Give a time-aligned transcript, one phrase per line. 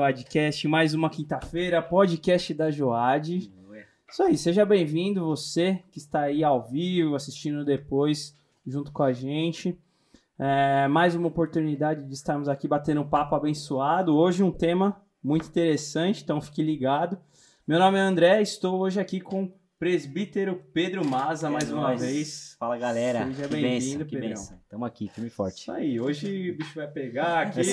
[0.00, 3.52] Joadcast, mais uma quinta-feira, podcast da Joad.
[4.10, 8.34] Isso aí, seja bem-vindo você que está aí ao vivo, assistindo depois
[8.66, 9.78] junto com a gente.
[10.38, 14.16] É, mais uma oportunidade de estarmos aqui batendo um papo abençoado.
[14.16, 17.18] Hoje um tema muito interessante, então fique ligado.
[17.68, 21.94] Meu nome é André, estou hoje aqui com o presbítero Pedro Maza, É mais uma
[21.94, 22.56] vez.
[22.58, 24.58] Fala galera, Seja bem-vindo, benção.
[24.66, 25.60] Tamo aqui, firme e forte.
[25.60, 27.60] Isso aí, hoje o bicho vai pegar aqui.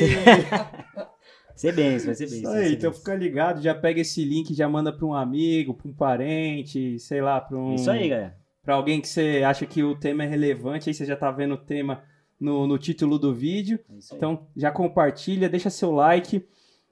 [1.57, 2.51] Ser, benção, vai ser Isso benção.
[2.53, 2.93] aí, então benção.
[2.93, 7.21] fica ligado, já pega esse link, já manda para um amigo, para um parente, sei
[7.21, 8.37] lá, para um Isso aí, galera.
[8.63, 11.55] para alguém que você acha que o tema é relevante, aí você já tá vendo
[11.55, 12.03] o tema
[12.39, 13.79] no, no título do vídeo.
[13.89, 14.15] É isso.
[14.15, 16.45] Então já compartilha, deixa seu like,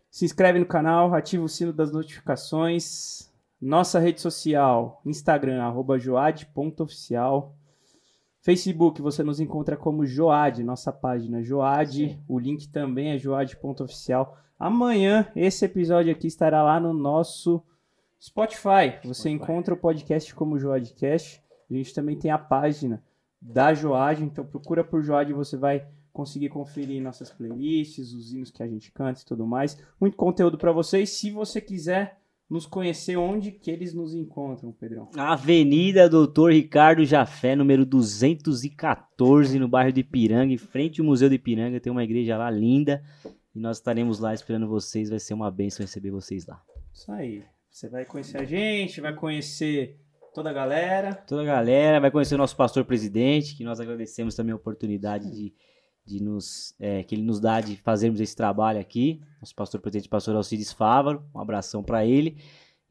[0.09, 3.31] se inscreve no canal, ativa o sino das notificações.
[3.61, 7.55] Nossa rede social, Instagram, arroba joad.oficial.
[8.41, 12.19] Facebook, você nos encontra como Joad, nossa página Joad.
[12.27, 14.37] O link também é joad.oficial.
[14.57, 17.61] Amanhã, esse episódio aqui estará lá no nosso
[18.21, 18.97] Spotify.
[19.03, 19.29] Você Spotify.
[19.29, 21.41] encontra o podcast como Joadcast.
[21.69, 23.03] A gente também tem a página
[23.41, 28.49] da Joad, então procura por Joad e você vai conseguir conferir nossas playlists, os hinos
[28.49, 29.77] que a gente canta e tudo mais.
[29.99, 31.09] Muito conteúdo para vocês.
[31.09, 32.17] Se você quiser
[32.49, 35.09] nos conhecer, onde que eles nos encontram, Pedrão?
[35.17, 41.35] Avenida Doutor Ricardo Jafé, número 214, no bairro de Ipiranga, em frente ao Museu de
[41.35, 41.81] Ipiranga.
[41.81, 43.03] Tem uma igreja lá linda.
[43.55, 45.09] E nós estaremos lá esperando vocês.
[45.09, 46.61] Vai ser uma bênção receber vocês lá.
[46.93, 47.43] Isso aí.
[47.71, 49.99] Você vai conhecer a gente, vai conhecer
[50.33, 51.15] toda a galera.
[51.15, 55.31] Toda a galera vai conhecer o nosso pastor presidente, que nós agradecemos também a oportunidade
[55.31, 55.53] de,
[56.05, 59.21] de nos, é, que ele nos dá de fazermos esse trabalho aqui.
[59.39, 62.37] Nosso pastor presidente, pastor Alcides Fávaro, um abração para ele.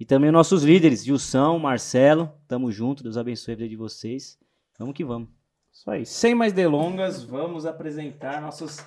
[0.01, 4.39] E também nossos líderes, Gilson, Marcelo, tamo junto, Deus abençoe a vida de vocês.
[4.79, 5.29] Vamos que vamos.
[5.73, 6.07] Isso aí.
[6.07, 8.79] Sem mais delongas, vamos apresentar nossos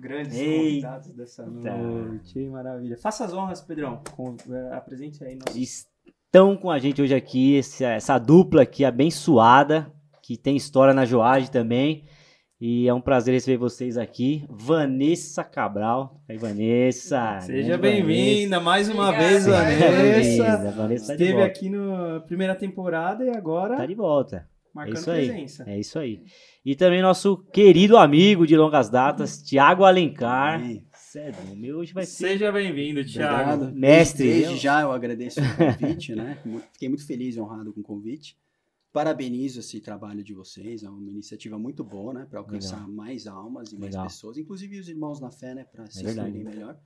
[0.00, 0.56] grandes Eita.
[0.88, 2.38] convidados dessa noite.
[2.48, 2.96] Maravilha.
[2.96, 4.00] Faça as honras, Pedrão.
[4.16, 5.86] Com- é, apresente aí nossos
[6.26, 11.04] Estão com a gente hoje aqui, esse- essa dupla aqui abençoada, que tem história na
[11.04, 12.04] Joade também.
[12.62, 14.44] E é um prazer receber vocês aqui.
[14.48, 16.20] Vanessa Cabral.
[16.28, 17.40] Aí, Vanessa.
[17.40, 19.28] Seja bem-vinda mais uma Obrigada.
[19.30, 20.42] vez, Vanessa.
[20.44, 20.70] Vanessa.
[20.72, 24.46] Vanessa tá de Esteve aqui na primeira temporada e agora Tá de volta.
[24.74, 25.26] Marcando isso aí.
[25.28, 25.64] presença.
[25.68, 26.22] É isso aí.
[26.64, 30.60] E também nosso querido amigo de longas datas, Tiago Alencar.
[30.60, 30.84] Aí.
[30.92, 33.52] Sério, o meu hoje vai ser Seja bem-vindo, Thiago.
[33.54, 33.74] Obrigado.
[33.76, 36.38] Mestre, Desde, eu- já eu agradeço o convite, né?
[36.72, 38.36] Fiquei muito feliz e honrado com o convite.
[38.92, 42.26] Parabenizo esse trabalho de vocês, é uma iniciativa muito boa, né?
[42.28, 44.06] Para alcançar mais almas e mais Legal.
[44.06, 45.64] pessoas, inclusive os irmãos na fé, né?
[45.64, 46.28] Para se verdade.
[46.28, 46.76] instruírem melhor.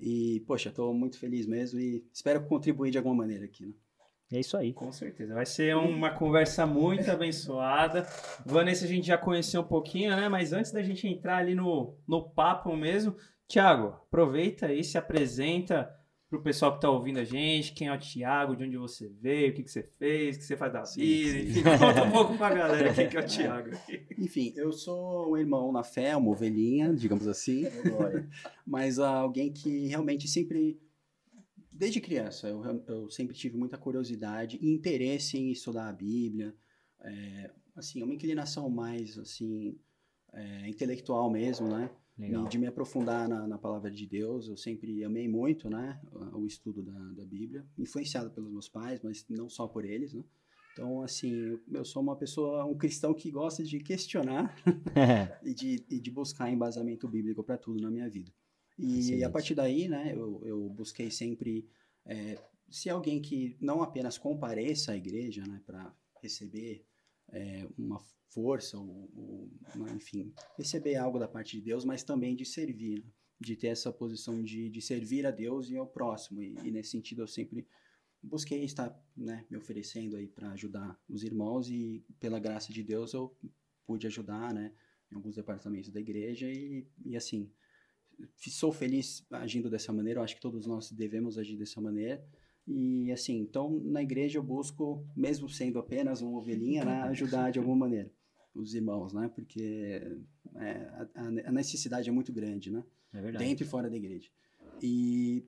[0.00, 3.72] E, poxa, estou muito feliz mesmo e espero contribuir de alguma maneira aqui, né?
[4.32, 4.72] É isso aí.
[4.72, 5.34] Com certeza.
[5.34, 8.06] Vai ser uma conversa muito abençoada.
[8.44, 10.28] Vanessa a gente já conheceu um pouquinho, né?
[10.28, 13.14] Mas antes da gente entrar ali no, no papo mesmo,
[13.46, 15.88] Thiago, aproveita aí, se apresenta
[16.34, 19.52] pro pessoal que tá ouvindo a gente, quem é o Thiago, de onde você veio,
[19.52, 21.50] o que, que você fez, o que você faz da vida, sim.
[21.50, 23.70] enfim, conta um pouco pra galera quem que é o Thiago.
[24.18, 27.64] Enfim, eu sou um irmão na fé, uma ovelhinha, digamos assim.
[28.66, 30.80] mas alguém que realmente sempre,
[31.74, 36.54] desde criança, eu, eu sempre tive muita curiosidade e interesse em estudar a Bíblia.
[37.00, 39.76] É, assim, uma inclinação mais, assim,
[40.32, 41.90] é, intelectual mesmo, né?
[42.16, 42.46] Legal.
[42.48, 44.48] De me aprofundar na, na palavra de Deus.
[44.48, 46.00] Eu sempre amei muito, né?
[46.32, 47.66] O estudo da, da Bíblia.
[47.76, 50.22] Influenciado pelos meus pais, mas não só por eles, né?
[50.72, 54.54] Então, assim, eu- eu sou uma pessoa, um cristão que gosta de questionar
[55.44, 58.32] e de, e de buscar embasamento bíblico para tudo na minha vida.
[58.78, 59.24] E Excelente.
[59.24, 61.68] a partir daí, né, eu, eu busquei sempre
[62.04, 62.38] é,
[62.70, 66.84] ser alguém que não apenas compareça à igreja, né, para receber
[67.30, 68.00] é, uma
[68.30, 73.04] força, ou, ou, uma- enfim, receber algo da parte de Deus, mas também de servir,
[73.04, 76.42] né, de ter essa posição de, de servir a Deus e ao próximo.
[76.42, 77.66] E, e nesse sentido eu sempre
[78.22, 83.12] busquei estar né, me oferecendo aí para ajudar os irmãos e pela graça de Deus
[83.12, 83.36] eu
[83.86, 84.72] pude ajudar, né,
[85.12, 87.52] em alguns departamentos da igreja e, e assim,
[88.36, 92.24] sou feliz agindo dessa maneira, eu acho que todos nós devemos agir dessa maneira.
[92.66, 97.58] E assim, então na igreja eu busco, mesmo sendo apenas uma ovelhinha, né, ajudar de
[97.58, 98.10] alguma maneira
[98.54, 99.28] os irmãos, né?
[99.34, 100.00] Porque
[100.54, 100.76] é,
[101.14, 102.84] a, a- necessidade é muito grande, né?
[103.12, 103.44] É verdade.
[103.44, 104.30] dentro e fora da igreja.
[104.80, 105.44] E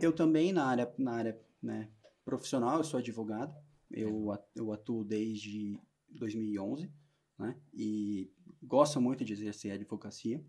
[0.00, 1.88] eu também na área, na área né,
[2.24, 3.52] profissional, eu sou advogado.
[3.90, 6.90] Eu, eu atuo desde 2011,
[7.38, 7.56] né?
[7.74, 8.30] E
[8.62, 10.42] gosto muito de exercer a advocacia.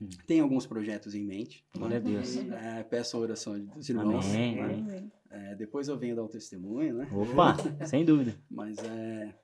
[0.00, 0.08] Hum.
[0.26, 1.64] Tenho alguns projetos em mente.
[1.74, 2.36] Glória a Deus.
[2.36, 4.26] É, peço a oração dos irmãos.
[4.26, 4.62] Amém, né?
[4.62, 5.12] amém.
[5.30, 7.08] É, depois eu venho dar um testemunho, né?
[7.12, 7.56] Opa,
[7.86, 8.34] sem dúvida.
[8.50, 9.34] Mas é,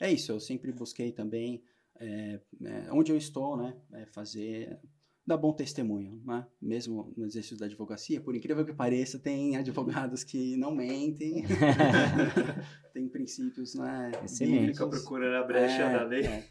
[0.00, 1.62] é isso, eu sempre busquei também
[2.02, 4.78] é, é, onde eu estou, né, é fazer
[5.24, 6.44] dar bom testemunho, né?
[6.60, 11.44] Mesmo no exercício da advocacia, por incrível que pareça, tem advogados que não mentem,
[12.92, 14.10] tem princípios, né?
[14.24, 14.72] Excelente.
[14.72, 16.26] Fica procurando a brecha é, da lei.
[16.26, 16.44] É.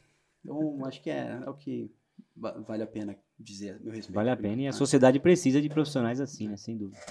[0.43, 1.91] Então, acho que é, é o que
[2.35, 4.13] vale a pena dizer, meu respeito.
[4.13, 6.57] Vale a pena e a sociedade precisa de profissionais assim, né?
[6.57, 7.01] Sem dúvida.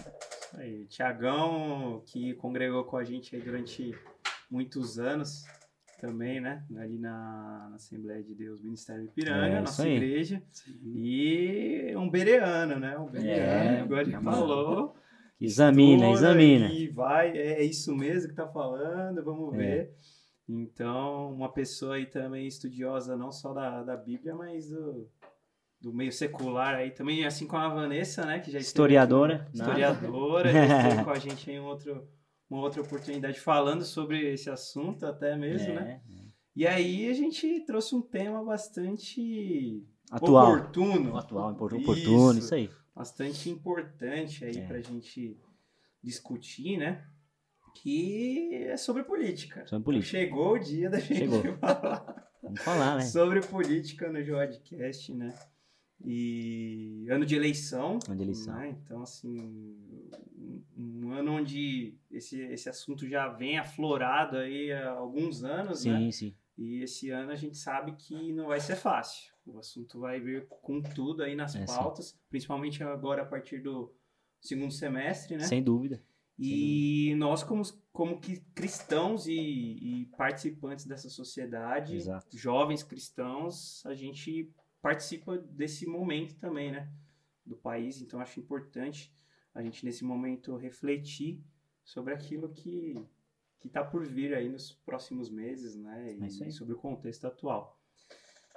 [0.54, 3.94] Aí, Tiagão, que congregou com a gente durante
[4.50, 5.44] muitos anos
[6.00, 6.64] também, né?
[6.76, 10.42] Ali na, na Assembleia de Deus, Ministério de Piranga, é, nossa igreja.
[10.50, 10.80] Sim.
[10.96, 12.98] E um bereano, né?
[12.98, 14.96] Um bereano, é, igual gente falou.
[15.40, 16.66] Examina, examina.
[16.72, 19.90] E vai, é, é isso mesmo que tá falando, vamos é.
[20.52, 25.08] Então, uma pessoa aí também estudiosa, não só da, da Bíblia, mas do,
[25.80, 28.40] do meio secular aí também, assim como a Vanessa, né?
[28.40, 29.42] Que já historiadora.
[29.46, 32.08] Aqui, historiadora, já esteve com a gente em um outro
[32.50, 36.00] uma outra oportunidade falando sobre esse assunto até mesmo, é, né?
[36.10, 36.20] É.
[36.56, 40.54] E aí a gente trouxe um tema bastante atual.
[40.54, 41.16] oportuno.
[41.16, 42.70] Atual, oportuno, isso, isso aí.
[42.92, 44.66] Bastante importante aí é.
[44.66, 45.38] pra gente
[46.02, 47.06] discutir, né?
[47.74, 49.66] Que é sobre política.
[49.66, 50.18] Sobre política.
[50.18, 51.42] Então, chegou o dia da gente chegou.
[51.58, 52.30] falar.
[52.42, 53.02] Vamos falar, né?
[53.02, 55.34] sobre política no Joadcast, né?
[56.04, 57.98] E ano de eleição.
[58.08, 58.54] Ano de eleição.
[58.54, 58.76] Né?
[58.82, 59.76] Então, assim,
[60.76, 65.98] um ano onde esse, esse assunto já vem aflorado aí há alguns anos, sim, né?
[65.98, 66.36] Sim, sim.
[66.56, 69.32] E esse ano a gente sabe que não vai ser fácil.
[69.46, 72.18] O assunto vai vir com tudo aí nas é, pautas, sim.
[72.28, 73.94] principalmente agora a partir do
[74.40, 75.44] segundo semestre, né?
[75.44, 76.02] Sem dúvida.
[76.42, 82.38] E Sem nós, como, como que cristãos e, e participantes dessa sociedade, Exato.
[82.38, 84.50] jovens cristãos, a gente
[84.80, 86.90] participa desse momento também, né?
[87.44, 88.00] Do país.
[88.00, 89.12] Então, acho importante
[89.54, 91.44] a gente, nesse momento, refletir
[91.84, 92.94] sobre aquilo que
[93.60, 96.16] que está por vir aí nos próximos meses, né?
[96.18, 97.78] E é sobre o contexto atual.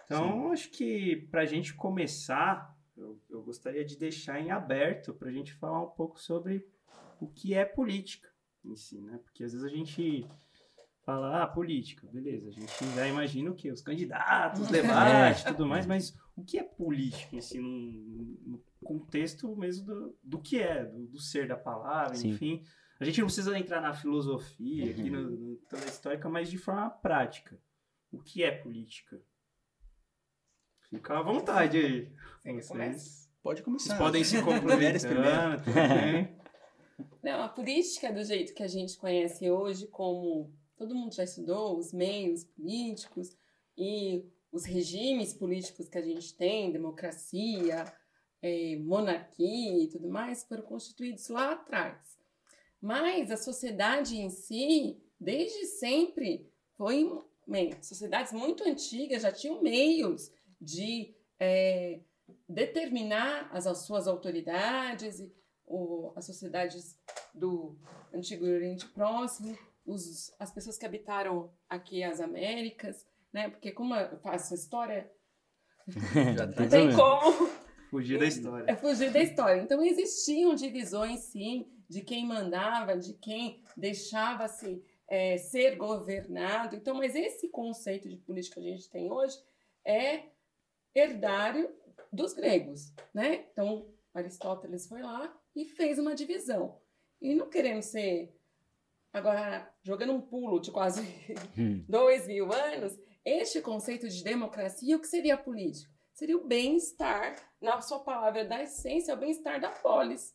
[0.05, 0.51] Então, Sim.
[0.53, 5.31] acho que para a gente começar, eu, eu, gostaria de deixar em aberto para a
[5.31, 6.65] gente falar um pouco sobre
[7.23, 8.29] o que é política
[8.65, 9.17] em si, né?
[9.23, 10.27] Porque às vezes a gente
[11.05, 13.71] fala, ah, política, beleza, a gente já imagina o que?
[13.71, 15.51] Os candidatos, debate, é.
[15.51, 17.69] tudo mais, mas o que é política em si, no,
[18.45, 22.29] no contexto mesmo do, do que é, do, do ser da palavra, Sim.
[22.29, 22.63] enfim.
[22.99, 26.57] A gente não precisa entrar na filosofia, aqui no, no, toda a histórica, mas de
[26.57, 27.59] forma prática.
[28.11, 29.21] O que é política?
[30.89, 32.13] Fica à vontade aí.
[32.61, 33.29] Vocês.
[33.41, 33.97] Pode começar.
[33.97, 35.59] Vocês podem se complementar.
[37.21, 41.77] Não, a política do jeito que a gente conhece hoje, como todo mundo já estudou,
[41.77, 43.35] os meios políticos
[43.77, 47.91] e os regimes políticos que a gente tem, democracia,
[48.41, 52.17] é, monarquia e tudo mais, foram constituídos lá atrás.
[52.81, 57.09] Mas a sociedade em si, desde sempre, foi
[57.47, 61.99] bem, sociedades muito antigas já tinham meios de é,
[62.47, 65.31] determinar as, as, suas autoridades, e,
[65.73, 66.99] o, as sociedades
[67.33, 67.75] do
[68.13, 73.49] Antigo Oriente Próximo, os, as pessoas que habitaram aqui as Américas, né?
[73.49, 75.11] Porque como eu faço história,
[76.57, 77.49] não tem como
[77.89, 78.71] fugir da história.
[78.71, 79.61] É fugir da história.
[79.61, 86.75] Então existiam divisões, sim, de quem mandava, de quem deixava-se é, ser governado.
[86.75, 89.37] Então, mas esse conceito de política que a gente tem hoje
[89.83, 90.25] é
[90.93, 91.75] herdário
[92.11, 93.47] dos gregos, né?
[93.51, 96.81] Então, Aristóteles foi lá e fez uma divisão.
[97.21, 98.33] E não querendo ser
[99.13, 101.01] Agora, jogando um pulo de quase
[101.55, 101.85] hum.
[101.87, 105.93] dois mil anos, este conceito de democracia, o que seria político?
[106.13, 110.33] Seria o bem-estar, na sua palavra da essência, o bem-estar da polis.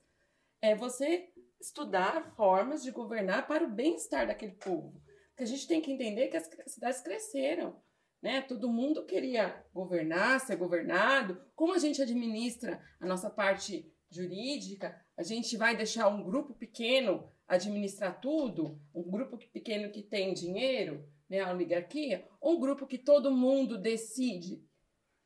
[0.63, 1.29] É você
[1.61, 5.01] estudar formas de governar para o bem-estar daquele povo.
[5.31, 7.81] Porque a gente tem que entender que as cidades cresceram.
[8.21, 8.43] Né?
[8.43, 11.41] Todo mundo queria governar, ser governado.
[11.55, 17.29] Como a gente administra a nossa parte jurídica, a gente vai deixar um grupo pequeno
[17.49, 22.97] administrar tudo, um grupo pequeno que tem dinheiro, né, a oligarquia, ou um grupo que
[22.97, 24.65] todo mundo decide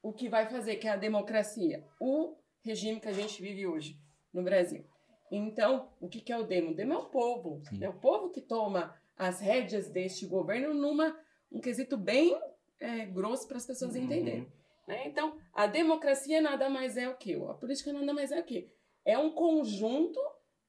[0.03, 4.01] o que vai fazer, que é a democracia, o regime que a gente vive hoje
[4.33, 4.83] no Brasil.
[5.31, 6.71] Então, o que, que é o demo?
[6.71, 11.15] O demo é o povo, é o povo que toma as rédeas deste governo numa
[11.51, 12.35] um quesito bem
[12.81, 14.05] é, grosso para as pessoas uhum.
[14.05, 14.51] entenderem.
[14.89, 15.07] Né?
[15.07, 17.35] Então, a democracia nada mais é o que?
[17.35, 18.73] A política nada mais é o que?
[19.05, 20.21] É um conjunto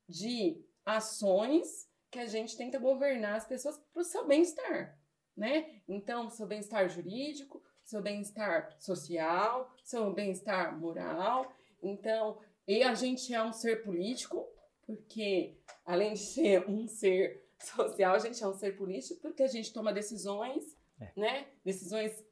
[0.07, 4.99] de ações que a gente tenta governar as pessoas para o seu bem-estar,
[5.35, 5.81] né?
[5.87, 11.51] Então, seu bem-estar jurídico, seu bem-estar social, seu bem-estar moral.
[11.81, 14.47] Então, e a gente é um ser político,
[14.85, 19.47] porque além de ser um ser social, a gente é um ser político porque a
[19.47, 21.11] gente toma decisões, é.
[21.15, 21.47] né?
[21.63, 22.23] Decisões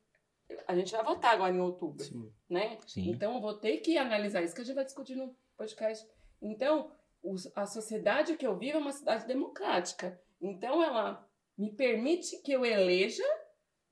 [0.67, 2.31] a gente vai votar agora em outubro, Sim.
[2.49, 2.77] né?
[2.85, 3.09] Sim.
[3.09, 6.07] Então, eu vou ter que analisar isso, que a gente vai discutir no podcast.
[6.41, 6.91] Então,
[7.23, 10.19] os- a sociedade que eu vivo é uma cidade democrática.
[10.41, 11.27] Então, ela
[11.57, 13.23] me permite que eu eleja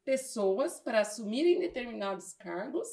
[0.04, 2.88] pessoas para assumirem determinados cargos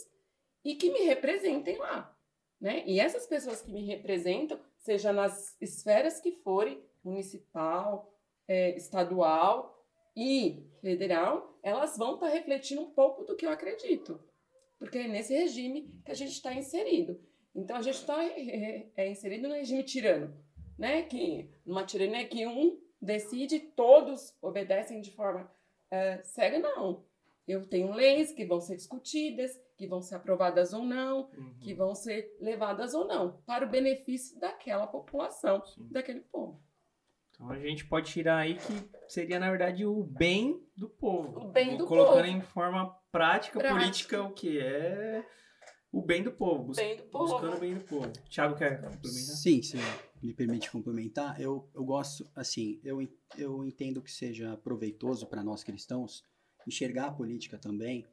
[0.63, 2.15] e que me representem lá.
[2.61, 2.85] Né?
[2.87, 8.13] E essas pessoas que me representam, seja nas esferas que forem, municipal,
[8.49, 14.21] eh, estadual e federal, elas vão estar refletindo um pouco do que eu acredito.
[14.79, 17.19] Porque é nesse regime que a gente está inserido.
[17.57, 20.33] Então, a gente está é, é inserido no regime tirano.
[20.79, 21.03] Né?
[21.03, 25.51] Que, numa tirania que um decide, todos obedecem de forma
[25.91, 27.05] eh, cega, não.
[27.49, 31.95] Eu tenho leis que vão ser discutidas, que vão ser aprovadas ou não, que vão
[31.95, 35.87] ser levadas ou não, para o benefício daquela população, Sim.
[35.91, 36.61] daquele povo.
[37.31, 41.41] Então a gente pode tirar aí que seria, na verdade, o bem do povo.
[41.41, 42.27] O bem do Colocando povo.
[42.27, 43.81] em forma prática, Prática.
[43.81, 45.25] política, o que é
[45.99, 46.65] o bem do povo.
[46.65, 47.33] bus- Bem do povo.
[47.33, 48.11] Buscando o bem do povo.
[48.29, 49.37] Thiago quer complementar?
[49.37, 49.77] Sim, se
[50.23, 53.01] me permite complementar, eu, eu gosto, assim, eu,
[53.37, 56.23] eu entendo que seja proveitoso para nós cristãos
[56.67, 58.05] enxergar a política também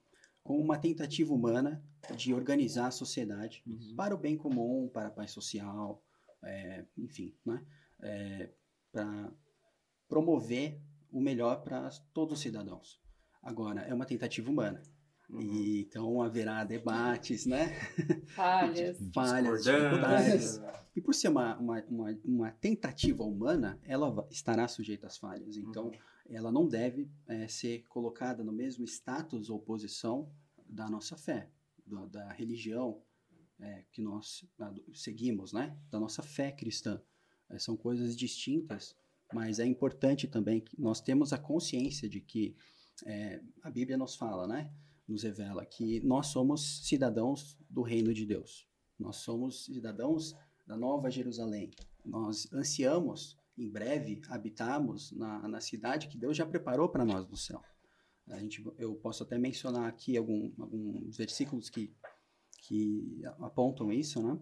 [0.44, 1.84] como uma tentativa humana
[2.16, 3.96] de organizar a sociedade Uhum.
[3.96, 6.04] para o bem comum, para a paz social,
[6.44, 7.66] é, enfim, né?
[8.92, 9.32] para
[10.08, 10.80] promover
[11.12, 13.00] o melhor para todos os cidadãos.
[13.42, 14.82] Agora, é uma tentativa humana.
[15.34, 15.42] Uhum.
[15.42, 17.74] E, então haverá debates, né?
[18.36, 18.98] Falhas.
[19.14, 20.62] falhas, dificuldades.
[20.96, 25.58] E por ser uma, uma, uma, uma tentativa humana, ela estará sujeita às falhas.
[25.58, 25.92] Então,
[26.30, 30.32] ela não deve eh, ser colocada no mesmo status ou posição
[30.70, 31.50] da nossa fé,
[31.86, 33.02] da, da religião
[33.60, 34.46] eh, que nós
[34.94, 35.76] seguimos, né?
[35.90, 37.02] Da nossa fé cristã.
[37.50, 38.96] Eh, são coisas distintas,
[39.34, 42.56] mas é importante também que nós temos a consciência de que
[43.06, 44.72] eh, a Bíblia nos fala, né?
[45.14, 48.68] Nos revela que nós somos cidadãos do reino de Deus.
[48.98, 50.34] Nós somos cidadãos
[50.66, 51.70] da Nova Jerusalém.
[52.04, 57.38] Nós ansiamos, em breve, habitarmos na, na cidade que Deus já preparou para nós no
[57.38, 57.62] céu.
[58.28, 61.96] A gente, eu posso até mencionar aqui algum, alguns versículos que,
[62.58, 64.40] que apontam isso, né?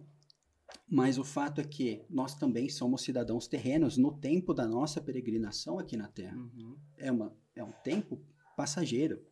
[0.88, 5.78] Mas o fato é que nós também somos cidadãos terrenos no tempo da nossa peregrinação
[5.78, 6.78] aqui na Terra Uhum.
[6.96, 8.24] é, uma, é um tempo
[8.56, 9.22] passageiro,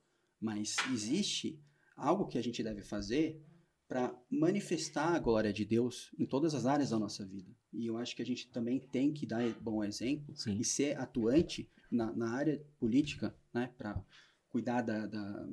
[0.40, 1.60] mas existe
[1.96, 3.42] algo que a gente deve fazer
[3.86, 7.50] para manifestar a glória de Deus em todas as áreas da nossa vida.
[7.72, 10.58] E eu acho que a gente também tem que dar bom exemplo Sim.
[10.58, 14.00] e ser atuante na, na área política, né, para
[14.48, 15.48] cuidar da, da,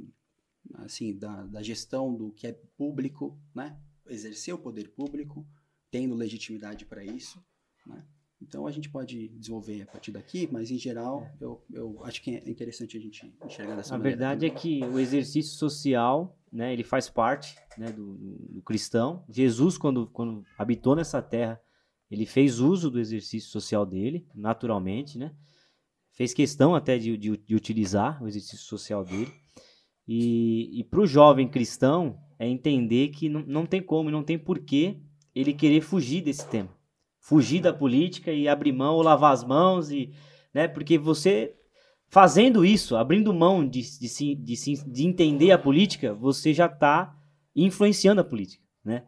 [0.76, 5.48] assim, da, da gestão do que é público, né, exercer o poder público,
[5.90, 7.44] tendo legitimidade para isso,
[7.86, 8.06] né.
[8.42, 12.32] Então a gente pode desenvolver a partir daqui, mas em geral eu, eu acho que
[12.36, 14.18] é interessante a gente enxergar dessa A maneira.
[14.18, 19.24] verdade é que o exercício social, né, ele faz parte né, do, do- do cristão.
[19.28, 21.60] Jesus, quando, quando habitou nessa terra,
[22.12, 25.34] ele fez uso do exercício social dele, naturalmente, né?
[26.12, 29.32] Fez questão até de, de, de utilizar o exercício social dele.
[30.08, 34.38] E, e para o jovem cristão, é entender que não, não tem como, não tem
[34.40, 35.00] porquê
[35.36, 36.70] ele querer fugir desse tema.
[37.28, 40.14] Fugir da política e abrir mão ou lavar as mãos, e,
[40.54, 40.66] né?
[40.66, 41.54] Porque você
[42.08, 47.14] fazendo isso, abrindo mão de, de, de, de entender a política, você já está
[47.54, 49.04] influenciando a política, né?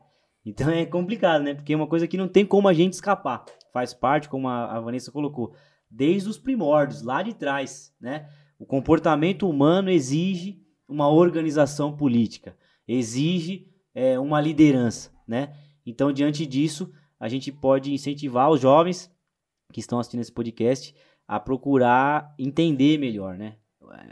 [0.46, 1.54] Então é complicado, né?
[1.54, 3.46] Porque é uma coisa que não tem como a gente escapar.
[3.72, 5.54] Faz parte, como a, a Vanessa colocou,
[5.90, 8.28] desde os primórdios, lá de trás, né?
[8.60, 12.54] O comportamento humano exige uma organização política,
[12.86, 15.54] exige é, uma liderança, né?
[15.86, 19.12] Então, diante disso, a gente pode incentivar os jovens
[19.74, 20.96] que estão assistindo esse podcast
[21.28, 23.56] a procurar entender melhor, né?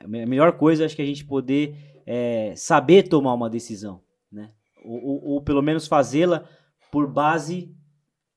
[0.04, 3.50] A me- a melhor coisa acho que é a gente poder é, saber tomar uma
[3.50, 4.52] decisão, né?
[4.86, 6.46] Ou, ou- ou pelo menos fazê-la
[6.92, 7.76] por base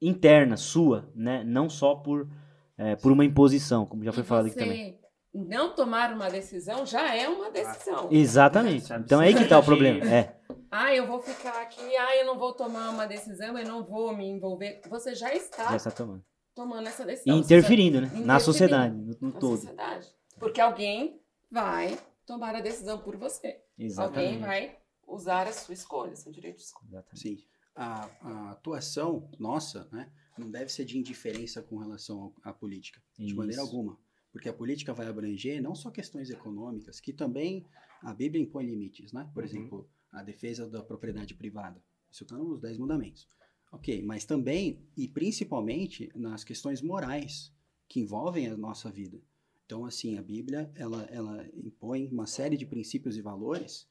[0.00, 1.44] interna, sua, né?
[1.44, 2.28] Não só por,
[2.76, 4.98] é, por uma imposição, como já foi falado aqui também.
[5.32, 8.08] Não tomar uma decisão já é uma decisão.
[8.10, 8.92] Exatamente.
[8.94, 10.04] Então é aí que tá o problema.
[10.04, 10.36] É,
[10.70, 14.16] Ah, eu vou ficar aqui, ah, eu não vou tomar uma decisão, eu não vou
[14.16, 14.80] me envolver.
[14.88, 16.24] Você já está já está tomando.
[16.54, 17.36] tomando essa E decisão.
[17.38, 18.06] interferindo, né?
[18.08, 19.56] Na Interferindo sociedade, no, no na todo.
[19.60, 20.08] sociedade.
[20.38, 21.20] Porque alguém
[21.50, 21.96] vai
[22.26, 23.60] tomar a decisão por você.
[23.78, 24.24] Exatamente.
[24.26, 26.88] Alguém vai usar a sua escolha, seu direito de escolha.
[26.90, 27.20] Exatamente.
[27.20, 27.38] Sim.
[27.76, 33.34] A, a atuação nossa, né, não deve ser de indiferença com relação à política, de
[33.34, 33.96] maneira alguma.
[34.32, 37.66] Porque a política vai abranger não só questões econômicas, que também
[38.02, 39.28] a Bíblia impõe limites, né?
[39.34, 39.48] Por Uhum.
[39.48, 41.82] exemplo, a defesa da propriedade privada.
[42.10, 43.28] Isso está nos Dez Mandamentos.
[43.72, 47.52] Ok, mas também e principalmente nas questões morais
[47.88, 49.20] que envolvem a nossa vida.
[49.64, 53.88] Então, assim, a Bíblia, ela, ela impõe uma série de princípios e valores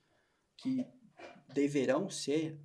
[0.57, 0.85] que
[1.53, 2.59] deverão ser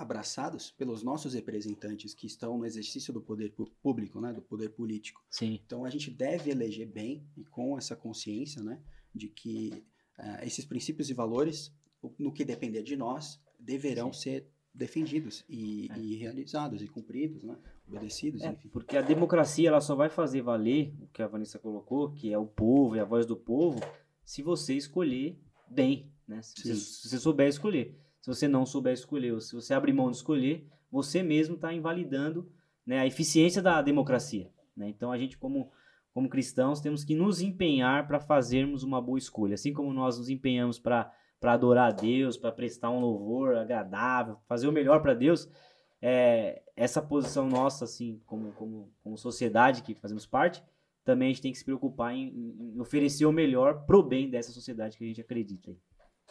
[0.00, 3.52] abraçados pelos nossos representantes que estão no exercício do poder
[3.82, 5.22] público, né, do poder político.
[5.30, 5.60] Sim.
[5.64, 8.80] Então a gente deve eleger bem e com essa consciência, né,
[9.14, 9.84] de que
[10.18, 11.72] uh, esses princípios e valores,
[12.18, 14.20] no que depender de nós, deverão Sim.
[14.20, 15.98] ser defendidos e, é.
[15.98, 18.68] e, realizados e cumpridos, né, obedecidos, é, enfim.
[18.68, 22.38] Porque a democracia ela só vai fazer valer o que a Vanessa colocou, que é
[22.38, 23.80] o povo e a voz do povo,
[24.24, 25.36] se você escolher
[25.68, 26.40] bem, né?
[26.42, 27.98] Se você, se você souber escolher.
[28.20, 31.72] Se você não souber escolher, ou se você abrir mão de escolher, você mesmo está
[31.72, 32.50] invalidando
[32.84, 34.50] né, a eficiência da democracia.
[34.76, 34.88] Né?
[34.88, 35.70] Então a gente, como,
[36.12, 39.54] como cristãos, temos que nos empenhar para fazermos uma boa escolha.
[39.54, 41.12] Assim como nós nos empenhamos para
[41.42, 45.48] adorar a Deus, para prestar um louvor agradável, fazer o melhor para Deus,
[46.02, 50.62] é, essa posição nossa, assim, como, como, como sociedade que fazemos parte,
[51.04, 52.28] também a gente tem que se preocupar em,
[52.74, 55.74] em oferecer o melhor pro bem dessa sociedade que a gente acredita.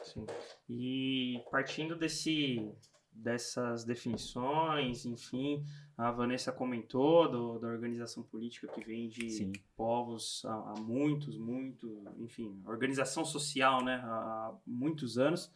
[0.04, 0.26] Sim.
[0.68, 2.72] E partindo desse,
[3.12, 5.64] dessas definições, enfim,
[5.98, 9.52] a Vanessa comentou do, da organização política que vem de Sim.
[9.76, 15.52] povos há, há, muitos, muito, enfim, organização social, né, há muitos anos.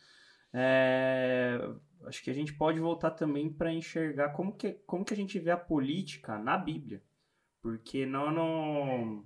[0.54, 1.60] É,
[2.06, 5.40] acho que a gente pode voltar também para enxergar como que, como que a gente
[5.40, 7.02] vê a política na Bíblia.
[7.60, 9.26] Porque não, não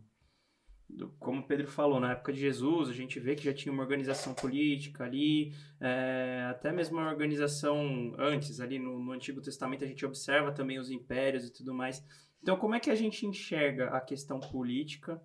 [1.20, 3.84] como o Pedro falou, na época de Jesus, a gente vê que já tinha uma
[3.84, 9.88] organização política ali, é, até mesmo uma organização antes, ali no, no, Antigo Testamento, a
[9.88, 12.04] gente observa também os impérios e tudo mais.
[12.41, 15.21] Então, como é que a gente enxerga a questão política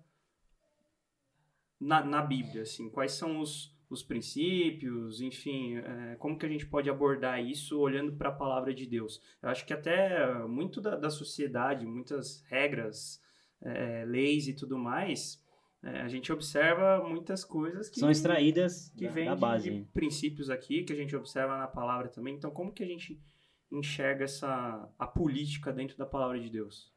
[1.79, 2.63] na, na Bíblia?
[2.63, 2.89] Assim?
[2.89, 8.13] Quais são os, os princípios, enfim, é, como que a gente pode abordar isso olhando
[8.13, 9.21] para a palavra de Deus?
[9.41, 13.21] Eu acho que até muito da, da sociedade, muitas regras,
[13.61, 15.41] é, leis e tudo mais
[15.83, 19.69] é, a gente observa muitas coisas que são extraídas que vêm da base.
[19.69, 22.35] De, de princípios aqui que a gente observa na palavra também.
[22.35, 23.21] Então, como que a gente
[23.69, 26.93] enxerga essa a política dentro da palavra de Deus?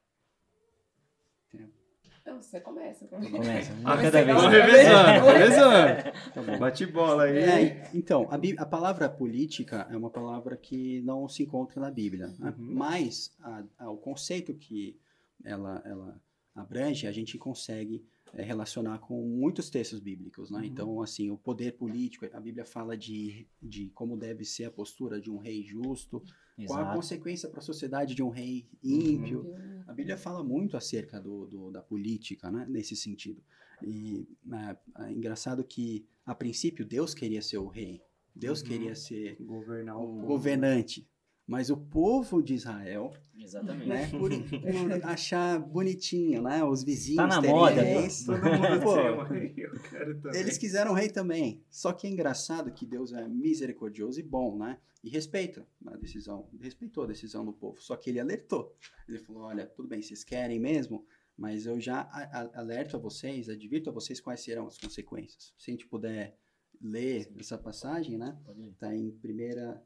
[2.22, 3.06] Então, você começa.
[3.06, 3.72] Começa.
[3.84, 4.36] Ah, cada vez.
[4.36, 6.58] Vamos revezando, revezando.
[6.58, 7.38] Bate bola aí.
[7.38, 12.34] É, então, a, a, palavra política é uma palavra que não se encontra na Bíblia.
[12.38, 12.54] Né?
[12.56, 12.74] Uhum.
[12.74, 14.98] Mas a, a, o conceito que
[15.44, 16.20] ela, ela
[16.54, 20.58] abrange, a gente consegue relacionar com muitos textos bíblicos, né?
[20.58, 20.64] Uhum.
[20.64, 25.20] Então, assim, o poder político, a Bíblia fala de, de como deve ser a postura
[25.20, 26.22] de um rei justo,
[26.58, 26.66] Exato.
[26.66, 29.40] qual a consequência para a sociedade de um rei ímpio.
[29.40, 29.82] Uhum.
[29.86, 32.66] A Bíblia fala muito acerca do, do, da política, né?
[32.68, 33.42] Nesse sentido.
[33.82, 38.02] E é, é engraçado que, a princípio, Deus queria ser o rei.
[38.34, 38.66] Deus uhum.
[38.68, 41.08] queria ser Governar governante.
[41.46, 43.88] Mas o povo de Israel, Exatamente.
[43.88, 46.64] Né, por, por achar bonitinho, né?
[46.64, 48.24] Os vizinhos tá na moda, reis.
[48.24, 48.96] Todo mundo Pô,
[49.56, 50.40] Eu quero também.
[50.40, 51.62] Eles quiseram rei também.
[51.70, 54.78] Só que é engraçado que Deus é misericordioso e bom, né?
[55.04, 57.80] E respeita a decisão, respeitou a decisão do povo.
[57.80, 58.74] Só que ele alertou.
[59.08, 61.06] Ele falou: olha, tudo bem, vocês querem mesmo,
[61.36, 62.08] mas eu já
[62.54, 65.54] alerto a vocês, advirto a vocês quais serão as consequências.
[65.56, 66.36] Se a gente puder
[66.80, 68.36] ler essa passagem, né?
[68.72, 69.80] Está em 1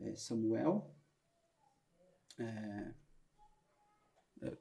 [0.00, 0.94] eh, Samuel
[2.38, 2.94] é,
[4.42, 4.56] é,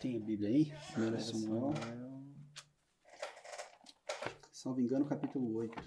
[0.00, 0.72] tem a Bíblia aí?
[0.96, 1.74] 1 Samuel.
[4.52, 5.82] Salvo engano, capítulo 8.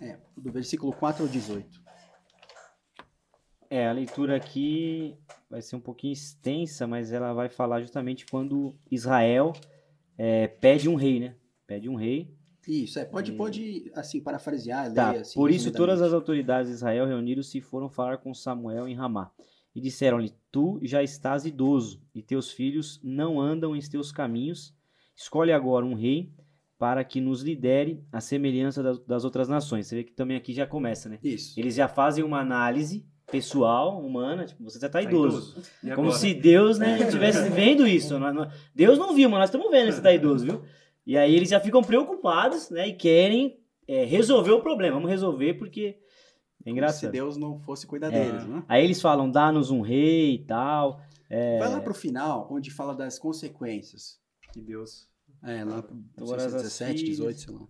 [0.00, 1.82] É, do versículo 4 ao 18.
[3.70, 5.16] É, a leitura aqui
[5.48, 9.52] vai ser um pouquinho extensa, mas ela vai falar justamente quando Israel
[10.18, 11.36] é, pede um rei, né?
[11.66, 15.10] Pede um rei isso, é, pode, pode assim, parafrasear, tá.
[15.10, 15.34] ler assim.
[15.34, 19.30] Por isso todas as autoridades de Israel reuniram-se e foram falar com Samuel em Ramá.
[19.74, 24.74] E disseram-lhe, tu já estás idoso, e teus filhos não andam em teus caminhos.
[25.16, 26.30] Escolhe agora um rei
[26.78, 29.86] para que nos lidere a semelhança das, das outras nações.
[29.86, 31.18] Você vê que também aqui já começa, né?
[31.22, 31.58] Isso.
[31.58, 35.54] Eles já fazem uma análise pessoal, humana, tipo, você já está tá idoso.
[35.82, 35.96] idoso.
[35.96, 38.14] Como se Deus, né, estivesse vendo isso.
[38.74, 40.62] Deus não viu, mas nós estamos vendo que você está idoso, viu?
[41.06, 42.88] E aí eles já ficam preocupados, né?
[42.88, 44.94] E querem é, resolver o problema.
[44.94, 45.98] Vamos resolver porque
[46.64, 47.00] é engraçado.
[47.00, 48.24] Como se Deus não fosse cuidar é.
[48.24, 48.64] deles, né?
[48.68, 51.00] Aí eles falam, dá-nos um rei e tal.
[51.28, 51.58] É...
[51.58, 54.20] Vai lá pro final, onde fala das consequências.
[54.54, 55.08] De Deus.
[55.42, 57.66] É, lá pro Agora, 17, 18, sei lá.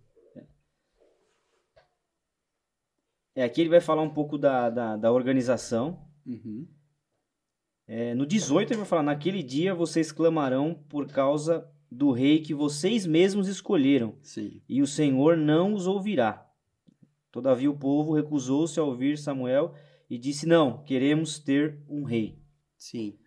[3.34, 6.06] É, aqui ele vai falar um pouco da, da, da organização.
[6.26, 6.68] Uhum.
[7.86, 12.54] É, no 18 ele vai falar, naquele dia vocês clamarão por causa do rei que
[12.54, 14.62] vocês mesmos escolheram, Sim.
[14.68, 16.48] e o Senhor não os ouvirá.
[17.30, 19.74] Todavia o povo recusou-se a ouvir Samuel
[20.08, 22.38] e disse: Não, queremos ter um rei.
[22.76, 23.18] Sim.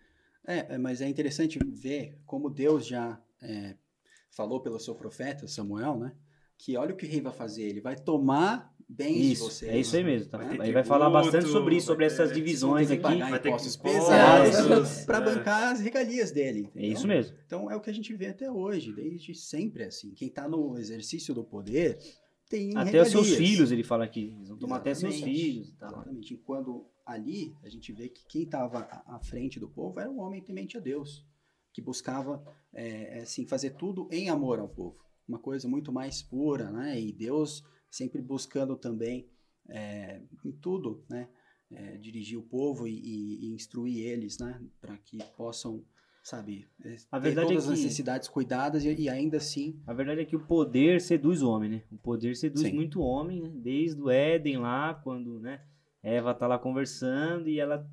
[0.46, 3.76] É, é mas é interessante ver como Deus já é,
[4.30, 6.12] falou pelo seu profeta Samuel, né?
[6.58, 9.72] que olha o que o rei vai fazer, ele vai tomar bens de Isso, vocês.
[9.72, 10.28] é isso aí mesmo.
[10.30, 10.38] Tá?
[10.38, 13.02] Vai Aí vai falar bastante sobre isso, sobre ter- essas vocês vão divisões aqui.
[13.02, 15.20] pagar Vai ter impostos pesados para é.
[15.34, 16.60] bancar as regalias dele.
[16.66, 16.92] É entendeu?
[16.92, 17.36] isso mesmo.
[17.46, 20.12] Então é o que a gente vê até hoje, desde sempre é assim.
[20.14, 21.98] Quem está no exercício do poder
[22.48, 24.32] tem Até os seus filhos, ele fala aqui.
[24.36, 25.90] Eles vão tomar até seus filhos e tal.
[25.90, 26.34] Exatamente.
[26.34, 30.10] E quando ali a gente vê que quem estava à à frente do povo era
[30.10, 31.24] um homem temente a Deus,
[31.72, 34.96] que buscava é, assim, fazer tudo em amor ao povo.
[35.28, 37.00] Uma coisa muito mais pura, né?
[37.00, 37.64] E Deus
[37.96, 39.28] sempre buscando também
[39.68, 41.28] é, em tudo, né?
[41.72, 44.62] É, dirigir o povo e, e- e instruir eles, né?
[44.80, 45.82] Para que possam,
[46.22, 49.80] sabe, é, A ter verdade é todas as que- necessidades cuidadas e, e ainda assim
[49.84, 51.82] A verdade é que o poder seduz o homem, né?
[51.90, 52.72] O poder seduz Sim.
[52.74, 53.50] muito o homem, né?
[53.56, 55.60] Desde o Éden lá, quando, né?
[56.02, 57.84] Eva tá lá conversando e ela,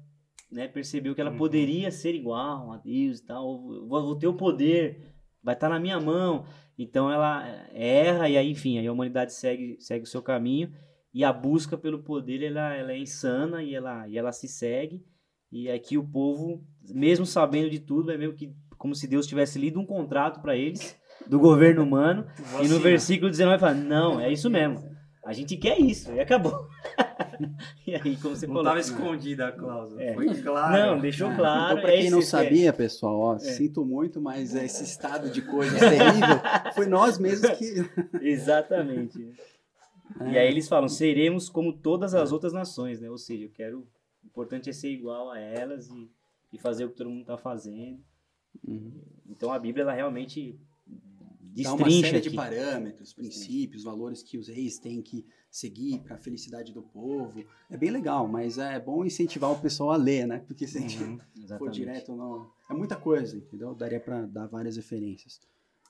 [0.52, 1.38] né, percebeu que ela Uhum.
[1.38, 3.60] poderia ser igual a Deus e tal.
[3.88, 6.46] Vou, vou ter o poder, vai estar na minha mão.
[6.78, 10.72] Então ela erra e aí, enfim, aí a humanidade segue, segue o seu caminho
[11.14, 15.06] e a busca pelo poder, ela, ela é insana e ela, e ela se segue.
[15.52, 19.60] E aqui o povo, mesmo sabendo de tudo, é meio que como se Deus tivesse
[19.60, 22.26] lido um contrato para eles do governo humano
[22.62, 24.92] e no versículo 19 fala: Não, é isso mesmo.
[25.24, 26.12] A gente quer isso.
[26.12, 26.68] E acabou.
[27.88, 28.78] e aí, como você Não falou.
[28.78, 30.02] estava escondida a cláusula.
[30.02, 30.14] É.
[30.14, 30.96] Foi claro.
[30.96, 31.72] Não, deixou claro.
[31.72, 35.42] Então, para é quem não vocês sabia, pessoal, ó, sinto muito, mas esse estado de
[35.42, 37.74] coisas terrível foi nós mesmos que.
[38.22, 39.34] Exatamente.
[40.32, 43.10] E aí eles falam: seremos como todas as outras nações, né?
[43.10, 43.88] Ou seja, eu quero.
[44.24, 46.10] O importante é ser igual a elas e,
[46.54, 48.00] e fazer o que todo mundo está fazendo.
[49.30, 50.58] Então a Bíblia, ela realmente
[51.62, 52.30] Dá uma série aqui.
[52.30, 57.46] de parâmetros, princípios, valores que os reis têm que seguir para a felicidade do povo.
[57.70, 60.40] É bem legal, mas é bom incentivar o pessoal a ler, né?
[60.48, 61.20] Porque se a gente Uhum,
[61.60, 62.50] for direto, não...
[62.70, 63.76] é muita coisa, entendeu?
[63.76, 65.40] Daria para dar várias referências.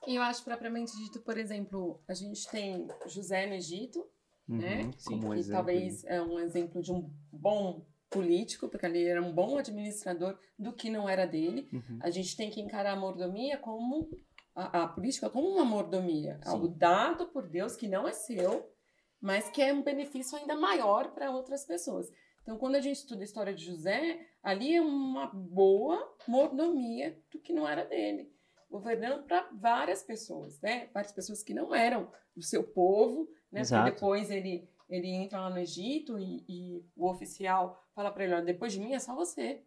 [0.06, 4.06] E eu acho propriamente dito, por exemplo, a gente tem José no Egito,
[4.46, 4.84] né?
[4.84, 5.52] Uhum, como um que exemplo.
[5.58, 10.74] talvez é um exemplo de um bom político, porque ali era um bom administrador do
[10.74, 11.68] que não era dele.
[11.72, 12.00] Uhum.
[12.02, 14.10] A gente tem que encarar a mordomia como
[14.56, 16.50] a, a política como uma mordomia, Sim.
[16.50, 18.72] algo dado por Deus que não é seu,
[19.20, 22.12] mas que é um benefício ainda maior para outras pessoas.
[22.42, 27.40] Então, quando a gente estuda a história de José, ali é uma boa mordomia do
[27.40, 28.32] que não era dele,
[28.70, 30.90] governando para várias pessoas, né?
[30.94, 33.62] Várias pessoas que não eram do seu povo, né?
[33.62, 33.84] Exato.
[33.84, 38.34] Porque depois ele ele entra lá no Egito e, e o oficial fala para ele:
[38.34, 39.64] "Olha, depois de mim é só você.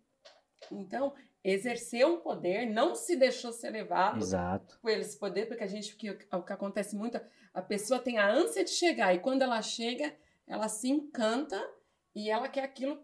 [0.71, 1.15] Então,
[1.51, 4.79] exerceu um poder, não se deixou ser levado Exato.
[4.83, 7.21] por esse poder, porque a gente, o que, o que acontece muito,
[7.55, 10.13] a pessoa tem a ânsia de chegar, e quando ela chega,
[10.47, 11.57] ela se encanta
[12.15, 13.01] e ela quer aquilo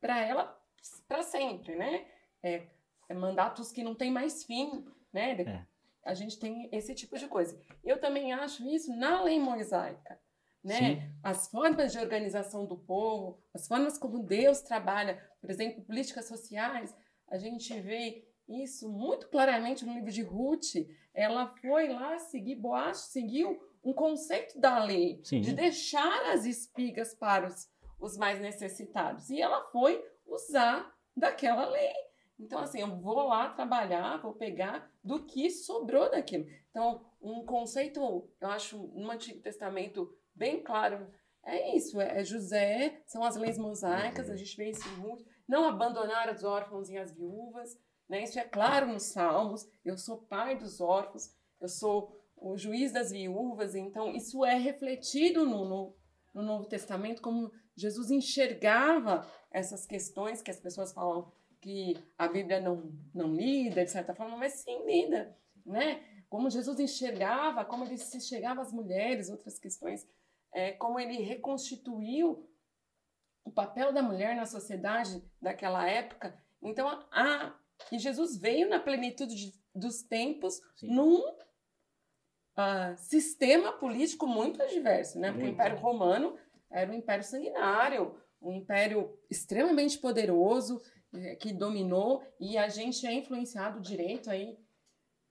[0.00, 0.58] para ela
[1.06, 2.06] para sempre, né?
[2.42, 2.66] É,
[3.08, 5.40] é mandatos que não tem mais fim, né?
[5.42, 5.62] É.
[6.04, 7.58] A gente tem esse tipo de coisa.
[7.82, 10.18] Eu também acho isso na lei mosaica,
[10.62, 10.78] né?
[10.78, 11.02] Sim.
[11.22, 16.94] As formas de organização do povo, as formas como Deus trabalha, por exemplo, políticas sociais,
[17.34, 20.76] a gente vê isso muito claramente no livro de Ruth.
[21.12, 25.40] Ela foi lá seguir, Boaz seguiu um conceito da lei, Sim.
[25.40, 27.68] de deixar as espigas para os,
[27.98, 29.30] os mais necessitados.
[29.30, 31.92] E ela foi usar daquela lei.
[32.38, 36.46] Então, assim, eu vou lá trabalhar, vou pegar do que sobrou daquilo.
[36.70, 41.10] Então, um conceito, eu acho, no Antigo Testamento bem claro,
[41.44, 45.24] é isso, é José, são as leis mosaicas, a gente vê isso muito.
[45.46, 47.78] Não abandonar os órfãos e as viúvas,
[48.08, 48.22] né?
[48.22, 49.68] Isso é claro nos Salmos.
[49.84, 55.46] Eu sou pai dos órfãos, eu sou o juiz das viúvas, então isso é refletido
[55.46, 55.96] no, no,
[56.34, 62.60] no Novo Testamento, como Jesus enxergava essas questões que as pessoas falam que a Bíblia
[62.60, 66.02] não, não lida, de certa forma, mas sim lida, né?
[66.28, 70.06] Como Jesus enxergava, como ele se chegava às mulheres, outras questões,
[70.52, 72.46] é, como ele reconstituiu
[73.44, 76.36] o papel da mulher na sociedade daquela época.
[76.62, 77.54] Então, a,
[77.92, 80.94] e Jesus veio na plenitude de- dos tempos Sim.
[80.94, 81.22] num
[82.56, 85.28] ah, sistema político muito adverso, né?
[85.28, 85.54] Porque o Muito.
[85.54, 86.38] Império Romano
[86.70, 90.80] era um império sanguinário, um império extremamente poderoso
[91.14, 94.56] eh, que dominou e a gente é influenciado direito aí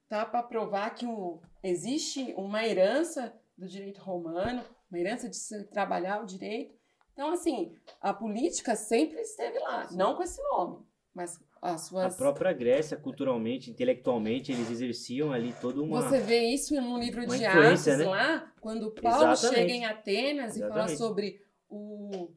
[0.10, 5.64] tá para provar que o, existe uma herança do direito romano, uma herança de se
[5.66, 6.78] trabalhar o direito.
[7.14, 12.16] Então assim, a política sempre esteve lá, não com esse nome, mas as A suas
[12.18, 16.02] própria Grécia, culturalmente, intelectualmente, eles exerciam ali toda uma.
[16.02, 18.06] Você vê isso no livro de Atos, né?
[18.06, 19.60] lá, quando Paulo Exatamente.
[19.60, 20.98] chega em Atenas e fala Exatamente.
[20.98, 22.34] sobre o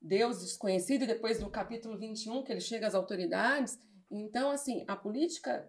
[0.00, 3.78] Deus desconhecido, e depois no capítulo 21, que ele chega às autoridades.
[4.08, 5.68] Então, assim, a política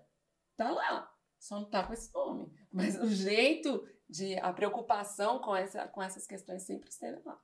[0.56, 2.52] tá lá, só não tá com esse nome.
[2.72, 7.40] Mas o jeito de a preocupação com, essa, com essas questões sempre esteve lá.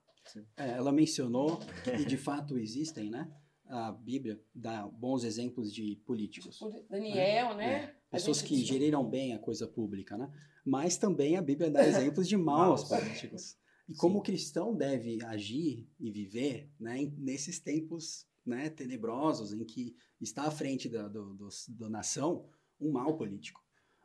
[0.57, 3.31] É, ela mencionou que de fato existem, né?
[3.67, 6.59] A Bíblia dá bons exemplos de políticos.
[6.89, 7.73] Daniel, né?
[7.75, 10.31] É, pessoas que geriram bem a coisa pública, né?
[10.63, 13.57] Mas também a Bíblia dá exemplos de maus políticos.
[13.87, 14.19] E como Sim.
[14.19, 20.51] o cristão deve agir e viver né, nesses tempos né, tenebrosos em que está à
[20.51, 23.63] frente da, do, do, da nação um mal político.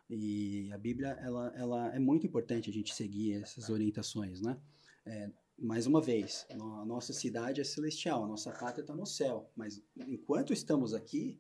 [0.09, 4.59] E a Bíblia ela, ela é muito importante a gente seguir essas orientações, né?
[5.07, 9.51] É, mais uma vez, a nossa cidade é celestial, a nossa pátria está no céu,
[9.55, 11.39] mas enquanto estamos aqui,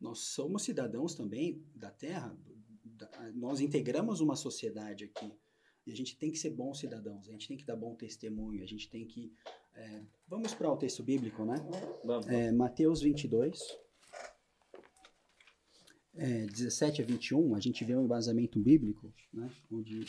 [0.00, 2.34] nós somos cidadãos também da terra,
[3.34, 5.32] nós integramos uma sociedade aqui.
[5.86, 8.62] E a gente tem que ser bons cidadãos, a gente tem que dar bom testemunho,
[8.62, 9.32] a gente tem que.
[9.74, 11.56] É, vamos para o texto bíblico, né?
[12.04, 12.26] Vamos.
[12.28, 13.60] É, Mateus 22,
[16.14, 19.50] é, 17 a 21, a gente vê um embasamento bíblico, né?
[19.70, 20.04] Onde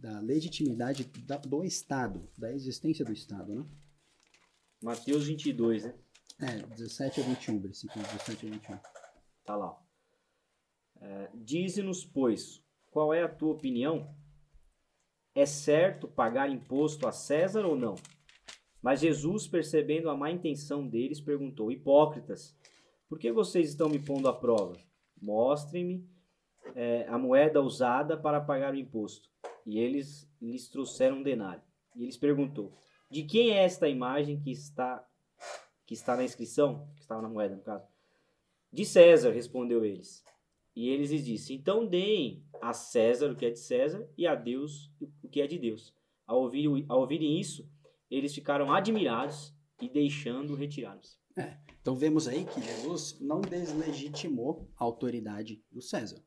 [0.00, 3.66] da legitimidade da, do Estado, da existência do Estado, né?
[4.82, 5.94] Mateus 22, né?
[6.40, 8.78] É, 17 a 21, versículo 17 a 21.
[9.44, 9.78] Tá lá.
[11.00, 14.14] É, Dize-nos, pois, qual é a tua opinião?
[15.34, 17.94] É certo pagar imposto a César ou não?
[18.82, 22.56] Mas Jesus, percebendo a má intenção deles, perguntou: Hipócritas,
[23.08, 24.76] por que vocês estão me pondo à prova?
[25.20, 26.08] Mostrem-me
[26.74, 29.29] é, a moeda usada para pagar o imposto.
[29.66, 31.62] E eles lhes trouxeram um denário.
[31.94, 32.72] E eles perguntou:
[33.10, 35.06] De quem é esta imagem que está
[35.86, 37.84] que está na inscrição, que estava na moeda no caso?
[38.72, 40.24] De César, respondeu eles.
[40.74, 44.34] E eles lhes disse: Então deem a César o que é de César e a
[44.34, 44.90] Deus
[45.22, 45.94] o que é de Deus.
[46.26, 47.68] Ao, ouvir, ao ouvirem isso,
[48.08, 51.18] eles ficaram admirados e deixando retiraram-se.
[51.36, 56.22] É, então vemos aí que Jesus não deslegitimou a autoridade do César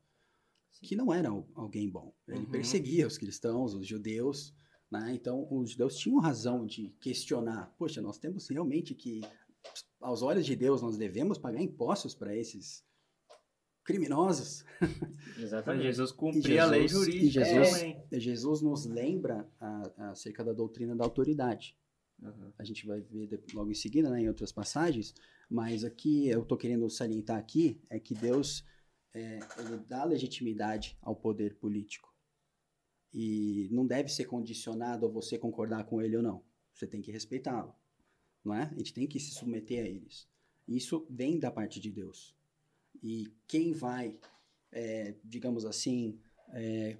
[0.84, 2.14] que não era alguém bom.
[2.28, 2.50] Ele uhum.
[2.50, 4.54] perseguia os cristãos, os judeus,
[4.90, 5.12] né?
[5.14, 7.74] Então, os judeus tinham razão de questionar.
[7.78, 9.22] Poxa, nós temos realmente que,
[10.00, 12.84] aos olhos de Deus, nós devemos pagar impostos para esses
[13.84, 14.64] criminosos.
[15.38, 15.84] Exatamente.
[15.84, 17.24] Jesus cumpria a lei jurídica.
[17.24, 18.20] E Jesus, é.
[18.20, 21.76] Jesus nos lembra a, acerca da doutrina da autoridade.
[22.22, 22.52] Uhum.
[22.58, 25.14] A gente vai ver logo em seguida, né, em outras passagens,
[25.50, 28.64] mas aqui eu estou querendo salientar aqui é que Deus
[29.14, 32.12] é, ele dá legitimidade ao poder político.
[33.12, 36.44] E não deve ser condicionado a você concordar com ele ou não.
[36.74, 37.72] Você tem que respeitá-lo.
[38.44, 38.64] Não é?
[38.64, 40.28] A gente tem que se submeter a eles.
[40.66, 42.36] Isso vem da parte de Deus.
[43.00, 44.18] E quem vai,
[44.72, 46.98] é, digamos assim, é,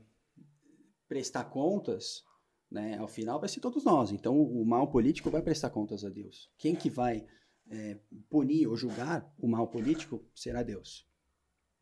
[1.09, 2.25] prestar contas,
[2.71, 4.13] né, ao final vai ser todos nós.
[4.13, 6.51] Então o mal político vai prestar contas a Deus.
[6.57, 7.27] Quem que vai
[7.69, 7.99] é,
[8.31, 11.09] punir ou julgar o mal político será Deus.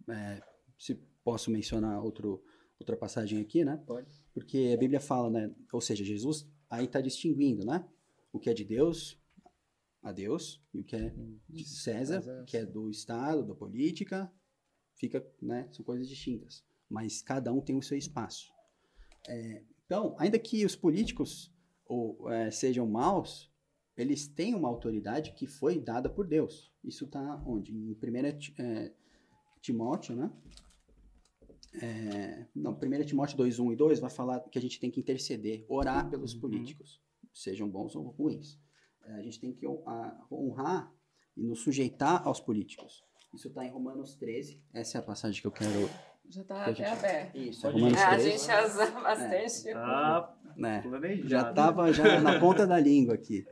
[0.09, 0.43] É,
[0.79, 2.43] se posso mencionar outro,
[2.79, 3.83] outra passagem aqui, né?
[3.87, 4.11] Pode.
[4.33, 5.55] Porque a Bíblia fala, né?
[5.73, 7.87] Ou seja, Jesus aí está distinguindo, né?
[8.33, 9.21] O que é de Deus,
[10.03, 11.15] a Deus, e o que é
[11.49, 14.33] de César, que é do Estado, da política,
[14.95, 15.69] fica, né?
[15.71, 16.65] São coisas distintas.
[16.88, 18.53] Mas cada um tem o seu espaço.
[19.29, 21.53] É, então, ainda que os políticos
[21.87, 23.53] ou, é, sejam maus,
[23.97, 26.73] eles têm uma autoridade que foi dada por Deus.
[26.83, 27.73] Isso está onde?
[27.73, 27.97] Em 1
[28.59, 28.95] é,
[29.62, 30.31] Timóteo, né?
[31.81, 35.01] É, não, 1 Timóteo 2, 1 e 2 vai falar que a gente tem que
[35.01, 36.40] interceder, orar pelos uhum.
[36.40, 37.01] políticos,
[37.33, 38.61] sejam bons ou ruins.
[39.05, 40.92] É, a gente tem que honrar
[41.37, 43.03] e nos sujeitar aos políticos.
[43.33, 44.62] Isso está em Romanos 13.
[44.75, 45.88] Essa é a passagem que eu quero.
[46.29, 46.87] Já está até gente...
[46.87, 47.37] aberto.
[47.37, 48.29] Isso, é Romanos é, 13.
[48.29, 49.68] A gente usa bastante.
[49.68, 49.75] É.
[49.75, 50.83] Ah, né?
[51.25, 53.44] Já estava já na ponta da língua aqui.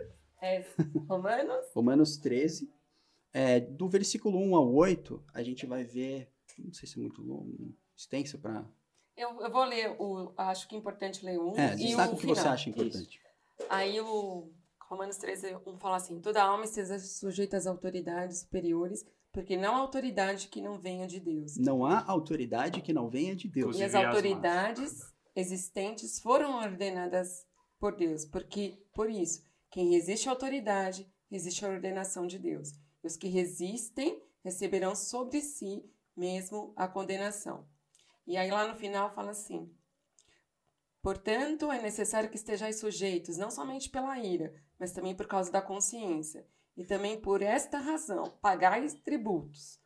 [0.43, 0.65] É,
[1.09, 1.67] Romanos?
[1.75, 2.71] Romanos 13,
[3.33, 7.23] é, do versículo 1 ao 8, a gente vai ver, não sei se é muito
[7.23, 8.65] longo, extenso para...
[9.17, 12.15] Eu, eu, vou ler, o, acho que é importante ler um é, e o, o
[12.15, 12.37] que final.
[12.37, 13.19] você acha importante.
[13.19, 13.67] Isso.
[13.69, 14.51] Aí o
[14.89, 19.79] Romanos 13, 1 fala assim, toda alma esteja sujeita às autoridades superiores, porque não há
[19.79, 21.57] autoridade que não venha de Deus.
[21.57, 23.79] Não há autoridade que não venha de Deus.
[23.79, 25.01] E as autoridades
[25.37, 27.47] existentes foram ordenadas
[27.79, 32.73] por Deus, porque, por isso, quem resiste à autoridade, resiste à ordenação de Deus.
[33.03, 35.85] Os que resistem receberão sobre si
[36.17, 37.67] mesmo a condenação.
[38.27, 39.75] E aí lá no final fala assim:
[41.03, 45.63] Portanto, é necessário que estejais sujeitos, não somente pela ira, mas também por causa da
[45.63, 46.47] consciência.
[46.77, 49.79] E também por esta razão, pagais tributos.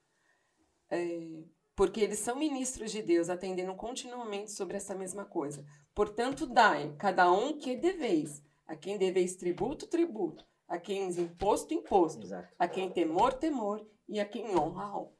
[0.91, 5.65] É, porque eles são ministros de Deus, atendendo continuamente sobre essa mesma coisa.
[5.95, 8.43] Portanto, dai, cada um que deveis.
[8.67, 12.53] A quem deveis tributo, tributo a quem imposto, imposto, Exato.
[12.59, 15.13] a quem temor, temor e a quem honra, honra.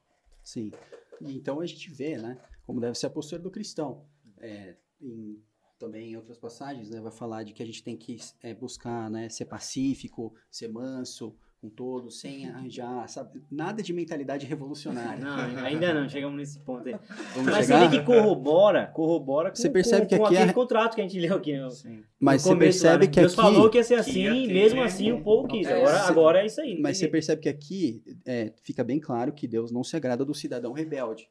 [0.43, 0.71] Sim.
[1.21, 4.05] E então a gente vê, né, como deve ser a postura do cristão.
[4.37, 5.41] É, em
[5.77, 9.09] também em outras passagens, né, vai falar de que a gente tem que é, buscar,
[9.09, 15.17] né, ser pacífico, ser manso com todos, sem arranjar, sabe, nada de mentalidade revolucionária.
[15.23, 16.95] Não, ainda não, chegamos nesse ponto aí.
[17.33, 17.79] Vamos Mas chegar?
[17.79, 20.93] você vê que corrobora, corrobora com, Você percebe com, que com aqui aquele é- contrato
[20.95, 21.57] que a gente leu aqui.
[21.57, 21.67] No,
[22.19, 23.11] Mas no você começo lá, percebe né?
[23.11, 25.23] que Deus aqui, falou que ia ser assim, ia ter, e mesmo né, assim o
[25.23, 25.65] povo quis.
[25.65, 26.09] É, Agora, sim.
[26.11, 26.79] agora é isso aí.
[26.79, 30.35] mas você percebe que aqui é, fica bem claro que Deus não se agrada do
[30.35, 31.27] cidadão rebelde.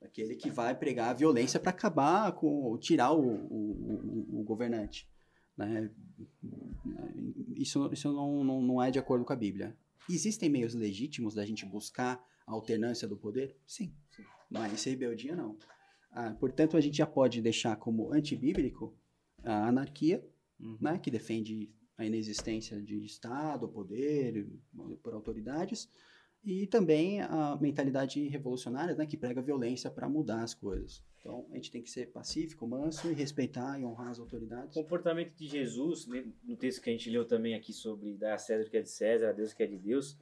[0.00, 5.08] Aquele que vai pregar a violência para acabar com, tirar o, o, o- o governante.
[5.56, 5.90] né?
[7.62, 9.76] Isso, isso não, não, não é de acordo com a Bíblia.
[10.10, 13.56] Existem meios legítimos da gente buscar a alternância do poder?
[13.66, 13.94] Sim.
[14.50, 15.56] Mas rebeldia não.
[16.10, 18.94] Ah, portanto, a gente já pode deixar como antibíblico
[19.42, 20.26] a anarquia,
[20.60, 20.78] Uhum.
[20.80, 24.48] né, que defende a inexistência de Estado, poder
[25.02, 25.88] por autoridades,
[26.44, 31.02] e também a mentalidade revolucionária, né, que prega violência para mudar as coisas.
[31.20, 34.76] Então, a gente tem que ser pacífico, manso e respeitar e honrar as autoridades.
[34.76, 38.34] O comportamento de Jesus, né, no texto que a gente leu também aqui sobre dar
[38.34, 40.18] a César o que é de César, a Deus o que é de Deus,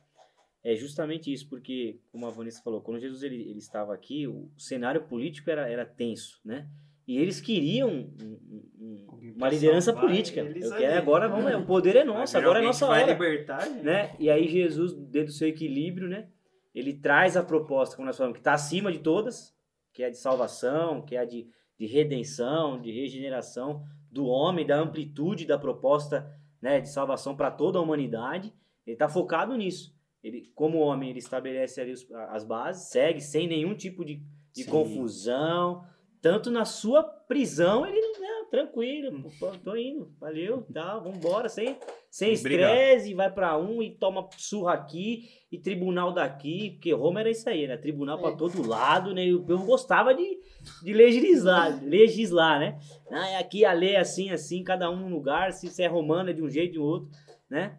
[0.62, 4.50] é justamente isso, porque, como a Vanessa falou, quando Jesus ele, ele estava aqui, o
[4.58, 6.68] cenário político era, era tenso, né?
[7.10, 10.40] E eles queriam um- um- um- uma liderança política.
[10.40, 14.14] Eu quero agora, vamos, o poder é nosso, agora é nossa hora libertar, né?
[14.18, 16.28] E aí Jesus, dentro do seu equilíbrio, né?
[16.74, 19.52] Ele traz a proposta, como nós falamos, que está acima de todas,
[19.92, 24.64] que é a de salvação, que é a de, de redenção, de regeneração do homem,
[24.64, 26.30] da amplitude da proposta
[26.62, 28.52] né, de salvação para toda a humanidade.
[28.86, 29.92] Ele está focado nisso.
[30.22, 34.64] Ele, como homem, ele estabelece ali os- as bases, segue sem nenhum tipo de, de
[34.70, 35.84] confusão.
[36.22, 41.48] Tanto na sua prisão, ele não, né, tranquilo, pô, pô, tô indo, valeu, tá, vambora,
[41.48, 41.78] sem,
[42.10, 47.30] sem estresse, vai pra um e toma surra aqui e tribunal daqui, porque Roma era
[47.30, 48.36] isso aí, era tribunal É.
[48.36, 50.38] todo lado, né, e o povo gostava de,
[50.82, 52.78] de legislar, legislar, né,
[53.10, 55.88] ah, é aqui a lei é assim, assim, cada um num lugar, se você é
[55.88, 57.08] romano é de um jeito, de outro,
[57.48, 57.78] né,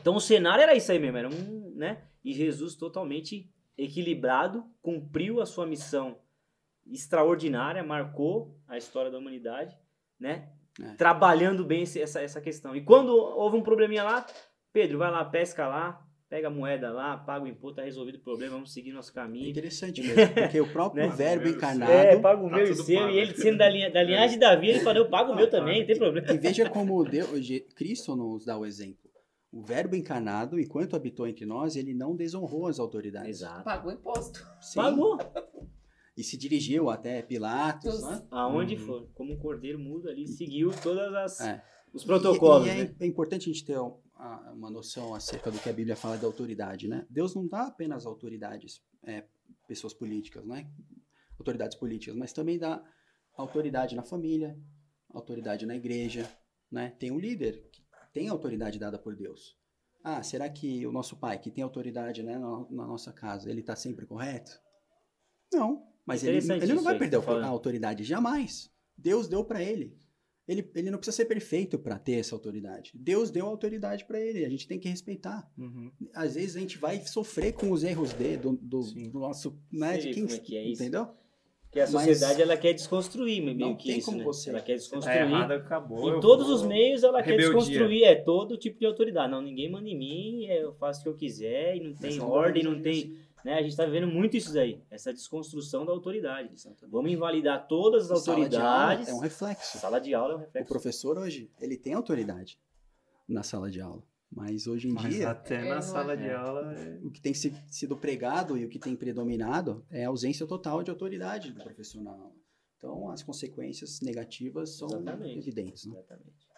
[0.00, 5.40] então o cenário era isso aí mesmo, era um, né, e Jesus totalmente equilibrado, cumpriu
[5.42, 6.16] a sua missão
[6.86, 9.76] extraordinária, marcou a história da humanidade,
[10.18, 10.48] né?
[10.82, 10.94] É.
[10.94, 12.74] Trabalhando bem esse- essa, essa questão.
[12.74, 14.26] E quando houve um probleminha lá,
[14.72, 18.20] Pedro, vai lá, pesca lá, pega a moeda lá, paga o imposto, tá resolvido o
[18.20, 19.48] problema, vamos seguir nosso É caminho.
[19.48, 21.14] interessante mesmo, porque o próprio Né?
[21.14, 21.92] verbo Meu encarnado...
[21.92, 23.10] É, paga o Tá meu e seu, pago.
[23.12, 25.48] e ele sendo da, linha, da linhagem de Davi, ele falou, eu pago o meu
[25.48, 26.32] também, não tem problema.
[26.32, 27.28] E veja como Deus,
[27.76, 28.98] Cristo nos dá o exemplo.
[29.52, 33.28] O verbo encarnado, enquanto habitou entre nós, ele não desonrou as autoridades.
[33.42, 33.62] Exato.
[33.62, 34.44] Pagou imposto.
[34.60, 34.74] Sim.
[34.80, 35.16] Pagou.
[36.16, 38.26] E se dirigiu até Pilatos, Dos- né?
[38.30, 38.80] Aonde Uhum.
[38.86, 41.64] for, como um cordeiro mudo ali, seguiu todas as É.
[41.92, 42.96] os protocolos, E, e é, né?
[43.00, 43.98] é importante a gente ter um-
[44.52, 47.04] uma noção acerca do que a Bíblia fala da autoridade, né?
[47.10, 49.24] Deus não dá apenas autoridades, é,
[49.66, 50.70] pessoas políticas, né?
[51.38, 52.82] Autoridades políticas, mas também dá
[53.36, 54.56] autoridade na família,
[55.10, 56.30] autoridade na igreja,
[56.70, 56.90] né?
[56.98, 59.56] Tem um líder que tem autoridade dada por Deus.
[60.02, 63.60] Ah, será que o nosso pai, que tem autoridade né, na, na nossa casa, ele
[63.60, 64.60] está sempre correto?
[65.52, 68.70] Não, mas ele, ele não vai perder tá a autoridade, jamais.
[68.96, 69.96] Deus deu para ele.
[70.46, 70.70] ele.
[70.74, 72.92] Ele não precisa ser perfeito para ter essa autoridade.
[72.94, 75.50] Deus deu a autoridade para ele, a gente tem que respeitar.
[75.58, 75.90] Uhum.
[76.14, 79.92] Às vezes a gente vai sofrer com os erros dele, do, do, do nosso, né,
[80.00, 80.82] Sei de quem, como é que é isso.
[80.82, 81.08] entendeu?
[81.62, 84.24] Porque a Mas sociedade ela quer desconstruir meio não que tem isso, como né?
[84.24, 85.28] você- Ela quer Você tá desconstruir.
[85.28, 86.16] errado, acabou.
[86.16, 87.52] Em todos vou- os meios ela quer Rebeldia.
[87.52, 89.32] desconstruir é todo tipo de autoridade.
[89.32, 92.10] Não, ninguém manda em mim, é, eu faço o que eu quiser, e não tem
[92.10, 93.16] Essa ordem, não autoridade, tem.
[93.44, 93.54] Né?
[93.58, 96.50] A gente tá vivendo muito isso aí, essa desconstrução da autoridade.
[96.54, 96.90] Exatamente.
[96.90, 99.08] Vamos invalidar todas as Sala de aula autoridades.
[99.08, 99.78] é um reflexo.
[99.78, 100.68] Sala de aula é um O reflexo.
[100.68, 102.58] professor hoje, ele tem autoridade
[103.28, 104.02] na sala de aula.
[104.32, 106.16] Mas hoje em Mas dia, até É, na não sala é.
[106.16, 106.74] de aula.
[106.74, 110.44] é- o que tem si- sido pregado e o que tem predominado é a ausência
[110.46, 112.32] total de autoridade do professor na aula.
[112.78, 115.38] Então, as consequências negativas são Exatamente.
[115.38, 115.84] evidentes.
[115.86, 115.92] Né?
[115.98, 116.48] Exatamente.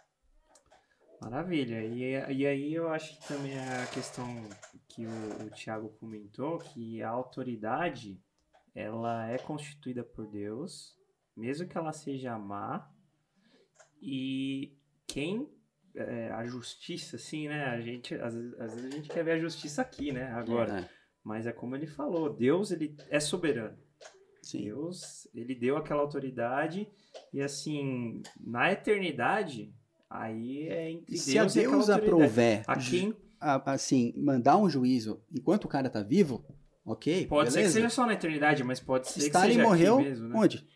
[1.20, 1.82] Maravilha.
[1.84, 4.26] E, e aí eu acho que também é a questão
[4.88, 8.20] que o, o Tiago comentou, que a autoridade
[8.74, 10.94] ela é constituída por Deus,
[11.36, 12.90] mesmo que ela seja má,
[14.00, 15.48] e quem
[15.94, 17.64] é, a justiça, assim, né?
[17.64, 20.30] A gente, às, vezes- às vezes a gente quer ver a justiça aqui, né?
[20.32, 20.80] Agora.
[20.80, 20.88] É,
[21.24, 23.76] Mas é como ele falou, Deus ele é soberano.
[24.42, 24.62] sim.
[24.64, 26.86] Deus, ele deu aquela autoridade
[27.32, 29.74] e assim, na eternidade,
[30.22, 34.68] aí é entre Se a Deus aquela Deus aprover, A quem a- assim, mandar um
[34.68, 36.44] juízo enquanto o cara tá vivo,
[36.84, 37.74] ok, pode ser que beleza.
[37.74, 40.34] seja só na eternidade, mas pode ser que Stalin seja morreu aqui mesmo, né?
[40.38, 40.66] onde?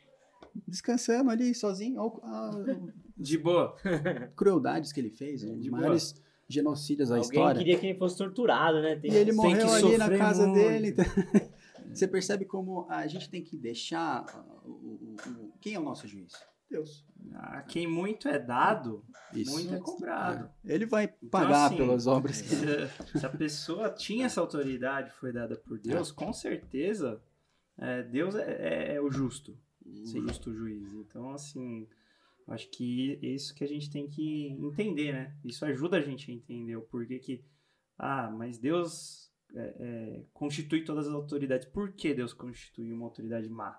[0.66, 2.01] Descansando ali, sozinho.
[2.22, 2.51] A-
[3.16, 3.76] De boa.
[4.36, 6.14] crueldades que ele fez, um dos De maiores
[6.49, 7.59] genocidas da Alguém história.
[7.59, 8.97] queria que ele fosse torturado, né?
[8.97, 10.61] Tem- E ele Tem morreu que ali na casa muito.
[10.61, 10.95] dele.
[11.95, 15.82] Você percebe como a gente tem que deixar uh, o, o- o- quem é o
[15.82, 16.32] nosso juiz?
[16.70, 17.04] Deus.
[17.34, 19.04] a quem muito é dado,
[19.34, 19.52] Isso.
[19.52, 20.50] muito é cobrado.
[20.64, 22.40] Ele vai Então, pagar assim, pelas obras.
[22.40, 22.48] que-
[23.18, 27.22] Se a pessoa tinha essa autoridade, foi dada por Deus, com certeza
[27.78, 28.50] é, Deus é,
[28.92, 30.22] é- é o justo, o Sim.
[30.22, 30.92] justo juiz.
[30.94, 31.88] Então, assim,
[32.46, 35.34] eu acho que isso que a gente tem que entender, né?
[35.44, 37.44] Isso ajuda a gente a entender o porquê que,
[37.98, 41.66] ah, mas Deus é, é, constitui todas as autoridades.
[41.66, 43.78] Por que Deus constitui uma autoridade má?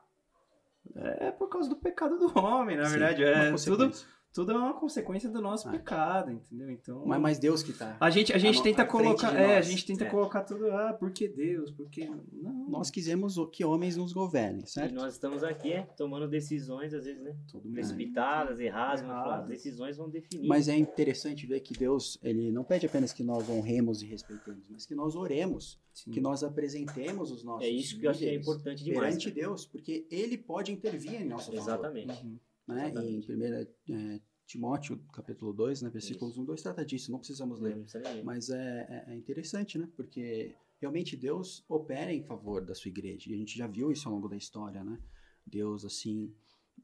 [0.95, 3.23] É por causa do pecado do homem, na Sim, verdade.
[3.23, 3.91] É, tudo.
[4.33, 5.71] Tudo é uma consequência do nosso Ah.
[5.71, 6.69] pecado, entendeu?
[6.69, 7.97] Então, Mas, mas Deus que tá.
[7.99, 10.09] a gente, a gente no- tenta colocar, é, a gente tenta É.
[10.09, 11.71] colocar tudo, ah, por que Deus?
[11.71, 12.69] Por que não?
[12.69, 14.93] Nós quisemos que homens nos governem, E certo?
[14.95, 17.35] nós estamos aqui é, tomando decisões, às vezes, né?
[17.53, 17.73] Mundo.
[17.73, 19.41] Precipitadas, erradas, mas Erradas.
[19.43, 20.47] as decisões vão definir.
[20.47, 24.63] Mas é interessante ver que Deus, ele não pede apenas que nós honremos e respeitemos,
[24.69, 26.11] mas que nós oremos, Sim.
[26.11, 29.15] que nós apresentemos os nossos é isso que eu acho que é importante demais.
[29.15, 29.33] perante né?
[29.33, 31.59] Deus, porque ele pode intervir em nosso favor.
[31.61, 32.23] Exatamente.
[32.25, 32.39] Uhum.
[32.73, 32.89] Né?
[32.89, 33.31] Exatamente.
[33.31, 37.75] Em 1 Timóteo, capítulo 2, né, versículos 1 2, trata disso, não precisamos ler.
[37.77, 38.23] Não precisa nem ler.
[38.23, 39.87] Mas é, é- é interessante, né?
[39.95, 43.29] Porque realmente Deus opera em favor da sua igreja.
[43.29, 44.99] E a gente já viu isso ao longo da história, né?
[45.45, 46.33] Deus, assim,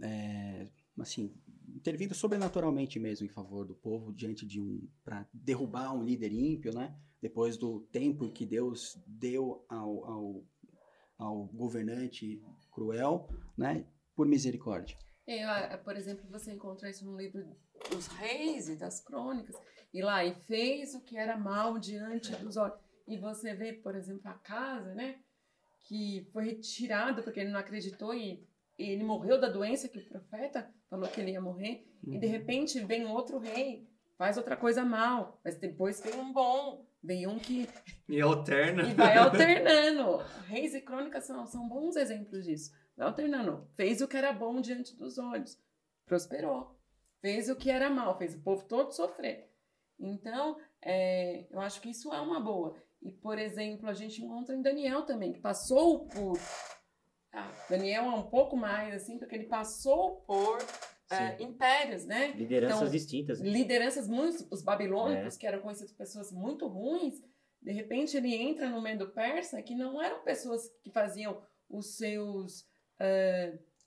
[0.01, 0.67] é,
[0.97, 1.33] assim
[1.75, 4.87] intervindo sobrenaturalmente mesmo em favor do povo diante de um...
[5.03, 6.95] para derrubar um líder ímpio, né?
[7.21, 10.43] Depois do tempo que Deus deu ao, ao,
[11.17, 13.27] ao governante cruel,
[13.57, 13.85] né?
[14.15, 14.97] Por misericórdia.
[15.27, 17.43] É, ah, por exemplo, você encontra isso no livro
[17.91, 19.55] dos reis e das crônicas.
[19.93, 22.77] E lá, e fez o que era mal diante dos olhos.
[23.07, 25.19] E você vê, por exemplo, a casa, né?
[25.87, 28.45] Que foi retirado porque ele não acreditou e
[28.77, 31.85] ele morreu da doença que o profeta falou que ele ia morrer.
[32.05, 35.39] E de repente vem outro rei, faz outra coisa mal.
[35.43, 37.67] Mas depois vem um bom, vem um que
[38.07, 38.83] E alterna.
[38.83, 40.17] e vai alternando.
[40.47, 42.71] Reis e crônicas são, são bons exemplos disso.
[42.97, 43.67] Vai alternando.
[43.75, 45.57] Fez o que era bom diante dos olhos.
[46.05, 46.75] Prosperou.
[47.21, 48.17] Fez o que era mal.
[48.17, 49.49] Fez o povo todo sofrer.
[49.99, 52.75] Então, é, eu acho que isso é uma boa.
[53.01, 56.39] E, por exemplo, a gente encontra em Daniel também, que passou por.
[57.31, 60.57] Ah, Daniel é um pouco mais assim, porque ele passou por
[61.11, 62.31] é, impérios, né?
[62.31, 63.39] Lideranças Então, distintas.
[63.39, 63.49] né?
[63.49, 65.39] lideranças muito, os babilônicos, É.
[65.39, 67.21] que eram conhecidos pessoas muito ruins,
[67.61, 71.39] de repente ele entra no meio do persa, que não eram pessoas que faziam
[71.69, 72.65] os seus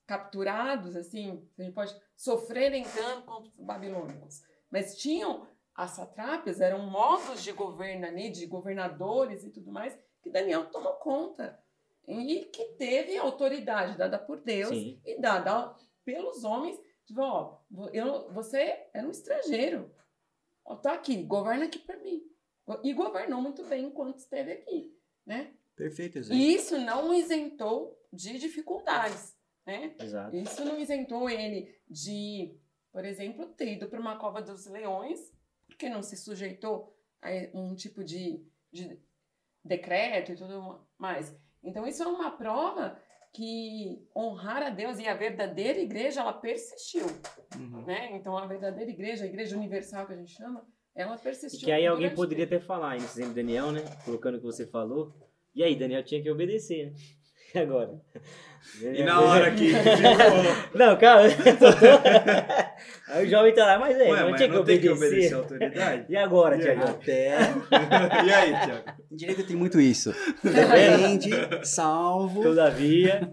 [0.06, 6.80] capturados, assim, a gente pode sofrerem dano contra os babilônicos, mas tinham as satrápias, eram
[6.80, 11.58] modos de governo ali, de governadores e tudo mais, que Daniel tomou conta.
[12.06, 15.00] E que teve autoridade dada por Deus Sim.
[15.04, 15.72] e dada
[16.04, 16.76] pelos homens
[17.10, 17.58] Tipo, ó,
[17.92, 19.92] eu, você era um estrangeiro.
[20.64, 22.22] Ó, tá aqui, governa aqui por mim.
[22.84, 24.96] E governou muito bem enquanto esteve aqui,
[25.26, 25.52] né?
[25.74, 26.40] Perfeito exemplo.
[26.40, 29.36] E isso não o isentou de dificuldades,
[29.66, 29.94] né?
[30.00, 30.34] Exato.
[30.36, 32.56] Isso não isentou ele de,
[32.92, 35.18] por exemplo, ter ido para uma cova dos leões,
[35.66, 38.98] porque não se sujeitou a um tipo de, de
[39.64, 41.36] decreto e tudo mais.
[41.62, 42.98] Então, isso é uma prova
[43.32, 47.06] que honrar a Deus e a verdadeira igreja, ela persistiu,
[47.56, 47.84] Uhum.
[47.84, 48.10] né?
[48.16, 51.66] Então, a verdadeira igreja, a igreja universal que a gente chama, ela E persistiu.
[51.66, 52.56] que aí alguém poderia tempo.
[52.56, 53.82] até falar, nesse exemplo Daniel, né?
[54.04, 55.14] Colocando o que você falou.
[55.54, 56.96] E aí, Daniel tinha que obedecer, né?
[57.54, 58.00] E agora?
[58.80, 60.78] E na hora que ficou.
[60.78, 61.24] Não, calma.
[63.08, 64.88] aí o jovem tá lá, mas é, Ué, não mas tinha que não tem que
[64.88, 65.34] obedecer.
[65.34, 66.06] obedecer a autoridade?
[66.08, 66.82] E agora, E Tiago?
[66.84, 67.36] Até.
[68.26, 68.84] e aí, Tiago?
[69.10, 70.14] Em direito tem muito isso.
[70.42, 71.30] Depende,
[71.64, 72.42] salvo.
[72.42, 73.32] Todavia.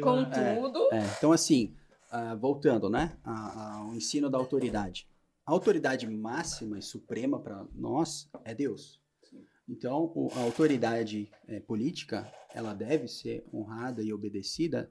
[0.00, 1.74] Contudo, É, então, assim,
[2.10, 5.06] ah, voltando, né, a- ao ensino da autoridade.
[5.46, 9.00] A autoridade máxima e suprema para nós é Deus.
[9.68, 14.90] Então, o- a autoridade eh, política, ela deve ser honrada e obedecida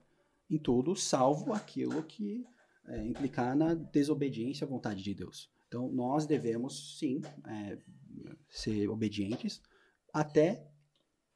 [0.49, 2.45] em tudo, salvo aquilo que
[2.87, 5.49] eh, implicar na desobediência à vontade de Deus.
[5.67, 7.77] Então, nós devemos, sim, eh,
[8.49, 9.61] ser obedientes
[10.13, 10.65] até,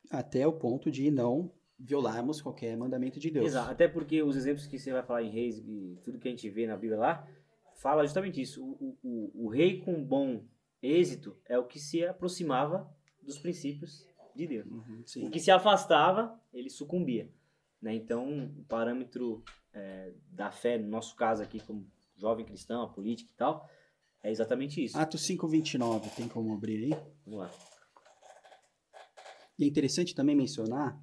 [0.10, 3.48] até o ponto de não violarmos qualquer mandamento de Deus.
[3.48, 6.32] Exato, até porque os exemplos que você vai falar em reis e tudo que a
[6.32, 7.28] gente vê na Bíblia lá,
[7.76, 8.64] fala justamente isso.
[8.64, 10.46] O, o, o, o rei com bom
[10.82, 12.90] êxito é o que se aproximava
[13.22, 14.06] dos princípios
[14.36, 14.68] de Deus.
[14.68, 15.04] Uhum.
[15.28, 17.30] O que se afastava, ele sucumbia.
[17.82, 17.94] Né?
[17.96, 19.44] Então, o parâmetro
[19.74, 23.68] é, da fé, no nosso caso aqui, como jovem cristão, a política e tal,
[24.24, 24.98] é exatamente isso.
[24.98, 27.00] Atos 5:29, tem como abrir aí?
[27.26, 27.52] Vamos lá.
[29.58, 31.00] E é interessante também mencionar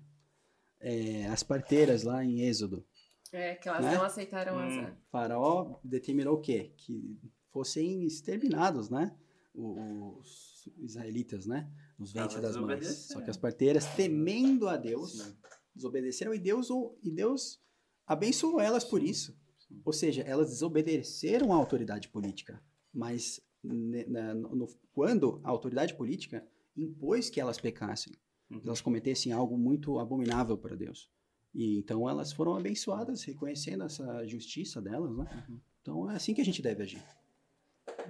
[0.81, 2.87] é, as parteiras lá em Êxodo.
[3.33, 3.95] é que elas Né?
[3.95, 4.87] não aceitaram Hum.
[4.87, 4.97] as.
[5.11, 6.73] Faraó determinou o quê?
[6.77, 7.19] Que
[7.51, 9.15] fossem exterminados, né?
[9.55, 11.69] Os israelitas, né?
[11.99, 12.87] Nos ventres Elas das mães.
[13.09, 15.37] Só que as parteiras, temendo a Deus, Sim.
[15.75, 16.69] desobedeceram e Deus,
[17.03, 17.61] e Deus
[18.07, 19.37] abençoou elas por isso.
[19.85, 22.63] Ou seja, elas desobedeceram à autoridade política.
[22.93, 26.47] Mas na- no- quando a autoridade política
[26.77, 28.15] impôs que elas pecassem,
[28.51, 28.63] Uhum.
[28.65, 31.11] elas cometessem algo muito abominável para Deus.
[31.55, 35.45] E então elas foram abençoadas, reconhecendo essa justiça delas, né?
[35.49, 35.61] Uhum.
[35.83, 37.03] Então é assim que a gente deve agir.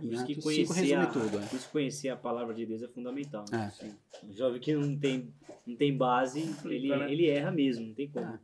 [0.01, 1.38] Por isso que Atos 5 conhecer, a, tudo.
[1.38, 1.46] é.
[1.46, 3.44] por isso conhecer a palavra de Deus é fundamental.
[3.51, 3.66] né?
[3.66, 3.70] É.
[3.70, 3.94] Sim.
[4.28, 5.32] O jovem que não tem,
[5.66, 7.12] não tem base, ele, né?
[7.12, 8.26] ele erra mesmo, não tem como.
[8.26, 8.40] É.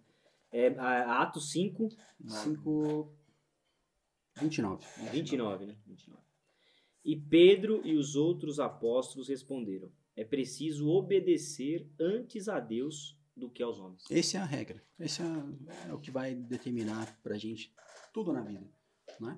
[0.56, 1.88] É, Atos 5,
[2.28, 3.12] 5,
[4.40, 4.84] 29.
[5.10, 5.76] 29, né?
[5.86, 6.22] 29.
[7.04, 13.62] E Pedro e os outros apóstolos responderam: É preciso obedecer antes a Deus do que
[13.62, 14.04] aos homens.
[14.10, 14.82] Essa é a regra.
[14.98, 17.74] Esse é, é o que vai determinar pra gente
[18.12, 18.64] tudo na vida,
[19.20, 19.36] né?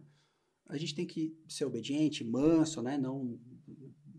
[0.68, 2.98] A gente tem que ser obediente, manso, né?
[2.98, 3.38] Não,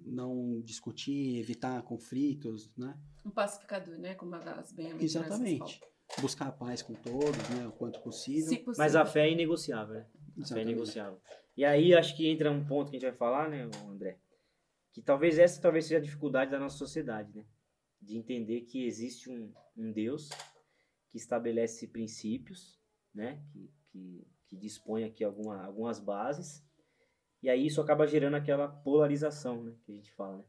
[0.05, 2.97] não discutir, evitar conflitos, né?
[3.25, 4.15] Um pacificador, né?
[4.15, 5.81] Como as bem Exatamente.
[6.21, 7.67] Buscar a paz com todos, né?
[7.67, 8.45] O quanto possível.
[8.45, 8.73] Possível.
[8.77, 10.01] Mas a fé é inegociável, né?
[10.01, 10.67] A fé é Exatamente.
[10.67, 11.21] negociável.
[11.55, 14.19] E aí acho que entra um ponto que a gente vai falar, né, André?
[14.93, 17.45] Que talvez essa talvez seja a dificuldade da nossa sociedade, né?
[18.01, 20.29] De entender que existe um, um Deus
[21.09, 22.79] que estabelece princípios,
[23.13, 23.43] né?
[23.51, 26.63] Que, que, que dispõe aqui alguma, algumas bases.
[27.43, 29.73] E aí isso acaba gerando aquela polarização, né?
[29.85, 30.43] Que a gente fala, né?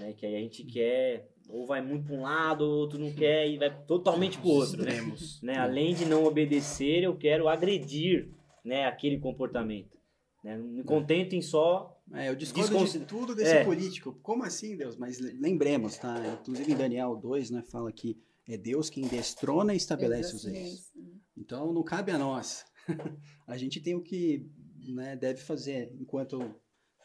[0.00, 3.12] Né, Que aí a gente quer, ou vai muito para um lado, ou outro não
[3.12, 4.92] quer, e vai totalmente para o outro, né?
[5.42, 5.56] Né?
[5.58, 8.30] Além de não obedecer, eu quero agredir,
[8.64, 9.96] né, aquele comportamento.
[10.44, 10.56] Né?
[10.56, 11.96] Não me contento em só.
[12.14, 13.64] É, eu discordo de tudo desse É.
[13.64, 14.12] político.
[14.22, 14.96] Como assim, Deus?
[14.96, 16.14] Mas le- lembremos, tá?
[16.40, 18.16] Inclusive em Daniel 2, né, fala que
[18.48, 20.92] é Deus quem destrona e estabelece os reis.
[21.36, 22.64] Então não cabe a nós.
[23.46, 24.50] a gente tem o que
[24.88, 26.54] né, deve fazer enquanto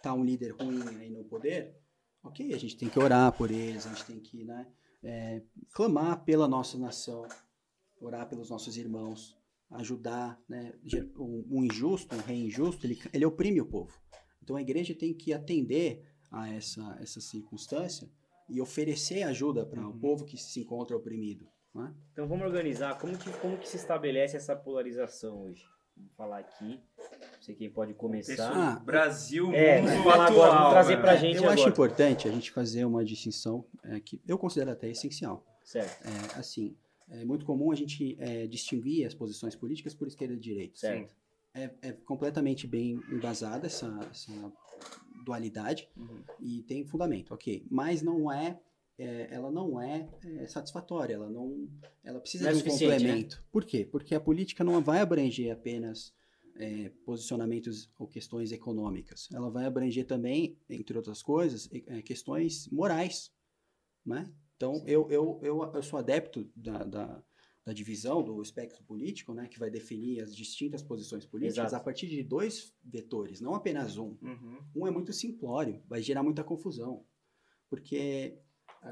[0.01, 1.75] tá um líder ruim aí no poder.
[2.23, 4.67] Ok, a gente tem que orar por eles, a gente tem que né,
[5.03, 5.41] é,
[5.73, 7.27] clamar pela nossa nação,
[7.99, 9.37] orar pelos nossos irmãos,
[9.71, 10.41] ajudar.
[10.47, 10.73] Né,
[11.17, 13.97] um, injusto, um rei injusto, ele, ele oprime o povo.
[14.41, 18.09] Então a igreja tem que atender a essa, essa circunstância
[18.49, 19.99] e oferecer ajuda para o Uhum.
[19.99, 21.47] povo que se encontra oprimido.
[21.73, 21.93] Né?
[22.11, 22.97] Então vamos organizar.
[22.99, 25.63] Como que, como que se estabelece essa polarização hoje?
[25.95, 26.79] Vamos falar aqui.
[26.99, 28.51] Não sei quem pode começar.
[28.51, 30.51] Ah, Brasil, É, mundo falar atual.
[30.51, 31.69] agora, trazer pra gente eu acho agora.
[31.69, 35.45] importante a gente fazer uma distinção é, que eu considero até essencial.
[35.63, 36.75] Certo, É, assim,
[37.09, 40.77] é muito comum a gente é, distinguir as posições políticas por esquerda e direita.
[40.77, 41.15] certo.
[41.55, 44.31] É, é completamente bem embasada essa, essa
[45.23, 46.23] dualidade Uhum.
[46.39, 47.63] e tem fundamento, ok.
[47.69, 48.59] Mas não é,
[48.97, 51.67] é, ela não é, é, satisfatória, ela não,
[52.03, 53.43] ela precisa Não é de um suficiente, complemento.
[53.51, 53.85] Por quê?
[53.85, 56.13] Porque a política não vai abranger apenas
[56.55, 59.27] é, posicionamentos ou questões econômicas.
[59.33, 63.31] Ela vai abranger também, entre outras coisas, é, questões morais,
[64.05, 64.31] né?
[64.55, 67.23] Então, eu, eu, eu, eu sou adepto da, da,
[67.65, 69.47] da divisão do espectro político, né?
[69.47, 71.75] Que vai definir as distintas posições políticas Exato.
[71.75, 74.15] a partir de dois vetores, não apenas um.
[74.21, 74.59] Uhum.
[74.75, 77.03] Um é muito simplório, vai gerar muita confusão.
[77.69, 78.37] Porque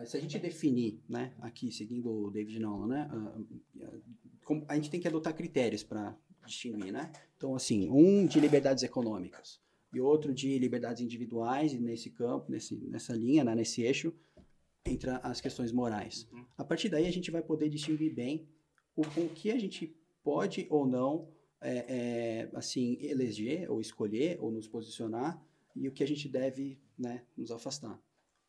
[0.06, 3.42] se a gente definir, né, aqui seguindo o David Nolan, né, ah,
[3.84, 7.12] ah, a gente tem que adotar critérios para distinguir, né?
[7.38, 9.62] Então, assim, um de liberdades econômicas
[9.94, 14.14] e outro de liberdades individuais, e nesse campo, nesse, nessa linha, né, nesse eixo,
[14.86, 16.28] entra as questões morais.
[16.32, 16.46] Uhum.
[16.58, 18.48] A partir daí, a gente vai poder distinguir bem
[18.96, 21.30] o, o que a gente pode ou não,
[21.60, 25.44] é, é, assim, eleger ou escolher ou nos posicionar
[25.76, 28.02] e o que a gente deve né, nos afastar.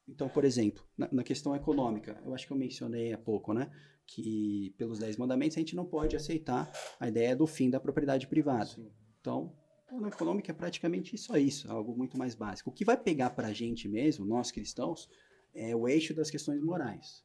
[0.09, 3.71] Então, por exemplo, na, na questão econômica, eu acho que eu mencionei há pouco, né?
[4.07, 8.27] Que pelos 10 mandamentos a gente não pode aceitar a ideia do fim da propriedade
[8.27, 8.67] privada.
[8.67, 8.91] Sim.
[9.21, 9.55] Então,
[9.87, 12.71] o plano econômico é praticamente só isso, algo muito mais básico.
[12.71, 15.09] O que vai pegar para a gente mesmo, nós cristãos,
[15.55, 17.25] é o eixo das questões morais.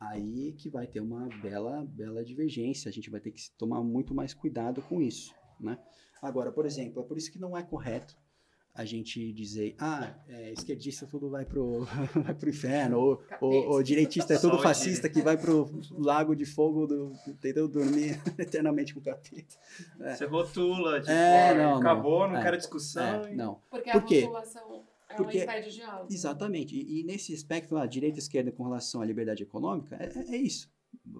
[0.00, 4.14] Aí que vai ter uma bela, bela divergência, a gente vai ter que tomar muito
[4.14, 5.76] mais cuidado com isso, né?
[6.22, 8.16] Agora, por exemplo, é por isso que não é correto
[8.78, 11.80] a gente dizer, ah, é, esquerdista tudo vai pro,
[12.24, 15.68] vai pro inferno, ou, ou, ou direitista é tudo Só o fascista que vai pro
[15.90, 17.66] lago de fogo, do, entendeu?
[17.68, 19.56] Dormir eternamente com o capeta.
[20.00, 20.14] É.
[20.14, 21.76] Você rotula, tipo, É, ó, não, não.
[21.78, 23.24] acabou, não, É, quero discussão.
[23.24, 24.20] É, e- não, Porque Por a quê?
[24.22, 26.08] população ela Porque- impede o diálogo.
[26.12, 26.76] exatamente.
[26.76, 30.34] E, e nesse aspecto lá, direita e esquerda com relação à liberdade econômica, é, é-
[30.34, 30.70] é isso.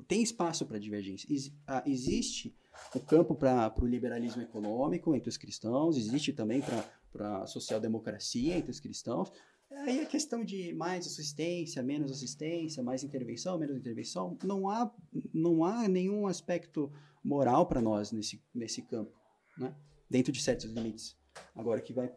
[0.07, 1.27] Tem espaço para divergência.
[1.31, 2.55] Ex- ah, existe
[2.95, 6.85] o campo para o liberalismo econômico entre os cristãos, existe também para
[7.17, 9.33] a social-democracia entre os cristãos.
[9.71, 14.91] Aí a questão de mais assistência, menos assistência, mais intervenção, menos intervenção, não há,
[15.33, 16.91] não há nenhum aspecto
[17.23, 19.13] moral para nós nesse, nesse campo,
[19.59, 19.75] né?
[20.09, 21.17] dentro de certos limites.
[21.55, 22.11] Agora, que vai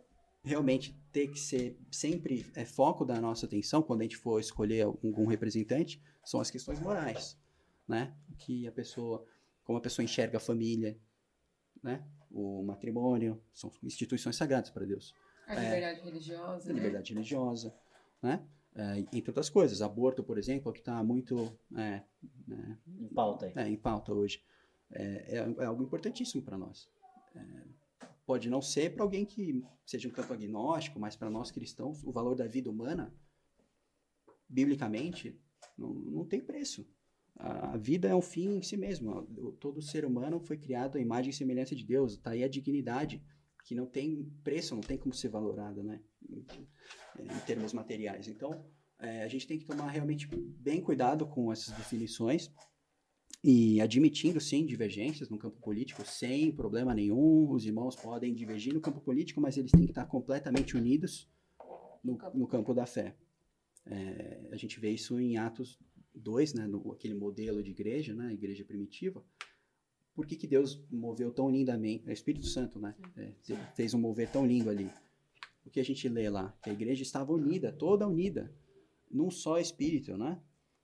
[0.44, 4.84] realmente ter que ser sempre é, foco da nossa atenção quando a gente for escolher
[4.84, 7.38] algum representante são as questões morais,
[7.88, 8.16] né?
[8.40, 9.26] Que a pessoa,
[9.64, 11.00] como a pessoa enxerga a família,
[11.84, 12.04] né?
[12.34, 15.14] O matrimônio são instituições sagradas para Deus.
[15.48, 16.80] A liberdade religiosa, A né?
[16.80, 17.76] liberdade religiosa,
[18.22, 18.46] né?
[18.74, 22.02] É, entre outras coisas, aborto, por exemplo, que está muito é,
[22.48, 23.54] né, Em pauta aí.
[23.56, 24.42] é, em pauta hoje,
[24.90, 26.90] é, é- é algo importantíssimo para nós.
[27.36, 27.64] É,
[28.26, 32.14] pode não ser para alguém que seja um campo agnóstico, mas para nós cristãos, o
[32.14, 33.14] valor da vida humana,
[34.48, 35.38] biblicamente,
[35.78, 36.88] não, não tem preço.
[37.38, 39.24] A, vida é um fim em si mesmo.
[39.60, 42.14] Todo ser humano foi criado à imagem e semelhança de Deus.
[42.14, 43.24] Está aí a dignidade,
[43.66, 46.02] que não tem preço, não tem como ser valorada, né?
[46.30, 46.46] Em,
[47.20, 48.28] em termos materiais.
[48.28, 48.64] Então,
[49.00, 50.28] é, a gente tem que tomar realmente
[50.60, 52.52] bem cuidado com essas definições
[53.44, 57.50] e admitindo, sim, divergências no campo político, sem problema nenhum.
[57.50, 61.28] Os irmãos podem divergir no campo político, mas eles têm que estar completamente unidos
[62.04, 63.16] no, no campo da fé.
[63.86, 65.80] É, a gente vê isso em Atos
[66.16, 69.24] 2, né, no, aquele modelo de igreja, né, igreja primitiva.
[70.14, 72.04] Por que, que Deus moveu tão lindamente?
[72.06, 72.96] É o Espírito Santo, né?
[73.16, 73.34] é,
[73.76, 74.90] fez um mover tão lindo ali.
[75.66, 76.56] O que a gente lê lá?
[76.62, 78.54] Que a igreja estava unida, toda unida,
[79.10, 80.42] num só Espírito, né?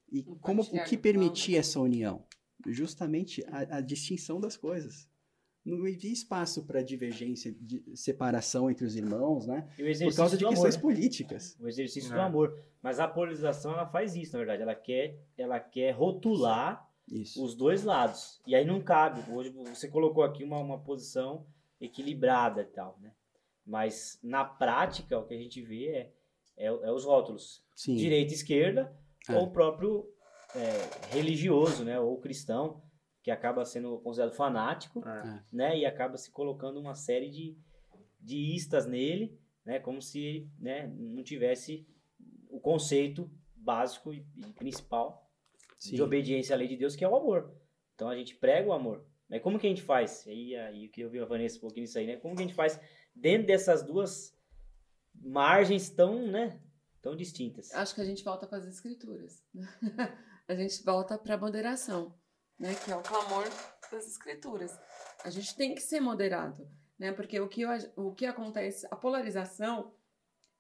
[0.09, 2.25] E como o que permitia essa união?
[2.65, 5.09] Justamente a, a distinção das coisas.
[5.67, 9.67] Não havia espaço para divergência, de separação entre os irmãos, né?
[9.73, 10.53] E Por exercício causa de do amor.
[10.55, 10.81] questões né?
[10.81, 11.57] políticas.
[11.59, 12.15] O exercício É.
[12.15, 12.57] do amor.
[12.81, 14.61] Mas a polarização, ela faz isso, na verdade.
[14.61, 17.43] Ela quer, ela quer rotular Isso.
[17.43, 18.41] os dois lados.
[18.47, 19.29] E aí não cabe.
[19.29, 21.45] Hoje você colocou aqui uma, uma posição
[21.81, 23.11] equilibrada e tal, né?
[23.65, 26.13] Mas na prática, o que a gente vê é,
[26.55, 27.61] é, é os rótulos.
[27.75, 27.95] Sim.
[27.95, 28.95] Direita e esquerda,
[29.27, 29.35] É.
[29.35, 30.09] ou o próprio
[30.55, 31.99] é, religioso, né?
[31.99, 32.81] Ou cristão,
[33.27, 35.43] que acaba sendo considerado fanático, É.
[35.51, 35.77] né?
[35.77, 37.57] E acaba se colocando uma série de,
[38.21, 39.79] de istas nele, né?
[39.81, 41.85] Como se né, não tivesse
[42.49, 45.29] o conceito básico e, e principal
[45.77, 45.95] Sim.
[45.95, 47.53] de obediência à lei de Deus, que é o amor.
[47.95, 49.05] Então a gente prega o amor.
[49.29, 50.25] Mas como que a gente faz?
[50.25, 52.15] Aí, aí que eu vi a Vanessa um pouquinho nisso aí, né?
[52.15, 52.79] Como que a gente faz
[53.13, 54.33] dentro dessas duas
[55.13, 56.61] margens tão, né?
[57.01, 57.73] Tão distintas.
[57.73, 59.43] Acho que a gente volta para as escrituras.
[60.47, 62.15] a gente volta para a moderação,
[62.59, 62.73] né?
[62.83, 63.45] Que é o clamor
[63.91, 64.77] das escrituras.
[65.23, 67.11] A gente tem que ser moderado, né?
[67.11, 69.93] Porque o que, eu- o que acontece, a polarização,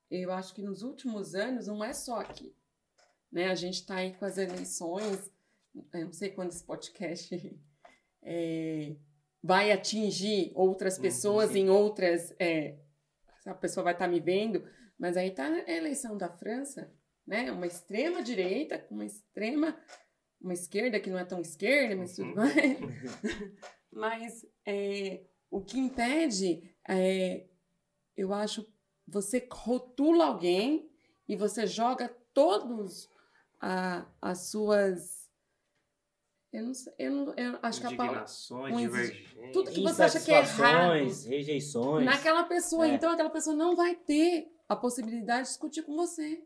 [0.09, 2.55] eu acho que nos últimos anos não é só aqui,
[3.31, 3.49] né?
[3.49, 5.31] A gente está aí com as eleições,
[5.93, 7.35] eu não sei quando esse podcast
[8.23, 8.95] é,
[9.43, 11.59] vai atingir outras Uhum, pessoas sim.
[11.59, 12.33] em outras.
[12.39, 12.77] é,
[13.45, 14.67] a pessoa vai estar me vendo,
[14.99, 16.91] mas aí tá a eleição da França,
[17.25, 17.49] né?
[17.51, 19.77] Uma extrema direita uma extrema,
[20.39, 22.35] uma esquerda que não é tão esquerda, mas tudo Uhum.
[22.35, 22.53] mais.
[23.91, 27.45] mas é, o que impede é,
[28.15, 28.65] eu acho,
[29.07, 30.89] você rotula alguém
[31.27, 33.09] e você joga todos
[33.59, 35.27] a- as suas
[36.53, 39.51] eu não sei, eu, não, eu acho que a palavra divergências.
[39.53, 40.45] tudo que você acha que é errado
[41.05, 42.05] Insatisfações, rejeições.
[42.05, 42.87] naquela pessoa.
[42.87, 42.93] É.
[42.95, 46.41] Então, aquela pessoa não vai ter a possibilidade de discutir com você,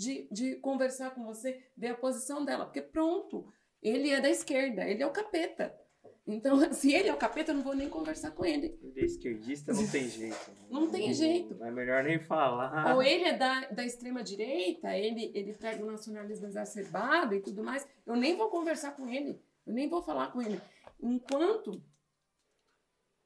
[0.00, 2.64] de, de conversar com você, ver a posição dela.
[2.64, 3.46] Porque, pronto,
[3.82, 5.78] ele é da esquerda, ele é o capeta.
[6.26, 8.78] Então, se ele é o capeta, eu não vou nem conversar com ele.
[8.82, 10.60] Ele é esquerdista, não tem jeito.
[10.70, 11.62] Não tem jeito.
[11.64, 12.94] É melhor nem falar.
[12.94, 17.84] Ou ele é da, da extrema-direita, ele, ele prega o nacionalismo exacerbado e tudo mais.
[18.06, 19.42] Eu nem vou conversar com ele.
[19.66, 20.60] Eu nem vou falar com ele.
[21.02, 21.82] Enquanto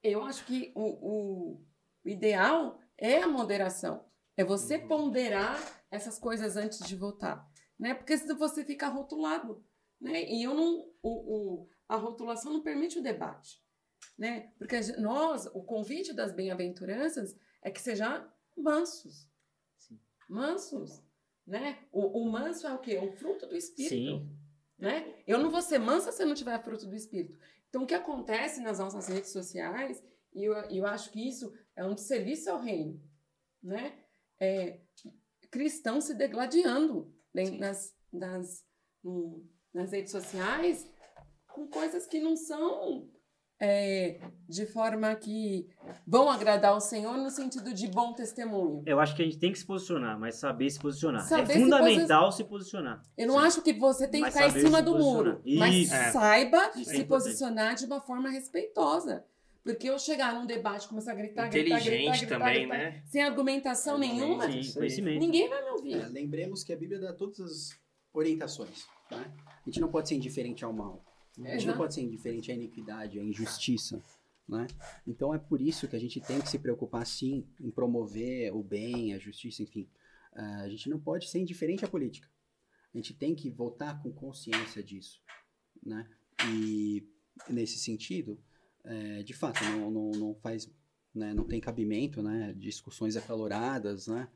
[0.03, 1.61] eu acho que o, o
[2.07, 4.07] ideal é a moderação.
[4.37, 5.59] É você ponderar
[5.91, 7.49] essas coisas antes de votar.
[7.79, 7.95] Né?
[7.95, 9.65] Porque senão você fica rotulado.
[10.01, 10.25] Né?
[10.31, 10.91] E eu não.
[11.03, 13.63] O, o, a rotulação não permite o debate.
[14.19, 14.53] Né?
[14.59, 19.29] Porque nós, o convite das bem-aventuranças é que sejam mansos.
[19.77, 20.01] Sim.
[20.29, 21.03] Mansos.
[21.47, 21.79] Né?
[21.93, 22.99] O, o manso é o quê?
[22.99, 23.91] O fruto do Espírito.
[23.91, 24.37] Sim.
[24.79, 25.15] Né?
[25.27, 27.39] Eu não vou ser mansa se eu não tiver fruto do Espírito.
[27.69, 31.85] Então, o que acontece nas nossas redes sociais, e eu, eu acho que isso é
[31.85, 33.03] um desserviço ao reino,
[33.63, 34.04] né?
[34.41, 34.81] É,
[35.51, 38.65] cristãos se degladiando né, nas, nas,
[39.03, 40.87] no- nas redes sociais
[41.53, 43.09] com coisas que não são
[43.61, 45.69] é, de forma que
[46.07, 48.83] vão agradar ao Senhor no sentido de bom testemunho.
[48.85, 51.23] Eu acho que a gente tem que se posicionar, mas saber se posicionar.
[51.23, 53.01] Saber é se fundamental se posicionar.
[53.17, 53.47] Eu não Sim.
[53.47, 55.25] acho que você tem que Mas ficar em cima do posicionar.
[55.35, 55.95] muro, mas Isso.
[55.95, 56.11] É.
[56.11, 59.25] saiba Isso é se posicionar de uma forma respeitosa.
[59.65, 63.03] Porque eu chegar num debate, começar a gritar, gritar, gritar, Inteligente gritar, também, gritar, né?
[63.07, 65.95] sem argumentação nenhuma, ninguém vai me ouvir.
[65.95, 67.71] É, lembremos que a Bíblia dá todas as
[68.13, 68.87] orientações.
[69.11, 69.33] Né?
[69.47, 71.03] A gente não pode ser indiferente ao mal.
[71.43, 74.03] A gente não pode ser indiferente à iniquidade, à injustiça.
[74.47, 74.67] Né?
[75.07, 78.63] Então é por isso que a gente tem que se preocupar sim em promover o
[78.63, 79.89] bem, a justiça, enfim.
[80.35, 82.29] Ah, a gente não pode ser indiferente à política.
[82.93, 85.23] A gente tem que votar com consciência disso.
[85.83, 86.07] Né?
[86.51, 87.09] E
[87.49, 88.39] nesse sentido,
[88.85, 90.71] é, de fato, não, não, não faz,
[91.15, 94.29] né, não tem cabimento, né, discussões acaloradas, né,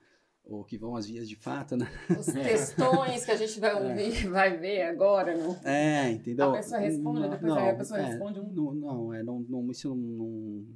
[0.45, 1.87] ou que vão às vias de fato, né?
[2.19, 4.29] Os textões que a gente vai ouvir, é.
[4.31, 5.55] vai ver agora, não?
[5.63, 6.51] É, entendeu?
[6.51, 8.51] A pessoa responde, não, depois não, a pessoa é, responde um...
[8.51, 10.67] Não, não, é, não, não isso não, não,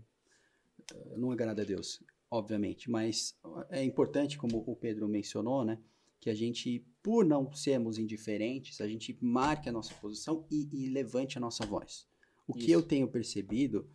[1.16, 3.34] não agrada a Deus, obviamente, mas
[3.70, 5.78] é importante, como o Pedro mencionou, né,
[6.20, 10.90] que a gente, por não sermos indiferentes, a gente marque a nossa posição e, e
[10.90, 12.06] levante a nossa voz.
[12.46, 12.66] O isso.
[12.66, 13.88] que eu tenho percebido,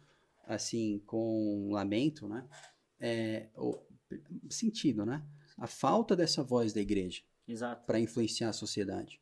[0.45, 2.48] assim, com lamento, né,
[3.00, 3.80] é o
[4.50, 5.26] sentido, né,
[5.58, 7.22] a falta dessa voz da igreja
[7.86, 9.22] para influenciar a sociedade.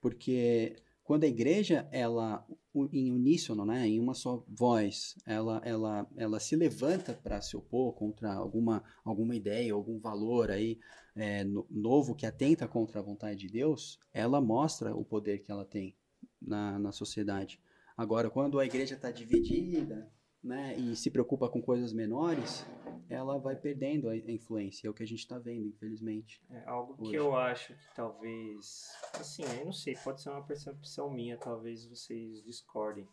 [0.00, 2.46] Porque quando a igreja, ela,
[2.90, 7.92] em uníssono, né, em uma só voz, ela, ela, ela se levanta para se opor
[7.92, 10.78] contra alguma, alguma ideia, algum valor aí
[11.14, 15.50] é, no, novo que atenta contra a vontade de Deus, ela mostra o poder que
[15.50, 15.94] ela tem
[16.40, 17.60] na, na sociedade.
[17.96, 20.10] Agora, quando a igreja está dividida,
[20.42, 22.66] né, e se preocupa com coisas menores,
[23.08, 24.86] ela vai perdendo a influência.
[24.86, 26.42] É o que a gente está vendo, infelizmente.
[26.50, 27.10] É algo hoje.
[27.10, 31.86] que eu acho que talvez, assim, eu não sei, pode ser uma percepção minha, talvez
[31.86, 33.08] vocês discordem,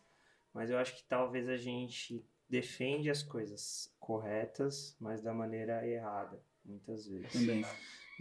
[0.53, 6.43] mas eu acho que talvez a gente defende as coisas corretas, mas da maneira errada,
[6.65, 7.31] muitas vezes.
[7.31, 7.63] Também.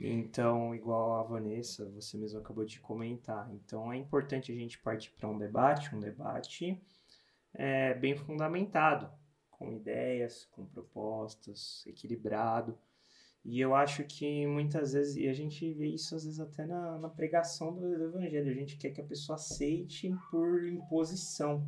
[0.01, 3.51] Então, igual a Vanessa, você mesmo acabou de comentar.
[3.53, 6.81] Então, é importante a gente partir para um debate, um debate
[7.53, 9.11] é, bem fundamentado,
[9.51, 12.79] com ideias, com propostas, equilibrado.
[13.45, 16.99] E eu acho que muitas vezes, e a gente vê isso às vezes até na,
[16.99, 21.67] na pregação do, do, evangelho, a gente quer que a pessoa aceite por imposição.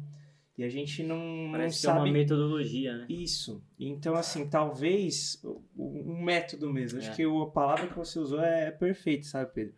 [0.63, 1.99] E a gente não, Parece não sabe.
[1.99, 3.07] É uma metodologia, né?
[3.09, 3.65] Isso.
[3.79, 5.43] Então, assim, talvez
[5.77, 7.01] um método mesmo.
[7.01, 7.03] É.
[7.03, 9.75] Acho que a palavra que você usou é perfeita, sabe, Pedro?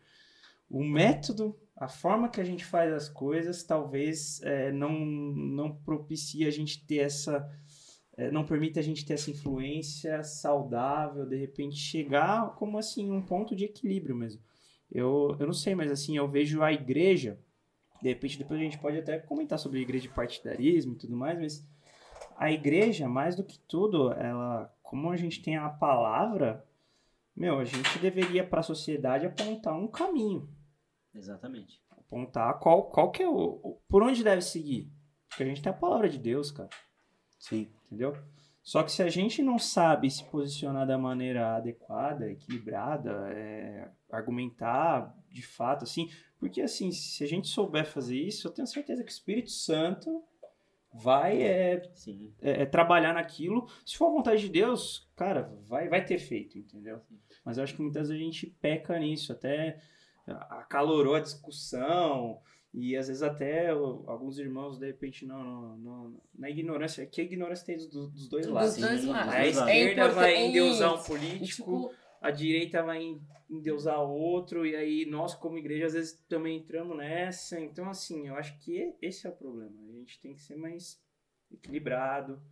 [0.68, 6.47] O método a forma que a gente faz as coisas talvez é, não, não propicie
[6.47, 7.49] a gente ter essa.
[8.16, 13.22] É, não permite a gente ter essa influência saudável, de repente chegar como assim, um
[13.22, 14.41] ponto de equilíbrio mesmo.
[14.93, 17.41] Eu, eu não sei, mas assim, eu vejo a igreja,
[18.05, 21.16] de repente depois a gente pode até comentar sobre a igreja de partidarismo e tudo
[21.16, 21.66] mais, mas
[22.36, 26.62] a igreja, mais do que tudo, ela, como a gente tem a palavra,
[27.34, 30.46] meu, a gente deveria para a sociedade apontar um caminho.
[31.14, 31.80] Exatamente.
[31.90, 34.92] Apontar qual, qual que é o, Por onde deve seguir.
[35.30, 36.68] Porque a gente tem a palavra de Deus, cara.
[37.38, 37.72] Sim.
[37.86, 38.14] Entendeu?
[38.62, 45.14] Só que se a gente não sabe se posicionar da maneira adequada, equilibrada, é, argumentar
[45.30, 46.09] de fato, assim,
[46.45, 50.22] porque assim, se a gente souber fazer isso, eu tenho certeza que o Espírito Santo
[50.92, 51.82] vai é,
[52.42, 53.66] é, é, trabalhar naquilo.
[53.82, 57.01] Se for a vontade de Deus, cara, vai, vai ter feito, entendeu?
[57.42, 59.80] Mas eu acho que muitas vezes a gente peca nisso, até
[60.26, 62.38] acalorou a discussão
[62.74, 67.24] e às vezes até alguns irmãos de repente não, não, não na ignorância que a
[67.24, 68.76] ignorância tem dos, dos dois lados.
[68.76, 69.32] Dos dois lados.
[69.32, 72.03] A esquerda é vai endeusar um político, tipo...
[72.25, 73.20] a direita vai
[73.51, 77.61] endeusar outro e aí nós como igreja às vezes também entramos nessa.
[77.61, 79.79] Então assim, eu acho que esse é o problema.
[79.83, 80.99] A gente tem que ser mais
[81.53, 82.43] equilibrado,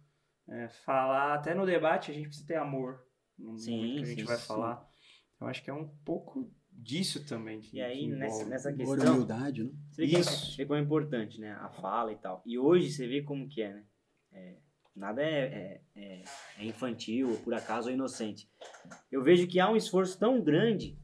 [0.47, 3.03] é, falar até no debate a gente precisa ter amor
[3.39, 4.47] no sim, que a gente sim, vai sim.
[4.47, 4.87] falar.
[5.41, 7.61] Eu acho que é um pouco disso também.
[7.61, 9.15] Que, e aí, nessa, nessa questão.
[9.15, 9.71] Humildade, né?
[9.91, 10.67] Você vê, Isso.
[10.67, 11.53] Como, é importante, né?
[11.53, 12.43] A fala e tal.
[12.45, 13.87] E hoje você vê como que é, né?
[14.33, 14.57] É,
[14.95, 16.25] nada é, é, é,
[16.59, 18.49] é infantil, ou por acaso, ou inocente.
[19.11, 20.99] Eu vejo que há um esforço tão grande,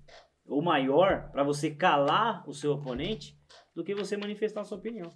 [0.46, 3.38] ou maior, para você calar o seu oponente,
[3.74, 5.12] do que você manifestar a sua opinião.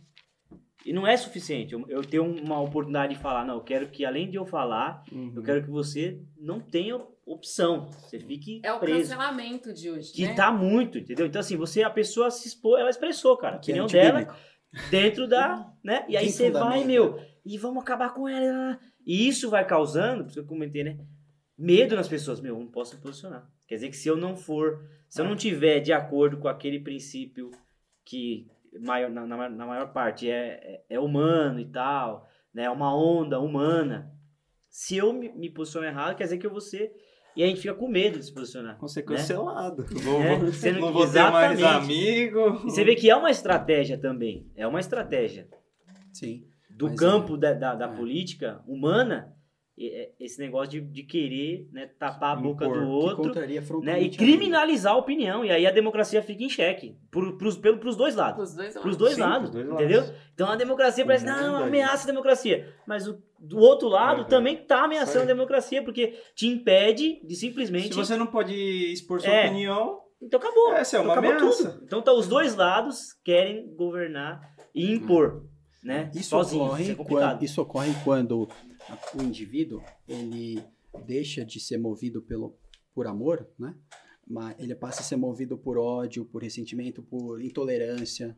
[0.85, 4.05] E não é suficiente eu, eu ter uma oportunidade de falar, não, eu quero que
[4.05, 5.33] além de eu falar, uhum.
[5.35, 9.11] eu quero que você não tenha opção, você fique É o preso.
[9.11, 10.35] cancelamento de hoje, Que né?
[10.35, 11.27] tá muito, entendeu?
[11.27, 14.37] Então assim, você, a pessoa se expôs, ela expressou, cara, a opinião dela
[14.91, 16.05] dentro da, né?
[16.09, 18.79] E aí você vai, meu, e vamos acabar com ela.
[19.07, 20.99] E isso vai causando, por isso que eu comentei, né?
[21.59, 23.49] Medo nas pessoas, meu, eu não posso me posicionar.
[23.67, 26.81] Quer dizer que se eu não for, se eu não tiver de acordo com aquele
[26.81, 27.51] princípio
[28.05, 28.49] que
[28.81, 32.65] maior, na, na, na maior parte é, é, é, humano e tal, né?
[32.65, 34.13] É uma onda humana.
[34.69, 36.93] Se eu me, me posiciono errado, quer dizer que eu vou ser
[37.35, 38.79] e a gente fica com medo de se posicionar.
[38.79, 39.83] Vou ser cancelado.
[39.83, 40.01] Né?
[40.03, 42.61] Vou, é, não, não vou ter mais amigo.
[42.67, 44.51] E você vê que é uma estratégia também.
[44.55, 45.49] É uma estratégia.
[46.13, 46.47] Sim.
[46.91, 47.39] Do campo é.
[47.39, 47.97] da, da, da é.
[47.97, 49.35] política humana
[49.81, 53.33] é, esse negócio de, de querer né, tapar a boca do outro
[53.81, 55.45] né, e criminalizar a opinião.
[55.45, 56.97] E aí a democracia fica em xeque.
[57.11, 58.37] Por, pros, pelo, pros dois lados.
[58.37, 58.83] Pros dois lados.
[58.83, 60.01] Pros dois, Sim, lados, pros dois entendeu?
[60.03, 60.17] Lados.
[60.35, 62.75] Então a democracia parece, não, ameaça a democracia.
[62.87, 67.89] Mas o, do outro lado também tá ameaçando a democracia, porque te impede de simplesmente...
[67.89, 68.55] Se você não pode
[68.93, 70.01] expor sua é, opinião...
[70.21, 70.75] Então acabou.
[70.75, 71.71] Essa é uma então, ameaça.
[71.71, 71.85] Tudo.
[71.85, 75.45] Então tá, os dois lados querem governar e impor.
[75.83, 76.11] Né?
[76.15, 76.65] Isso sozinho.
[76.65, 78.49] ocorre, Isso é quando, isso ocorre quando
[79.15, 80.63] o indivíduo ele
[81.05, 82.57] deixa de ser movido pelo,
[82.95, 83.75] por amor, né?
[84.27, 88.37] Mas ele passa a ser movido por ódio, por ressentimento, por intolerância.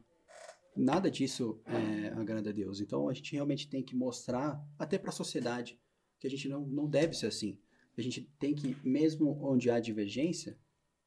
[0.75, 2.81] Nada disso é, agrada a Deus.
[2.81, 5.79] Então a gente realmente tem que mostrar, até para a sociedade,
[6.19, 7.59] que a gente não, não deve ser assim.
[7.97, 10.59] A gente tem que, mesmo onde há divergência,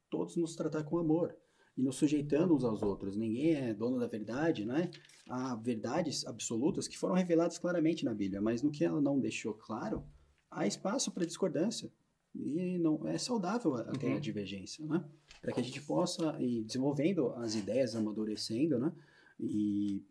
[0.08, 1.36] todos nos tratar com amor
[1.78, 3.16] e nos sujeitando uns aos outros.
[3.16, 4.90] Ninguém é dono da verdade, né?
[5.28, 9.54] Há verdades absolutas que foram reveladas claramente na Bíblia, mas no que ela não deixou
[9.54, 10.04] claro,
[10.50, 11.90] há espaço para discordância.
[12.34, 14.16] E não é saudável até Uhum.
[14.16, 15.04] a divergência, né?
[15.40, 18.92] Para que a gente possa ir desenvolvendo as ideias, amadurecendo, né?
[19.40, 20.04] E,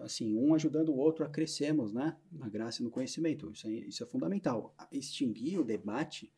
[0.00, 2.16] assim, um ajudando o outro a crescermos, né?
[2.32, 3.50] Na graça e no conhecimento.
[3.52, 4.74] Isso é, isso é fundamental.
[4.90, 6.32] Extinguir o debate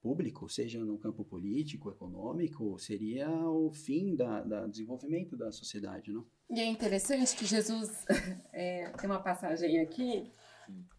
[0.00, 6.26] público, seja no campo político, econômico, seria o fim da, da desenvolvimento da sociedade, não?
[6.50, 8.04] E é interessante que Jesus
[8.52, 10.32] é, tem uma passagem aqui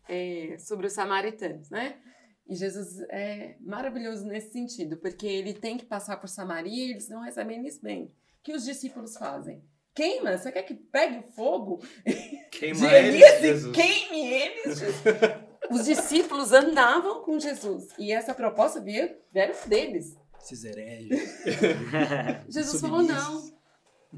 [0.07, 1.99] é, sobre os samaritanos, né?
[2.47, 7.07] E Jesus é maravilhoso nesse sentido, porque ele tem que passar por Samaria e eles
[7.07, 8.05] não recebem eles bem.
[8.05, 8.11] O
[8.43, 9.63] que os discípulos fazem?
[9.93, 10.37] Queima?
[10.37, 11.79] Você quer que pegue fogo
[12.51, 13.75] Queima eles, Jesus.
[13.75, 14.79] queime eles?
[15.71, 20.17] Os discípulos andavam com Jesus e essa proposta veio, veio deles.
[20.41, 21.43] Esses hereges.
[22.49, 23.59] Jesus falou: não.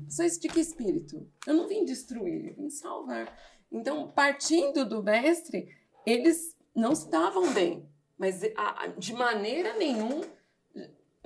[0.10, 1.28] Sois de que espírito?
[1.45, 3.38] Eu não vim destruir, eu vim salvar.
[3.72, 5.68] Então, partindo do mestre,
[6.06, 7.86] eles não se davam bem,
[8.18, 10.24] mas a- a- de maneira nenhuma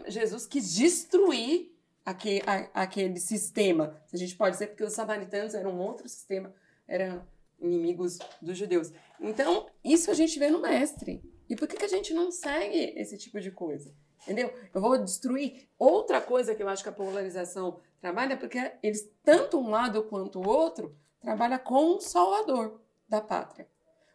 [0.08, 1.72] Jesus quis destruir
[2.04, 4.00] aque- a- aquele sistema.
[4.08, 6.54] Se a gente pode dizer, porque os samaritanos eram um outro sistema,
[6.88, 7.26] eram
[7.62, 8.92] inimigos dos judeus.
[9.20, 11.24] Então, isso a gente vê no mestre.
[11.50, 13.94] E por que, que a gente não segue esse tipo de coisa?
[14.24, 14.52] Entendeu?
[14.74, 15.70] Eu vou destruir.
[15.78, 20.40] Outra coisa que eu acho que a polarização trabalha, porque eles, tanto um lado quanto
[20.40, 23.70] o outro, trabalha com um salvador da pátria.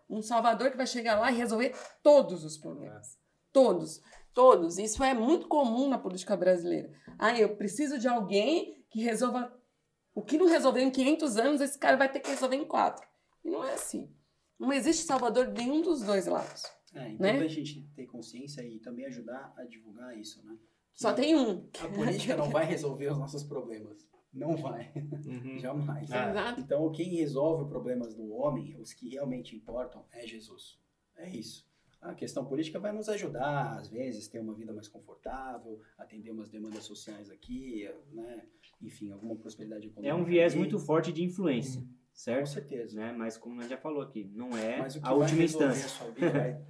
[0.09, 3.17] Um salvador que vai chegar lá e resolver todos os problemas.
[3.53, 4.01] Todos.
[4.35, 4.79] Todos.
[4.79, 6.91] Isso é muito comum na política brasileira.
[7.17, 9.53] Ah, eu preciso de alguém que resolva.
[10.13, 13.07] O que não resolveu em 500 anos, esse cara vai ter que resolver em quatro.
[13.45, 14.13] E não é assim.
[14.61, 16.65] Não existe salvador de nenhum dos dois lados.
[16.95, 17.13] É, Né?
[17.15, 20.57] importante a gente ter consciência e também ajudar a divulgar isso, né?
[20.93, 21.67] Que Só tem um.
[21.81, 24.07] A política não vai resolver os nossos problemas.
[24.33, 24.93] Não vai.
[25.27, 25.59] Uhum.
[25.59, 26.11] Jamais.
[26.13, 26.31] Ah.
[26.31, 26.61] Exato.
[26.61, 30.79] Então, quem resolve os problemas do homem, os que realmente importam, é Jesus.
[31.17, 31.69] É isso.
[32.01, 36.49] A questão política vai nos ajudar, às vezes, ter uma vida mais confortável, atender umas
[36.49, 38.47] demandas sociais aqui, né?
[38.81, 40.11] Enfim, alguma prosperidade econômica.
[40.11, 40.59] É um viés aqui.
[40.59, 41.89] muito forte de influência, Com
[42.21, 42.47] certo?
[42.49, 42.97] certeza.
[42.97, 43.13] Né?
[43.13, 45.41] Mas como a gente já falou aqui, não é Mas o que a vai última
[45.41, 45.87] resolver instância.
[45.87, 46.61] a sua vida, vai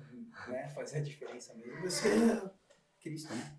[0.49, 2.51] né, fazer a diferença mesmo, vai ser
[3.01, 3.57] Cristo, né?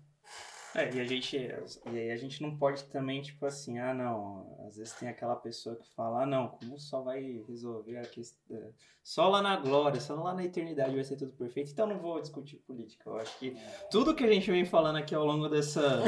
[0.74, 4.56] É, e a gente, e aí a gente não pode também, tipo assim, ah, não,
[4.66, 8.72] às vezes tem aquela pessoa que fala, ah, não, como só vai resolver a questão,
[9.02, 12.18] só lá na glória, só lá na eternidade vai ser tudo perfeito, então não vou
[12.22, 13.10] discutir política.
[13.10, 13.54] Eu acho que
[13.90, 16.02] tudo que a gente vem falando aqui ao longo dessa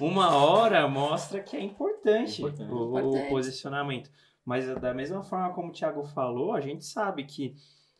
[0.00, 2.72] uma hora mostra que é importante, É importante.
[2.72, 4.10] O, o posicionamento.
[4.48, 7.54] Mas da mesma forma como o Thiago falou, a gente sabe que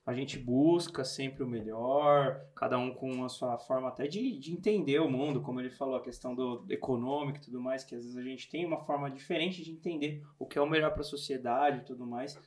[0.07, 4.55] a gente busca sempre o melhor, cada um com a sua forma até de, de
[4.55, 8.03] entender o mundo, como ele falou, a questão do econômico e tudo mais, que às
[8.03, 11.03] vezes a gente tem uma forma diferente de entender o que é o melhor para
[11.03, 12.41] a sociedade e tudo mais.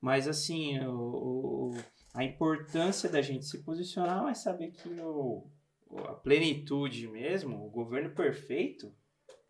[0.00, 1.76] Mas assim, o, o-
[2.14, 5.44] a importância da gente se posicionar é saber que o,
[6.06, 8.94] a plenitude mesmo, o governo perfeito,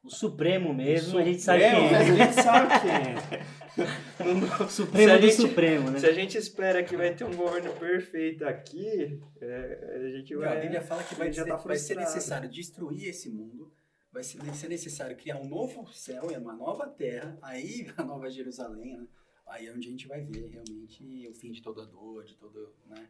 [0.02, 2.16] O Supremo mesmo, o a gente sabe Supremo, quem A é.
[2.16, 3.60] gente sabe quem é.
[4.68, 5.98] Supremo a do gente- Supremo, né?
[5.98, 10.40] Se a gente espera que vai ter um governo perfeito aqui, é, a gente Não,
[10.40, 10.56] vai.
[10.56, 13.70] a Bíblia fala que vai, a já ser, tá vai ser necessário destruir esse mundo,
[14.10, 18.02] vai ser, vai ser necessário criar um novo céu e uma nova terra, aí a
[18.02, 19.06] nova Jerusalém, né?
[19.48, 22.58] aí é onde a gente vai ver realmente o fim de toda dor, de toda
[22.86, 23.06] né,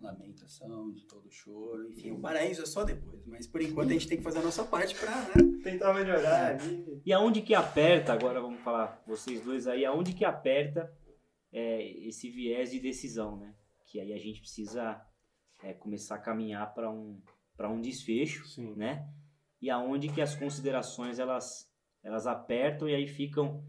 [0.00, 4.08] lamentação, de todo choro, enfim, o paraíso é só depois, mas por enquanto a gente
[4.08, 5.32] tem que fazer a nossa parte para né,
[5.64, 7.00] tentar melhorar ali.
[7.04, 10.92] E aonde que aperta, agora vamos falar, vocês dois aí, aonde que aperta
[11.52, 13.54] é, esse viés de decisão, né?
[13.86, 15.00] Que aí a gente precisa
[15.62, 17.20] é, começar a caminhar para um,
[17.56, 18.74] para um desfecho, Sim.
[18.74, 19.08] né?
[19.60, 21.70] E aonde que as considerações elas,
[22.02, 23.64] elas apertam e aí ficam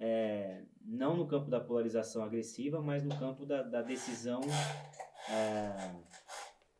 [0.00, 4.40] é, não no campo da polarização agressiva, mas no campo da, da decisão
[5.30, 5.94] é,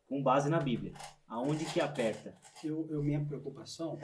[0.06, 0.92] com base na Bíblia.
[1.26, 2.36] Aonde que aperta?
[2.62, 3.98] Eu, eu- minha preocupação,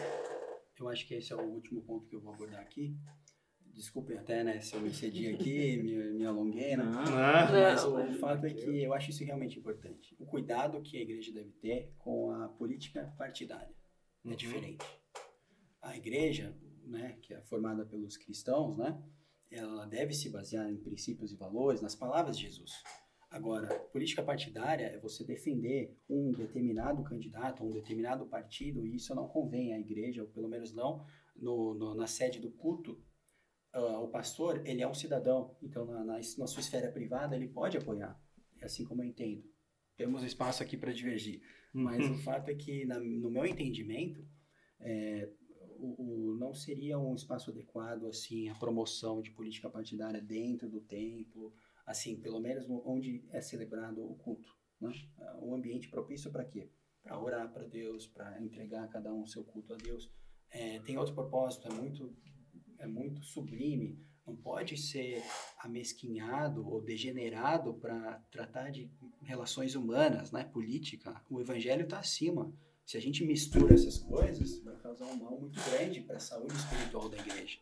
[0.79, 2.97] eu acho que esse é o último ponto que eu vou abordar aqui.
[3.61, 6.83] Desculpem até, né, se eu me excedi aqui, me, me alonguei, né?
[6.85, 6.93] Não.
[7.05, 10.17] Mas Não, o fato é que eu acho isso realmente importante.
[10.19, 13.73] O cuidado que a igreja deve ter com a política partidária
[14.25, 14.35] é Uhum.
[14.35, 14.85] diferente.
[15.81, 19.01] A igreja, né, que é formada pelos cristãos, né,
[19.51, 22.73] ela deve se basear em princípios e valores, nas palavras de Jesus.
[23.31, 29.29] Agora, política partidária é você defender um determinado candidato, um determinado partido, e isso não
[29.29, 31.05] convém à igreja, ou pelo menos não
[31.37, 32.93] no, no, na sede do culto.
[33.75, 37.49] Uh, o pastor, ele é um cidadão, então na, na, na, sua esfera privada ele
[37.49, 38.19] pode apoiar,
[38.61, 39.45] é assim como eu entendo.
[39.95, 44.27] Temos espaço aqui para divergir, mas o fato é que, na, no meu entendimento,
[44.81, 45.31] é,
[45.77, 50.81] o, o, não seria um espaço adequado assim a promoção de política partidária dentro do
[50.81, 51.53] templo,
[51.89, 54.55] assim, pelo menos onde é celebrado o culto.
[54.79, 54.93] Né?
[55.41, 56.71] Um ambiente propício para quê?
[57.03, 60.13] Para orar para Deus, para entregar cada um o seu culto a Deus.
[60.51, 62.15] É, tem outro propósito, é muito,
[62.79, 65.23] é muito sublime, não pode ser
[65.61, 68.91] amesquinhado ou degenerado para tratar de
[69.23, 70.45] relações humanas, né?
[70.45, 71.23] política.
[71.31, 72.53] O evangelho está acima.
[72.85, 76.55] Se a gente mistura essas coisas, vai causar um mal muito grande para a saúde
[76.55, 77.59] espiritual da igreja.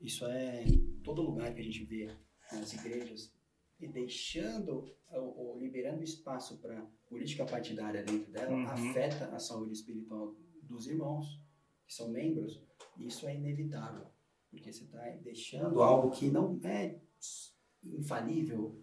[0.00, 0.64] Isso é
[1.04, 2.12] todo lugar que a gente vê
[2.52, 3.32] nas igrejas
[3.80, 8.66] e deixando ou, ou liberando espaço para política partidária dentro dela uhum.
[8.66, 11.40] afeta a saúde espiritual dos irmãos
[11.86, 12.62] que são membros.
[12.98, 14.06] Isso é inevitável,
[14.50, 17.00] porque você está deixando algo que não é
[17.82, 18.82] infalível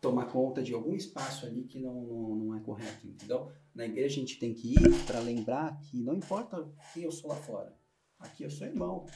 [0.00, 3.50] tomar conta de algum espaço ali que não, não, não é correto, entendeu?
[3.74, 7.30] Na igreja a gente tem que ir para lembrar que não importa quem eu sou
[7.30, 7.74] lá fora,
[8.18, 9.06] aqui eu sou irmão,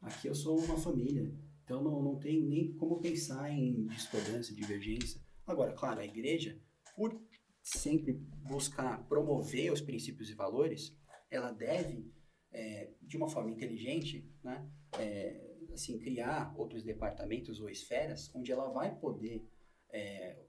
[0.00, 1.32] aqui eu sou uma família,
[1.64, 5.20] então não, não tem nem como pensar em discordância, divergência.
[5.46, 6.60] Agora, claro, a igreja,
[6.94, 7.18] por
[7.62, 10.96] sempre buscar promover os princípios e valores,
[11.30, 12.12] ela deve,
[12.52, 18.68] é, de uma forma inteligente, né, é, assim, criar outros departamentos ou esferas onde ela
[18.68, 19.42] vai poder
[19.90, 20.44] é,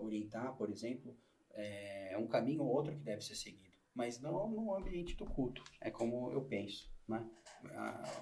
[0.00, 1.16] orientar, por exemplo,
[1.50, 5.62] é um caminho ou outro que deve ser seguido, mas não no ambiente do culto,
[5.80, 6.92] é como eu penso.
[7.08, 7.28] Né?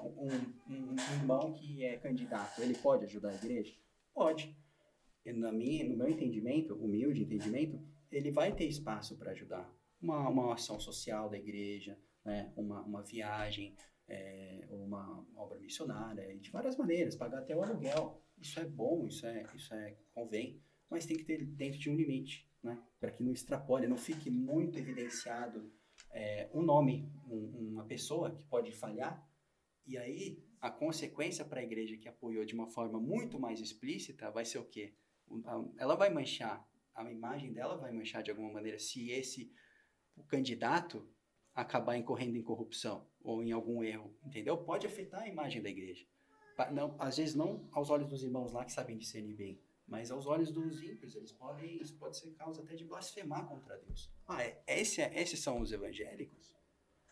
[0.02, 3.74] Um, um, um irmão que é candidato, ele pode ajudar a igreja?
[4.14, 4.56] Pode.
[5.24, 7.80] Na minha, no meu entendimento, humilde entendimento,
[8.10, 9.72] ele vai ter espaço para ajudar.
[10.00, 12.52] Uma, uma ação social da igreja, né?
[12.56, 13.76] uma, uma viagem,
[14.08, 18.20] é, uma obra missionária, de várias maneiras, pagar até o aluguel.
[18.36, 20.60] Isso é bom, isso é, isso é convém,
[20.90, 22.82] mas tem que ter dentro de um limite, né?
[22.98, 25.72] Para que não extrapole, não fique muito evidenciado
[26.12, 29.26] é, um nome, um, uma pessoa que pode falhar,
[29.86, 34.30] e aí a consequência para a igreja que apoiou de uma forma muito mais explícita
[34.30, 34.94] vai ser o quê?
[35.76, 39.52] Ela vai manchar, a imagem dela vai manchar de alguma maneira se esse
[40.14, 41.08] o candidato
[41.54, 44.56] acabar incorrendo em corrupção ou em algum erro, entendeu?
[44.56, 46.06] Pode afetar a imagem da igreja.
[46.72, 50.26] Não, às vezes não aos olhos dos irmãos lá que sabem discernir bem, mas aos
[50.26, 54.10] olhos dos ímpios, eles podem, isso pode ser causa até de blasfemar contra Deus.
[54.26, 56.54] Ah, é, esse, é, esses são os evangélicos?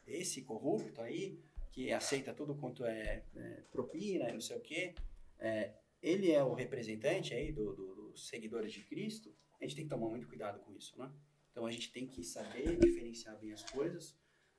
[0.07, 1.39] Esse corrupto aí,
[1.73, 4.95] que aceita tudo quanto é, é propina e não sei o quê,
[5.39, 9.35] é, ele é o representante aí do, do, dos seguidores de Cristo?
[9.61, 11.13] A gente tem que tomar muito cuidado com isso, né?
[11.51, 14.17] Então a gente tem que saber diferenciar bem as coisas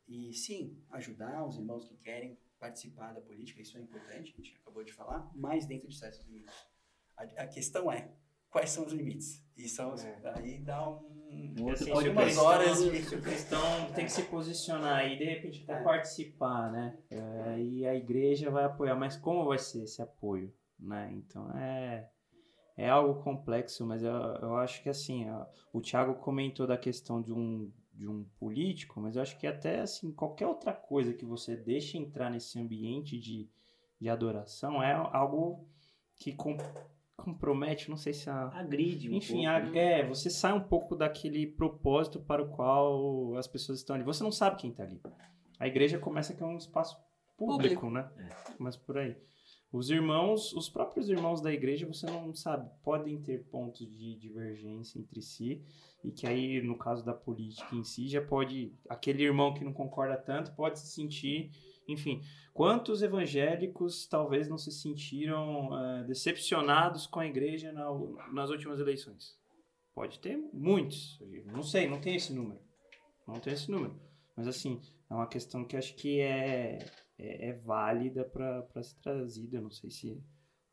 [0.07, 4.55] e sim, ajudar os irmãos que querem participar da política, isso é importante, a gente
[4.57, 6.53] acabou de falar, mas dentro de certos limites.
[7.21, 8.09] A, a questão é,
[8.49, 9.43] quais são os limites?
[9.57, 10.33] E são, é.
[10.35, 11.53] aí dá um...
[11.59, 13.15] um assim, algumas horas de...
[13.15, 15.83] O cristão tem que se posicionar e de repente até é.
[15.83, 16.97] participar, né?
[17.09, 20.53] É, e a igreja vai apoiar, mas como vai ser esse apoio?
[20.79, 21.11] Né?
[21.13, 22.09] Então é
[22.75, 27.21] é algo complexo, mas eu, eu acho que assim, ó, o Thiago comentou da questão
[27.21, 31.25] de um, de um político, mas eu acho que até assim, qualquer outra coisa que
[31.25, 33.49] você deixe entrar nesse ambiente de,
[33.99, 35.67] de adoração é algo
[36.15, 36.57] que com,
[37.17, 38.47] compromete, não sei se a.
[38.47, 39.99] Agride, um Enfim, pouco, a, né?
[39.99, 44.03] é, você sai um pouco daquele propósito para o qual as pessoas estão ali.
[44.03, 45.01] Você não sabe quem está ali.
[45.59, 46.97] A igreja começa que é um espaço
[47.37, 47.89] público, público.
[47.89, 48.09] né?
[48.17, 48.53] É.
[48.57, 49.15] Mas por aí.
[49.71, 54.99] Os irmãos, os próprios irmãos da igreja, você não sabe, podem ter pontos de divergência
[54.99, 55.63] entre si,
[56.03, 58.73] e que aí, no caso da política em si, já pode.
[58.89, 61.51] Aquele irmão que não concorda tanto pode se sentir.
[61.91, 62.21] Enfim,
[62.53, 67.87] quantos evangélicos talvez não se sentiram uh, decepcionados com a igreja na,
[68.31, 69.39] nas últimas eleições?
[69.93, 71.19] Pode ter muitos.
[71.45, 72.61] Não sei, não tem esse número.
[73.27, 73.99] Não tem esse número.
[74.35, 76.79] Mas assim, é uma questão que acho que é,
[77.19, 79.59] é, é válida para ser trazida.
[79.59, 80.23] Não sei se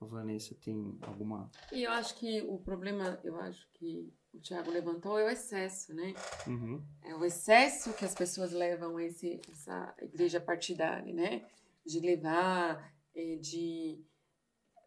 [0.00, 1.50] a Vanessa tem alguma.
[1.72, 5.92] E eu acho que o problema, eu acho que o Tiago levantou é o excesso,
[5.92, 6.14] né?
[6.46, 6.82] Uhum.
[7.04, 11.44] É o excesso que as pessoas levam a esse, essa igreja partidária, né?
[11.84, 14.00] De levar, é, de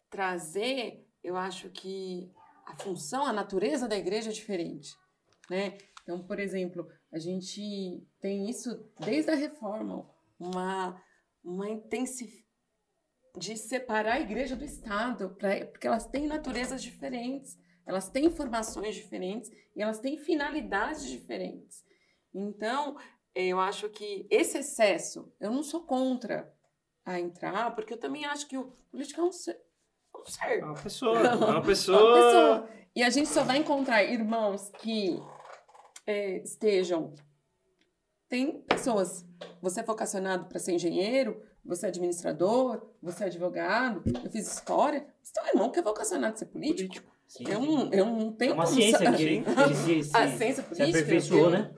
[0.10, 2.32] trazer, eu acho que
[2.66, 4.96] a função, a natureza da igreja é diferente,
[5.50, 5.78] né?
[6.02, 11.02] Então, por exemplo, a gente tem isso desde a reforma, uma,
[11.44, 12.42] uma intensificação
[13.38, 18.96] de separar a igreja do Estado, pra, porque elas têm naturezas diferentes, elas têm formações
[18.96, 21.84] diferentes e elas têm finalidades diferentes.
[22.34, 22.98] Então,
[23.36, 26.54] eu acho que esse excesso, eu não sou contra
[27.06, 29.60] a entrar, porque eu também acho que o político é um ser.
[30.16, 30.60] Um ser.
[30.60, 31.20] É uma pessoa.
[31.28, 32.14] É uma Uma pessoa.
[32.16, 32.70] pessoa.
[32.96, 35.18] E a gente só vai encontrar irmãos que
[36.06, 37.14] é, estejam.
[38.28, 39.26] Tem pessoas.
[39.62, 45.06] Você é vocacionado para ser engenheiro, você é administrador, você é advogado, eu fiz história.
[45.22, 47.11] Você tem um irmão que é vocacionado para ser político.
[47.32, 47.46] Sim.
[47.48, 50.84] Eu, não, eu não tenho É uma ciência que ele, se, se, A ciência se
[50.84, 51.72] aperfeiçoou, né?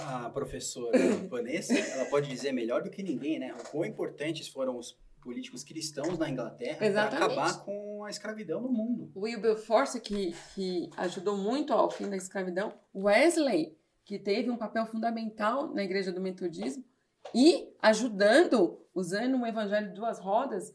[0.00, 0.98] A professora
[1.30, 3.54] Vanessa, ela pode dizer melhor do que ninguém, né?
[3.54, 8.68] O quão importantes foram os políticos cristãos na Inglaterra para acabar com a escravidão no
[8.68, 9.12] mundo.
[9.14, 14.86] O Wilberforce, que, que ajudou muito ao fim da escravidão, Wesley, que teve um papel
[14.86, 16.84] fundamental na igreja do metodismo,
[17.32, 20.74] e ajudando, usando um evangelho de duas rodas.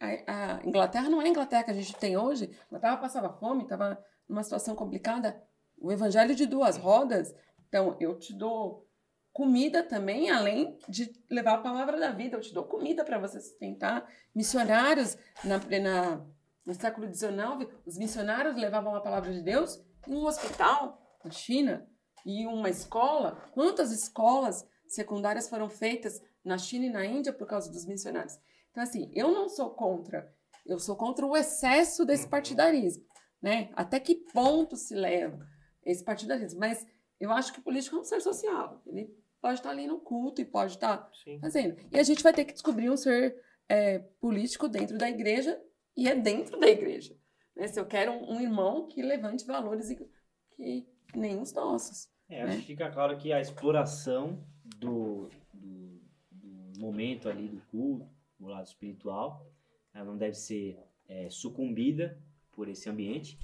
[0.00, 2.44] A, Inglaterra não é a Inglaterra que a gente tem hoje.
[2.44, 5.42] A Inglaterra passava fome, estava numa situação complicada.
[5.78, 7.34] O evangelho de duas rodas.
[7.68, 8.88] Então, eu te dou
[9.32, 12.36] comida também, além de levar a palavra da vida.
[12.36, 14.08] Eu te dou comida para você sustentar.
[14.34, 16.26] Missionários na, na,
[16.64, 21.88] no século XIX, os missionários levavam a palavra de Deus em um hospital na China
[22.24, 23.40] e uma escola.
[23.52, 28.38] Quantas escolas secundárias foram feitas na China e na Índia por causa dos missionários?
[28.70, 30.32] Então, assim, eu não sou contra,
[30.66, 32.30] eu sou contra o excesso desse Uhum.
[32.30, 33.04] partidarismo,
[33.42, 33.70] né?
[33.74, 35.46] Até que ponto se leva
[35.84, 36.60] esse partidarismo?
[36.60, 36.86] Mas
[37.18, 38.82] eu acho que o político é um ser social.
[38.86, 39.08] Ele
[39.40, 41.38] pode estar ali no culto e pode estar Sim.
[41.40, 41.76] fazendo.
[41.92, 43.36] E a gente vai ter que descobrir um ser
[43.68, 45.60] é, político dentro da igreja
[45.96, 47.16] e é dentro da igreja.
[47.56, 47.66] Né?
[47.66, 52.08] Se eu quero um, um irmão que levante valores e, que nem os nossos.
[52.28, 52.60] É, acho né?
[52.60, 54.44] que fica claro que a exploração
[54.76, 56.00] do, do,
[56.30, 58.06] do momento ali do culto,
[58.38, 59.46] do lado espiritual,
[59.92, 60.78] ela não deve ser
[61.08, 62.18] é, sucumbida
[62.52, 63.38] por esse ambiente.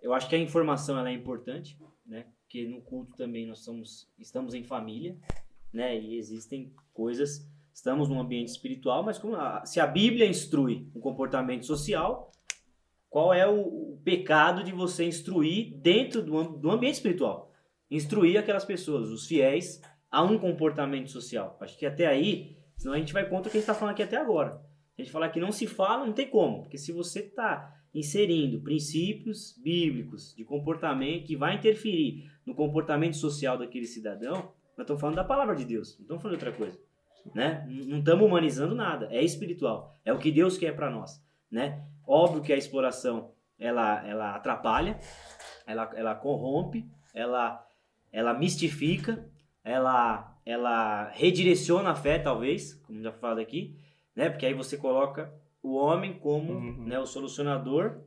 [0.00, 2.26] Eu acho que a informação ela é importante, né?
[2.42, 5.16] Porque no culto também nós somos, estamos em família,
[5.72, 5.98] né?
[5.98, 11.00] E existem coisas, estamos num ambiente espiritual, mas como a- se a Bíblia instrui um
[11.00, 12.30] comportamento social,
[13.08, 17.50] qual é o, o pecado de você instruir dentro do, do ambiente espiritual?
[17.90, 21.58] instruir aquelas pessoas, os fiéis, a um comportamento social.
[21.60, 23.92] Acho que até aí, senão a gente vai contra o que a gente está falando
[23.92, 24.60] aqui até agora.
[24.98, 26.62] A gente falar que não se fala, não tem como.
[26.62, 33.56] Porque se você está inserindo princípios bíblicos de comportamento que vai interferir no comportamento social
[33.56, 34.34] daquele cidadão,
[34.76, 36.78] nós estamos falando da palavra de Deus, não estamos falando de outra coisa.
[37.32, 37.64] Né?
[37.86, 41.22] Não estamos humanizando nada, é espiritual, é o que Deus quer para nós.
[41.48, 41.84] Né?
[42.04, 44.98] Óbvio que a exploração ela, ela atrapalha,
[45.66, 47.64] ela, ela corrompe, ela,
[48.10, 49.30] ela mistifica,
[49.64, 53.76] ela, ela redireciona a fé, talvez, como já falado aqui,
[54.14, 54.28] né?
[54.28, 55.32] Porque aí você coloca
[55.62, 56.84] o homem como Uhum.
[56.86, 58.00] né, o solucionador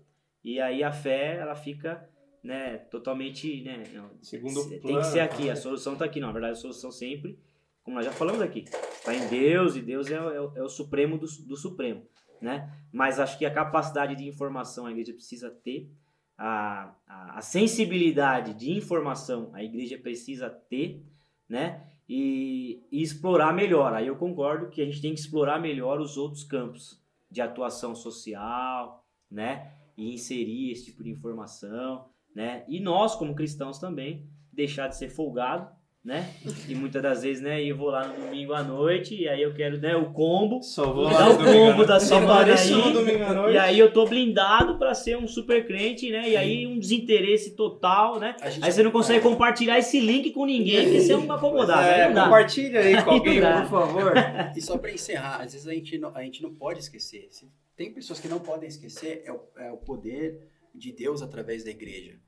[0.44, 2.08] e aí a fé ela fica
[2.44, 3.84] né, totalmente né,
[4.22, 5.00] Segundo tem plano.
[5.00, 7.40] que ser aqui, a solução está aqui, não, na verdade a solução sempre,
[7.82, 10.70] como nós já falamos aqui, está em Deus e Deus é, o- é é o
[10.70, 12.06] supremo do, do supremo,
[12.42, 12.70] né?
[12.92, 15.90] Mas acho que a capacidade de informação a igreja precisa ter,
[16.38, 21.02] a, a, a sensibilidade de informação a igreja precisa ter,
[21.48, 21.88] né?
[22.08, 23.94] E, e explorar melhor.
[23.94, 27.96] Aí eu concordo que a gente tem que explorar melhor os outros campos de atuação
[27.96, 29.74] social, né?
[29.98, 32.64] E inserir esse tipo de informação, né?
[32.68, 35.74] E nós, como cristãos também, deixar de ser folgado,
[36.06, 36.30] né?
[36.70, 37.64] E muitas das vezes, né?
[37.64, 39.96] Eu vou lá no domingo à noite e aí eu quero, né?
[39.96, 40.62] O combo.
[40.62, 43.56] Só vou Dá lá o combo da semana aí, no domingo à noite.
[43.56, 46.30] E aí eu tô blindado pra ser um super crente, né?
[46.30, 48.36] E aí um desinteresse total, né?
[48.40, 51.82] Aí você não consegue compartilhar esse link com ninguém, porque você é um acomodado.
[51.82, 54.14] É, compartilha aí com alguém, por favor.
[54.56, 57.28] E só para encerrar, às vezes a gente não, a gente não pode esquecer.
[57.32, 60.40] Se tem pessoas que não podem esquecer, é o, é o poder
[60.74, 62.20] de Deus através da igreja.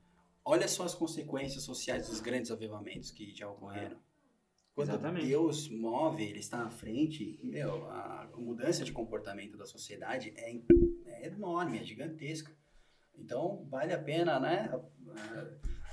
[0.49, 3.97] Olha só as consequências sociais dos grandes avivamentos que já ocorreram.
[4.73, 5.27] Quando Exatamente.
[5.27, 10.55] Deus move, ele está à frente, meu, a mudança de comportamento da sociedade é,
[11.07, 12.55] é enorme, é gigantesca.
[13.13, 14.71] Então, vale a pena, né,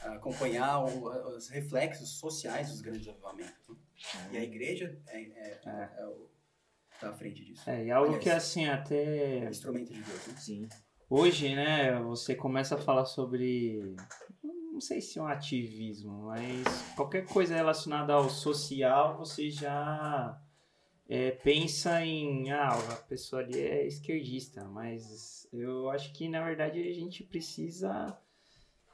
[0.05, 3.77] acompanhar o- os reflexos sociais dos grandes avivamentos.
[4.31, 5.61] E a igreja é, é,
[5.99, 6.31] é o-
[7.01, 7.69] tá à frente disso.
[7.69, 10.27] É, e algo Aliás, que assim, é até instrumento de Deus.
[10.29, 10.37] Né?
[10.37, 10.69] Sim.
[11.09, 13.95] Hoje, né, você começa a falar sobre.
[14.43, 16.65] Não sei se é um ativismo, mas
[16.97, 20.37] qualquer coisa relacionada ao social, você já
[21.09, 22.51] é, pensa em.
[22.51, 28.19] Ah, a pessoa ali é esquerdista, mas eu acho que na verdade a gente precisa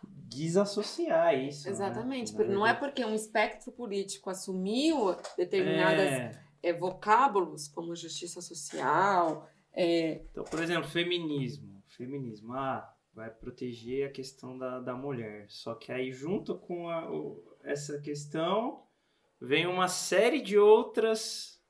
[0.02, 1.66] desassociar isso.
[1.66, 1.72] né?
[1.72, 8.40] Exatamente, porque não é porque um espectro político assumiu determinadas É, é, vocábulos, como justiça
[8.40, 11.69] social, É, Então, por exemplo, feminismo.
[12.04, 15.44] Feminismo, ah, vai proteger a questão da, da mulher.
[15.50, 18.84] Só que aí, junto com a- o- essa questão,
[19.38, 21.60] vem uma série de outras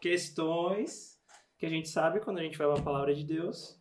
[0.00, 1.16] questões
[1.56, 3.80] que a gente sabe quando a gente vai para a palavra de Deus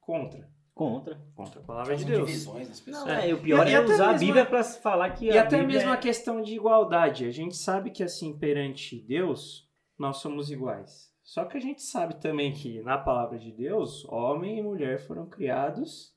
[0.00, 0.48] contra.
[0.74, 1.20] Contra.
[1.34, 2.26] Contra a palavra de Deus.
[2.26, 2.86] divisões.
[2.86, 4.62] Não, é, e o pior E- e é até usar a mesmo Bíblia a- pra
[4.64, 5.94] falar que E a até Bíblia mesmo é...
[5.94, 7.26] a questão de igualdade.
[7.26, 9.68] A gente sabe que, assim, perante Deus,
[9.98, 11.07] nós somos iguais.
[11.28, 15.26] Só que a gente sabe também que, na palavra de Deus, homem e mulher foram
[15.28, 16.16] criados,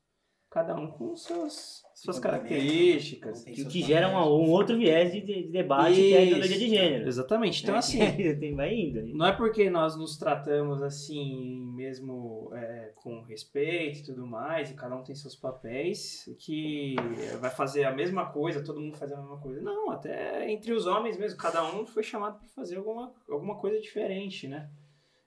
[0.50, 3.44] cada um com suas, Se suas características.
[3.44, 4.26] que, seus que gera papéis.
[4.26, 6.76] um outro viés de, de debate que é a ideologia de Isso.
[6.76, 7.08] gênero.
[7.10, 7.62] Exatamente.
[7.62, 8.00] Então, É, assim,
[8.56, 9.02] vai indo.
[9.14, 14.76] não é porque nós nos tratamos assim, mesmo é, com respeito e tudo mais, e
[14.76, 16.96] cada um tem seus papéis, que
[17.42, 19.60] vai fazer a mesma coisa, todo mundo faz a mesma coisa.
[19.62, 23.78] Não, até entre os homens mesmo, cada um foi chamado para fazer alguma, alguma coisa
[23.82, 24.70] diferente, né?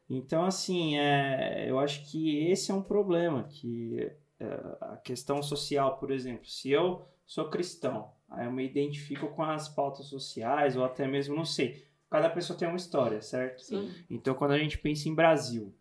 [0.08, 4.46] Então, assim, é, eu acho que esse é um problema, que é,
[4.80, 9.68] a questão social, por exemplo, se eu sou cristão, aí eu me identifico com as
[9.68, 13.62] pautas sociais, ou até mesmo, não sei, cada pessoa tem uma história, certo?
[13.62, 13.92] sim.
[14.10, 15.74] Então, quando a gente pensa em Brasil,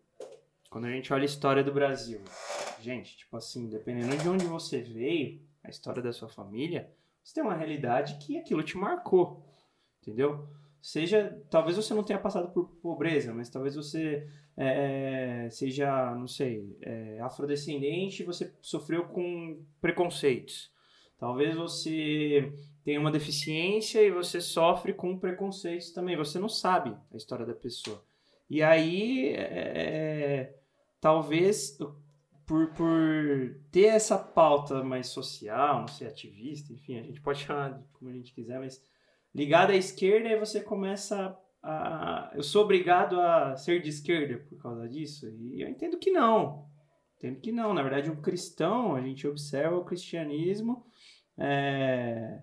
[0.70, 2.20] quando a gente olha a história do Brasil,
[2.80, 6.90] gente, tipo assim, dependendo de onde você veio, a história da sua família,
[7.22, 9.42] você tem uma realidade que aquilo te marcou,
[10.02, 10.48] entendeu?
[10.84, 16.76] Seja, talvez você não tenha passado por pobreza, mas talvez você é, seja, não sei,
[16.82, 20.70] é, afrodescendente e você sofreu com preconceitos.
[21.16, 22.52] Talvez você
[22.84, 26.18] tenha uma deficiência e você sofre com preconceitos também.
[26.18, 28.04] Você não sabe a história da pessoa.
[28.50, 30.54] E aí, é,
[31.00, 31.78] talvez
[32.44, 37.82] por, por ter essa pauta mais social, não sei, ativista, enfim, a gente pode chamar
[37.94, 38.84] como a gente quiser, mas
[39.34, 42.30] ligada à esquerda, aí você começa a.
[42.34, 45.26] Eu sou obrigado a ser de esquerda por causa disso?
[45.52, 46.66] E eu entendo que não.
[47.16, 47.72] Entendo que não.
[47.74, 50.84] Na verdade, um cristão, a gente observa o cristianismo
[51.38, 52.38] é,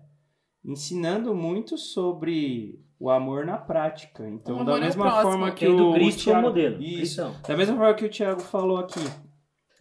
[0.64, 4.28] ensinando muito sobre o amor na prática.
[4.28, 5.30] Então, O da mesma próximo.
[5.32, 6.82] forma que Tendo o Cristo como Thiago- modelo.
[6.82, 6.96] Isso.
[7.22, 7.34] Cristão.
[7.48, 9.00] Da mesma forma que o Thiago falou aqui,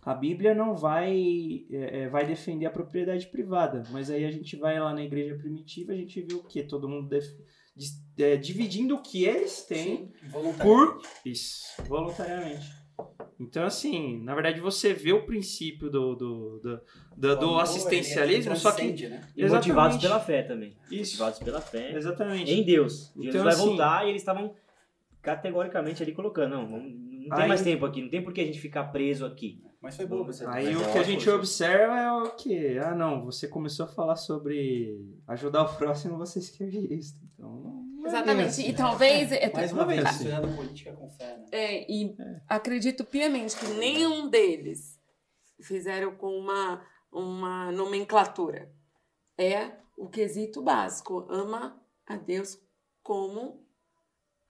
[0.03, 4.55] a Bíblia não vai, é, é, vai defender a propriedade privada, mas aí a gente
[4.55, 6.63] vai lá na igreja primitiva, a gente vê o que?
[6.63, 7.35] Todo mundo def-
[8.19, 10.11] é, dividindo o que eles têm
[10.61, 12.67] por isso, voluntariamente.
[13.39, 16.81] Então, assim, na verdade você vê o princípio do, do, do,
[17.17, 19.07] do- do assistencialismo, só que.
[19.07, 19.27] Né?
[19.35, 20.75] E motivados pela fé também.
[20.91, 21.95] Isso, Motivados pela fé.
[21.95, 22.51] exatamente.
[22.51, 23.11] Em Deus.
[23.15, 24.53] Jesus Então, vai assim- voltar e eles estavam
[25.21, 26.51] categoricamente ali colocando.
[26.51, 28.83] Não, vamos- não tem Aí- mais tempo aqui, não tem por que a gente ficar
[28.85, 29.63] preso aqui.
[29.81, 32.35] Mas foi bom você Aí o é que a ótimo gente você- observa é o
[32.35, 32.77] que?
[32.77, 34.95] Ah, não, você começou a falar sobre
[35.27, 37.19] ajudar o próximo, você é esquerdista.
[37.33, 38.47] Então, não é Exatamente.
[38.49, 38.67] assim.
[38.69, 39.31] E talvez.
[39.31, 41.45] é, Mais uma vez, estudando política com fé, né?
[41.51, 42.15] É, e
[42.47, 44.99] acredito piamente que nenhum deles
[45.63, 48.71] fizeram com uma, uma nomenclatura.
[49.37, 51.25] É o quesito básico.
[51.29, 52.59] Ama a Deus
[53.01, 53.65] como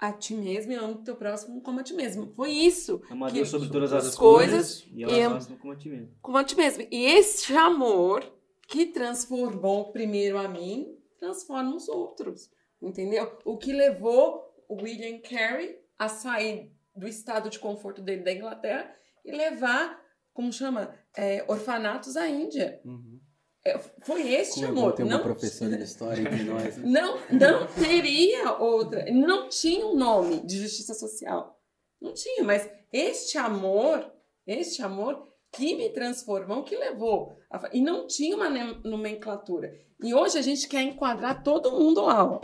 [0.01, 2.33] a ti mesmo e ama o teu próximo como a ti mesmo.
[2.35, 5.57] Foi isso, Ama a Que Deus sobre todas as coisas coisas e e- ama a
[5.57, 6.09] como a ti mesmo.
[6.21, 6.87] como a ti mesmo.
[6.91, 8.23] E esse amor
[8.67, 12.49] que transformou primeiro a mim, transforma os outros.
[12.81, 13.37] Entendeu?
[13.45, 18.91] O que levou o William Carey a sair do estado de conforto dele da Inglaterra
[19.23, 20.01] e levar,
[20.33, 22.81] como chama, é, orfanatos à Índia.
[22.83, 23.19] Uhum.
[23.63, 24.95] É, foi este Como é amor.
[24.99, 26.77] uma Não, professora de história entre nós.
[26.77, 26.83] né?
[26.89, 29.05] não, não teria outra.
[29.11, 31.59] Não tinha um nome de justiça social.
[32.01, 34.11] Não tinha, mas este amor,
[34.47, 37.33] este amor que me transformou, que levou.
[37.51, 38.49] a e não tinha uma
[38.83, 39.71] nomenclatura.
[40.03, 42.41] E hoje a gente quer enquadrar todo mundo lá.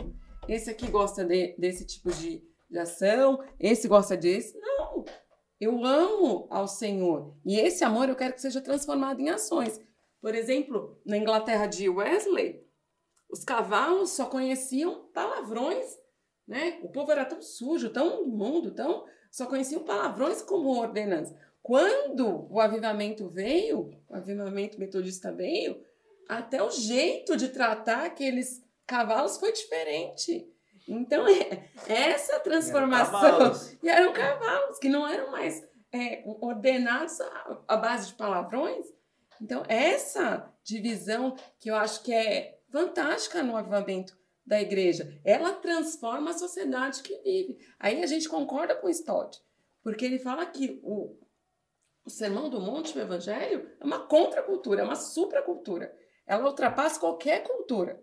[0.48, 4.56] Esse aqui gosta de- desse tipo de, de ação, esse gosta desse.
[4.58, 5.04] Não!
[5.60, 7.34] Eu amo ao Senhor.
[7.44, 9.80] E esse amor eu quero que seja transformado em ações.
[10.20, 12.66] Por exemplo, na Inglaterra de Wesley,
[13.30, 15.86] os cavalos só conheciam palavrões,
[16.46, 16.78] né?
[16.82, 21.36] O povo era tão sujo, tão imundo, tão só conheciam palavrões como ordenança.
[21.62, 25.84] Quando o avivamento veio, o avivamento metodista veio,
[26.28, 30.50] até o jeito de tratar aqueles cavalos foi diferente.
[30.88, 33.20] Então, é- essa transformação.
[33.20, 33.76] cavalos.
[33.82, 35.62] E eram cavalos, que não eram mais
[35.92, 37.18] é, ordenados
[37.66, 38.86] à base de palavrões.
[39.40, 46.30] Então, essa divisão que eu acho que é fantástica no avivamento da igreja, ela transforma
[46.30, 47.58] a sociedade que vive.
[47.78, 49.40] Aí a gente concorda com o Stott,
[49.82, 51.16] porque ele fala que o,
[52.04, 55.94] o Sermão do Monte, o Evangelho, é uma contracultura, é uma supracultura.
[56.26, 58.02] Ela ultrapassa qualquer cultura.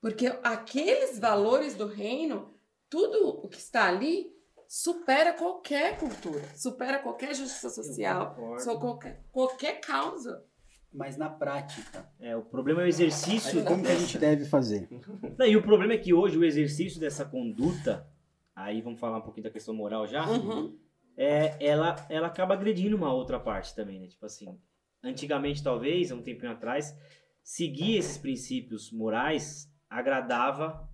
[0.00, 2.52] Porque aqueles valores do reino,
[2.90, 4.34] tudo o que está ali,
[4.68, 8.34] supera qualquer cultura, supera qualquer justiça social,
[8.80, 10.44] qualquer, qualquer causa.
[10.92, 13.64] Mas na prática, É, o problema é o exercício.
[13.64, 14.88] como que a gente deve fazer?
[15.38, 18.06] Não, e o problema é que hoje o exercício dessa conduta,
[18.54, 20.76] aí vamos falar um pouquinho da questão moral já, Uhum.
[21.16, 24.06] é, ela, ela acaba agredindo uma outra parte também, né?
[24.06, 24.58] Tipo assim,
[25.02, 26.94] antigamente talvez, há um tempinho atrás,
[27.42, 30.88] seguir esses princípios morais agradava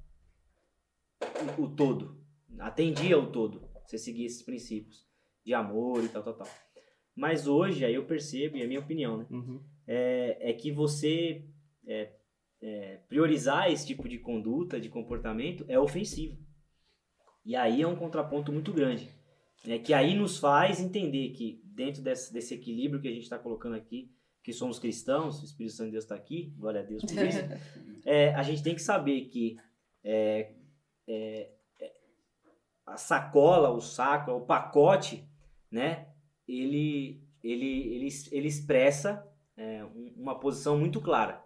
[1.58, 2.20] o, o todo,
[2.60, 5.06] atendia o todo, você seguir esses princípios
[5.44, 6.48] de amor e tal, tal, tal.
[7.16, 9.26] Mas hoje, aí eu percebo, e é a minha opinião, né?
[9.30, 9.60] Uhum.
[9.88, 11.46] É, é que você
[11.86, 12.12] é,
[12.60, 16.36] é, priorizar esse tipo de conduta, de comportamento, é ofensivo.
[17.44, 19.10] E aí é um contraponto muito grande.
[19.64, 23.38] Né, que aí nos faz entender que dentro desse, desse equilíbrio que a gente está
[23.38, 24.12] colocando aqui,
[24.44, 27.40] que somos cristãos, o Espírito Santo de Deus está aqui, glória a Deus por isso,
[28.06, 29.58] é, a gente tem que saber que
[30.04, 30.54] é,
[31.08, 31.50] é,
[31.80, 31.92] é,
[32.86, 35.28] a sacola, o saco, o pacote,
[35.70, 36.08] né,
[36.46, 39.27] ele, ele, ele, ele expressa
[39.58, 41.42] é, um- uma posição muito clara.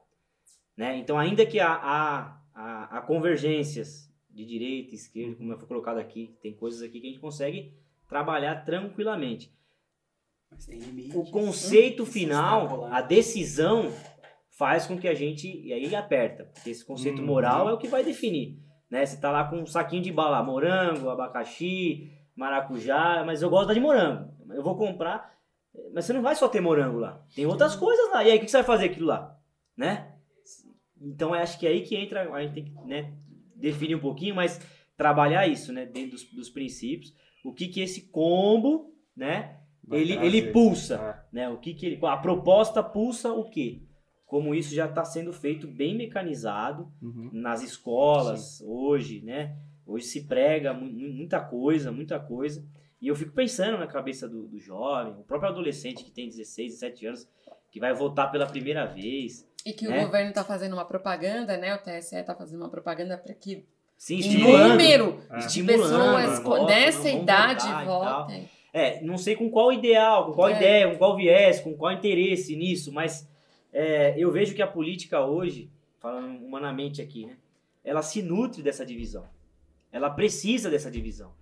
[0.77, 0.97] Né?
[0.99, 6.37] Então, ainda que há, há, há, convergências de direita e esquerda, como foi colocado aqui,
[6.41, 7.75] tem coisas aqui que a gente consegue
[8.09, 9.53] trabalhar tranquilamente.
[11.15, 13.91] O conceito Se final, a decisão,
[14.51, 15.49] faz com que a gente.
[15.49, 16.45] E aí aperta.
[16.53, 17.27] Porque esse conceito Uhum.
[17.27, 18.59] moral é o que vai definir.
[18.91, 19.05] Né?
[19.07, 23.75] Você tá lá com um saquinho de bala, morango, abacaxi, maracujá, mas eu gosto da
[23.75, 24.31] de morango.
[24.51, 25.33] Eu vou comprar.
[25.95, 27.25] Mas você não vai só ter morango lá.
[27.35, 28.25] Tem outras coisas lá.
[28.25, 29.39] E aí, o que você vai fazer aquilo lá?
[29.77, 30.13] Né?
[31.01, 32.31] Então, eu acho que é aí que entra.
[32.33, 33.13] A gente tem que né,
[33.57, 34.61] definir um pouquinho, mas
[34.97, 35.87] trabalhar isso, né?
[35.87, 37.13] Dentro dos, dos princípios.
[37.45, 39.59] O que que esse combo, né?
[39.85, 40.27] Vai ele, trazer.
[40.37, 41.25] ele pulsa Ah.
[41.33, 41.49] né?
[41.49, 43.83] O que que ele, a proposta pulsa o quê?
[44.27, 47.31] Como isso já está sendo feito bem mecanizado Uhum.
[47.33, 49.57] nas escolas hoje, né?
[49.85, 52.65] Hoje se prega mu- mu- muita coisa, muita coisa.
[53.03, 56.75] E eu fico pensando na cabeça do, do jovem, o próprio adolescente que tem 16,
[56.75, 57.29] 17 anos,
[57.69, 59.45] que vai votar pela primeira vez.
[59.67, 59.99] E que né?
[59.99, 61.75] o governo está fazendo uma propaganda, né?
[61.75, 63.67] O TSE está fazendo uma propaganda para que
[63.99, 64.69] Sim, estimulando.
[64.69, 68.49] número de Estimulando, pessoas votam, dessa idade e votem.
[68.73, 70.57] É, não sei com qual ideal, com qual É.
[70.57, 73.29] ideia, com qual viés, com qual interesse nisso, mas
[73.73, 75.69] é, eu vejo que a política hoje,
[75.99, 77.37] falando humanamente aqui, né,
[77.85, 79.29] ela se nutre dessa divisão.
[79.91, 81.33] Ela precisa dessa divisão.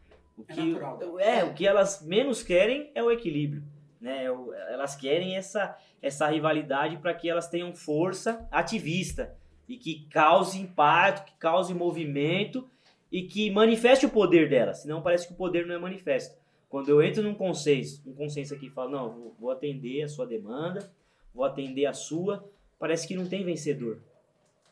[0.40, 1.18] O É que, natural.
[1.20, 3.62] é, o que elas menos querem é o equilíbrio.
[4.00, 4.24] Né?
[4.26, 9.36] É Elas querem essa, essa rivalidade para que elas tenham força ativista
[9.68, 12.68] e que cause impacto, que cause movimento
[13.12, 14.78] e que manifeste o poder delas.
[14.78, 16.38] Senão parece que o poder não é manifesto.
[16.68, 20.08] Quando eu entro num consenso, um consenso aqui e falo, não, vou, vou atender a
[20.08, 20.90] sua demanda,
[21.34, 22.48] vou atender a sua,
[22.78, 23.98] parece que não tem vencedor,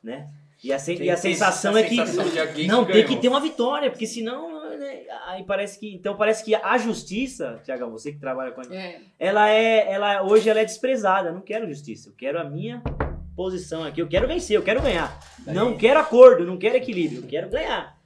[0.02, 0.30] né?
[0.62, 3.16] E a, sen- e a sensação essa é que sensação alguém não que tem que
[3.16, 7.90] ter uma vitória, porque senão né, aí parece que então parece que a justiça, Tiagão,
[7.90, 9.00] você que trabalha com a É.
[9.18, 11.28] ela é ela hoje ela é desprezada.
[11.30, 12.82] Eu não quero justiça, eu quero a minha
[13.36, 15.18] posição aqui, eu quero vencer, eu quero ganhar.
[15.44, 17.98] Daí- Não quero acordo, não quero equilíbrio, eu quero ganhar.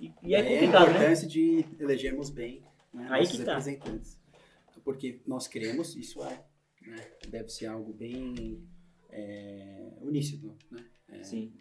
[0.00, 0.94] E, e é Daí complicado, a né?
[0.96, 2.62] importância de elegermos bem
[2.94, 3.50] né, Aí nossos que tá.
[3.58, 4.18] representantes.
[4.84, 6.40] Porque nós queremos, isso é,
[6.86, 6.96] né,
[7.28, 8.62] deve ser algo bem
[9.10, 11.52] é, uníssono, né, é, Sim.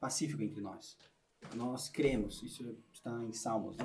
[0.00, 0.96] pacífico entre nós.
[1.54, 3.84] Nós cremos, isso está em Salmos, né?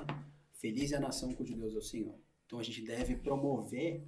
[0.54, 2.16] Feliz é a nação cujo Deus é o Senhor.
[2.46, 4.04] Então a gente deve promover,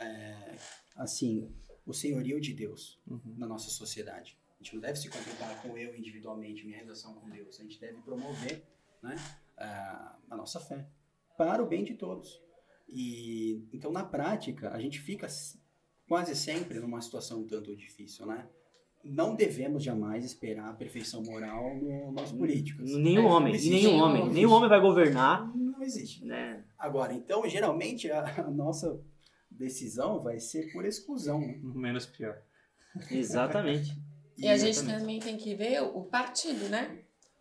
[0.00, 0.56] é,
[0.96, 1.54] assim,
[1.84, 3.34] o senhorio de Deus Uhum.
[3.36, 4.36] na nossa sociedade.
[4.60, 7.60] A gente não deve se contentar com eu individualmente, minha relação com Deus.
[7.60, 8.64] A gente deve promover
[9.02, 9.14] né,
[9.56, 10.88] a, a nossa fé
[11.36, 12.42] para o bem de todos.
[12.88, 15.28] E então na prática a gente fica
[16.08, 18.48] quase sempre numa situação um tanto difícil, né?
[19.04, 22.90] Não devemos jamais esperar a perfeição moral no- nos políticos.
[22.96, 24.34] Nenhum É, homem, existe, nenhum homem, existe.
[24.34, 26.24] nenhum homem vai governar, Não existe.
[26.24, 26.62] né?
[26.78, 29.00] Agora, então, geralmente a, a nossa
[29.50, 31.40] decisão vai ser por exclusão.
[31.40, 31.58] Né?
[31.62, 32.36] Menos pior.
[33.10, 33.96] Exatamente.
[34.40, 35.00] E a gente Exatamente.
[35.00, 36.98] também tem que ver o partido, né?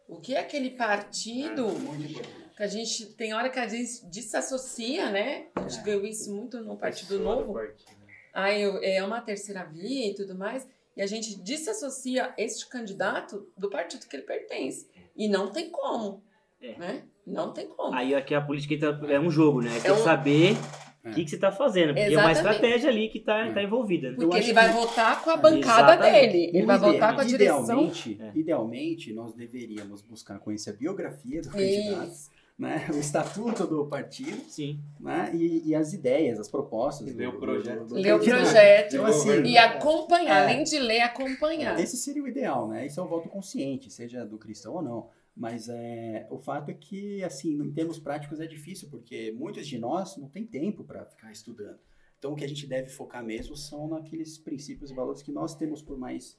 [0.07, 2.21] O que é aquele partido importante.
[2.55, 5.45] que a gente tem hora que a gente desassocia, né?
[5.53, 5.83] A gente É.
[5.83, 7.53] viu isso muito no Partido Novo.
[7.53, 7.91] partido.
[8.33, 10.67] Aí eu- é uma terceira via e tudo mais.
[10.97, 14.87] E a gente desassocia este candidato do partido que ele pertence.
[15.15, 16.23] E não tem como.
[16.61, 16.75] É.
[16.77, 17.03] Né?
[17.25, 17.93] Não tem como.
[17.93, 18.73] Aí aqui a política
[19.09, 19.77] é um jogo, né?
[19.77, 20.55] É que um- saber
[21.03, 21.09] É.
[21.09, 21.89] o que, que você tá fazendo.
[21.93, 22.55] Porque é uma Exatamente.
[22.55, 23.53] estratégia ali que tá, É.
[23.53, 24.07] tá envolvida.
[24.09, 24.13] né?
[24.15, 26.31] Eu Porque acho ele vai que- votar com a É, bancada exatamente.
[26.33, 26.51] dele.
[26.57, 27.63] Ele vai ide- votar com a direção.
[27.63, 28.31] Idealmente, É.
[28.33, 32.31] idealmente, nós deveríamos buscar conhecer a biografia do candidato, Isso.
[32.57, 32.87] Né?
[32.93, 34.79] o estatuto do partido Sim.
[34.99, 35.31] né?
[35.33, 37.11] e, e as ideias, as propostas.
[37.11, 37.79] Do- ler o do- projeto.
[37.81, 38.93] do- do Ler o projeto.
[38.95, 40.43] Então, assim, E acompanhar, É.
[40.43, 41.79] além de ler, acompanhar.
[41.79, 42.85] Esse seria o ideal, né?
[42.85, 45.09] Isso é o voto consciente, seja do cristão ou não.
[45.35, 49.77] Mas é, o fato é que, assim, em termos práticos é difícil, porque muitos de
[49.77, 51.77] nós não tem tempo para ficar estudando.
[52.17, 55.53] Então, o que a gente deve focar mesmo são naqueles princípios e valores que nós
[55.53, 56.35] temos por mais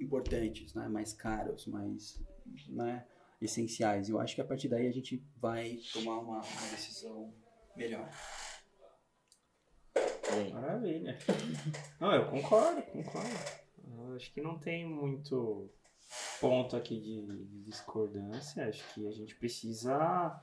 [0.00, 0.88] importantes, né?
[0.88, 2.20] mais caros, mais
[2.68, 3.04] né?
[3.40, 4.08] Essenciais.
[4.08, 7.32] Eu acho que a partir daí a gente vai tomar uma, uma decisão
[7.76, 8.08] melhor.
[10.52, 11.18] Maravilha.
[11.98, 13.28] Não, eu concordo, concordo.
[13.84, 15.68] Eu acho que não tem muito
[16.40, 18.68] ponto aqui de discordância.
[18.68, 20.40] Acho que a gente precisa,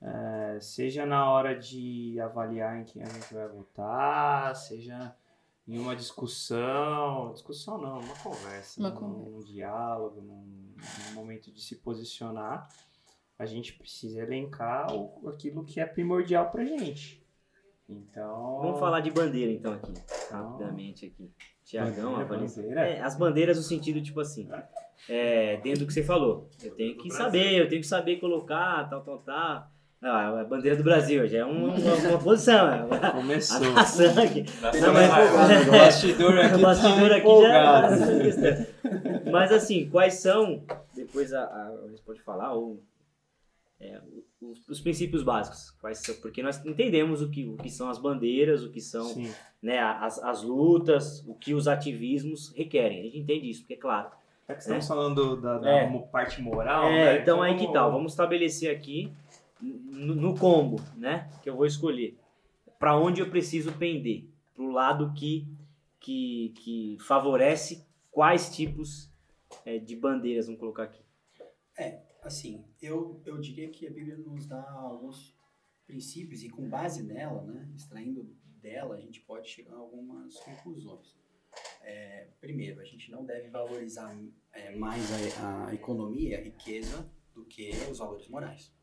[0.00, 5.14] é, seja na hora de avaliar em quem a gente vai votar, seja
[5.66, 9.30] em uma discussão, discussão não, uma conversa, Uma num, conversa.
[9.30, 10.74] num diálogo, num,
[11.08, 12.68] num momento de se posicionar,
[13.38, 17.22] a gente precisa elencar o, aquilo que é primordial pra gente.
[17.88, 18.60] Então.
[18.62, 19.92] Vamos falar de bandeira então aqui,
[20.30, 21.30] rapidamente aqui.
[21.64, 22.20] Tiagão.
[22.76, 24.48] É, as bandeiras no sentido, tipo assim,
[25.08, 26.48] é, dentro do que você falou.
[26.62, 29.70] Eu tenho que saber, eu tenho que saber colocar, tal, tal, tal.
[30.02, 32.68] Ah, a bandeira do Brasil já é uma, uma, uma posição.
[32.70, 33.10] É.
[33.12, 33.56] Começou.
[33.56, 34.44] A nação aqui.
[34.80, 37.96] Não, mas- mas o bastidor aqui, O bastidor tá aqui empolgado.
[37.96, 39.30] já.
[39.30, 40.62] Mas assim, quais são,
[40.94, 42.80] depois a, a, você pode falar, ou,
[43.80, 43.98] é,
[44.40, 45.70] os, os princípios básicos?
[45.80, 46.14] Quais são?
[46.16, 49.30] Porque nós entendemos o que, o que são as bandeiras, o que são Sim.
[49.62, 53.00] né, as, as lutas, o que os ativismos requerem.
[53.00, 54.08] A gente entende isso, porque é claro.
[54.48, 55.98] Já que estamos falando da, da É.
[56.12, 57.18] parte moral, é, né?
[57.20, 57.90] então aí que tal?
[57.90, 59.10] Vamos estabelecer aqui
[59.60, 61.30] no, combo, né?
[61.42, 62.18] Que eu vou escolher.
[62.78, 64.28] Para onde eu preciso pender?
[64.54, 65.46] Para o lado que,
[66.00, 69.10] que, que favorece quais tipos
[69.64, 71.02] é, de bandeiras, vamos colocar aqui.
[72.26, 75.32] Assim, eu, eu diria que a Bíblia nos dá alguns
[75.86, 78.24] princípios e com base nela, né, extraindo
[78.60, 81.16] dela, a gente pode chegar a algumas conclusões.
[81.82, 84.18] É, primeiro, a gente não deve valorizar
[84.52, 88.74] é, mais a, a economia, a riqueza, do que os valores morais.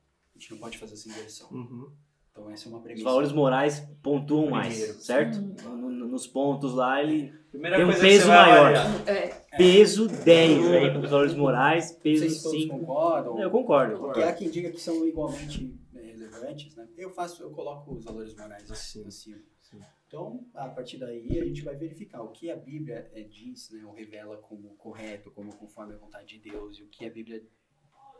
[0.43, 1.49] A gente não pode fazer essa inversão.
[1.51, 1.91] Uhum.
[2.31, 3.05] Então, essa é uma Os premissa.
[3.05, 4.75] valores morais pontuam mais,
[5.05, 5.39] certo?
[5.39, 8.73] No- no- nos pontos lá, ele Primeira Tem um peso maior.
[9.07, 12.79] É, peso 10 aí para os valores morais, peso todos 5.
[12.79, 13.39] concordam.
[13.39, 13.99] Eu concordo.
[13.99, 16.87] Porque há quem diga que são igualmente é, relevantes, né?
[16.97, 19.07] Eu faço, eu coloco os valores morais Acima.
[19.07, 19.37] acima.
[19.61, 19.79] Sim.
[20.07, 23.83] Então, a partir daí, a gente vai verificar o que a Bíblia é, diz, né,
[23.85, 27.43] ou revela como correto, como conforme a vontade de Deus, e o que a Bíblia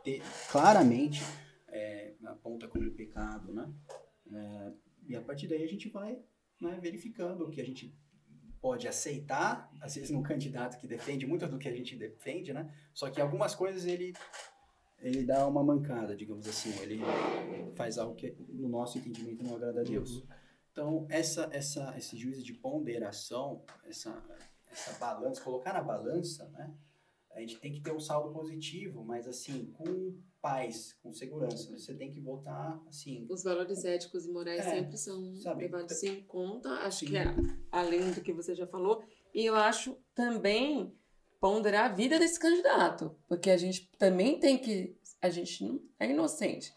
[0.04, 1.22] te- claramente
[1.74, 3.70] é, aponta como pecado, né?
[4.32, 4.72] É,
[5.08, 6.22] e a partir daí a gente vai
[6.60, 7.92] né, verificando o que a gente
[8.60, 12.72] pode aceitar, às vezes num candidato que defende muito do que a gente defende, né?
[12.94, 14.14] Só que algumas coisas ele
[15.00, 16.98] ele dá uma mancada, digamos assim, ele
[17.74, 20.24] faz algo que no nosso entendimento não agrada a Deus.
[20.72, 24.24] Então, essa, essa, esse juízo de ponderação, essa,
[24.70, 26.72] essa balança, colocar na balança, né?
[27.32, 31.70] A gente tem que ter um saldo positivo, mas assim, com paz, com segurança.
[31.72, 36.02] Você tem que votar, assim, os valores éticos e morais É, sempre são sabe, levados
[36.02, 36.68] em conta.
[36.80, 37.06] Acho Sim.
[37.06, 37.24] que é
[37.72, 39.02] além do que você já falou.
[39.34, 40.92] E eu acho também
[41.40, 43.16] ponderar a vida desse candidato.
[43.26, 44.94] Porque a gente também tem que.
[45.22, 46.74] A gente não é inocente,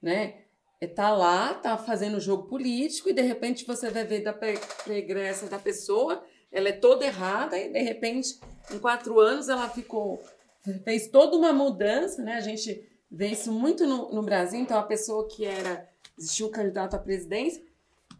[0.00, 0.44] né?
[0.80, 4.58] É tá lá, tá fazendo jogo político e de repente você vai ver da pre-
[4.84, 8.40] pregressa da pessoa, ela é toda errada e de repente
[8.72, 10.20] em quatro anos ela ficou
[10.82, 12.34] fez toda uma mudança, né?
[12.34, 14.58] A gente vê isso muito no, no Brasil.
[14.58, 15.86] Então a pessoa que era
[16.18, 17.62] existia um candidato à presidência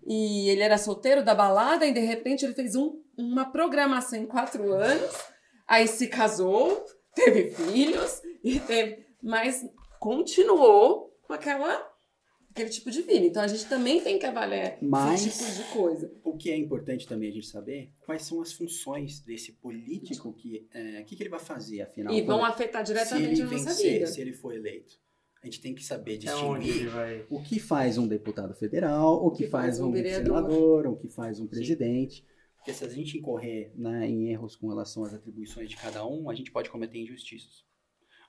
[0.07, 4.27] e ele era solteiro da balada e de repente ele fez um, uma programação em
[4.27, 5.11] quatro anos,
[5.67, 9.65] aí se casou, teve filhos e teve, mas
[9.99, 11.92] continuou com aquela
[12.53, 13.27] aquele tipo de vida.
[13.27, 16.13] Então a gente também tem que avaliar Mas- esse tipo de coisa.
[16.23, 20.69] O que é importante também a gente saber quais são as funções desse político que
[20.73, 23.43] é, o que, que ele vai fazer afinal E vão quando- afetar se diretamente ele
[23.43, 24.07] a nossa vencer, vida.
[24.07, 25.01] se ele for eleito.
[25.43, 27.27] A gente tem que saber distinguir vai.
[27.29, 30.37] o que faz um deputado federal, o que, faz, um vereador.
[30.37, 32.25] senador, o que faz um presidente.
[32.57, 36.31] Porque se a gente incorrer né, em erros com relação às atribuições de cada um,
[36.31, 37.65] a gente pode cometer injustiças.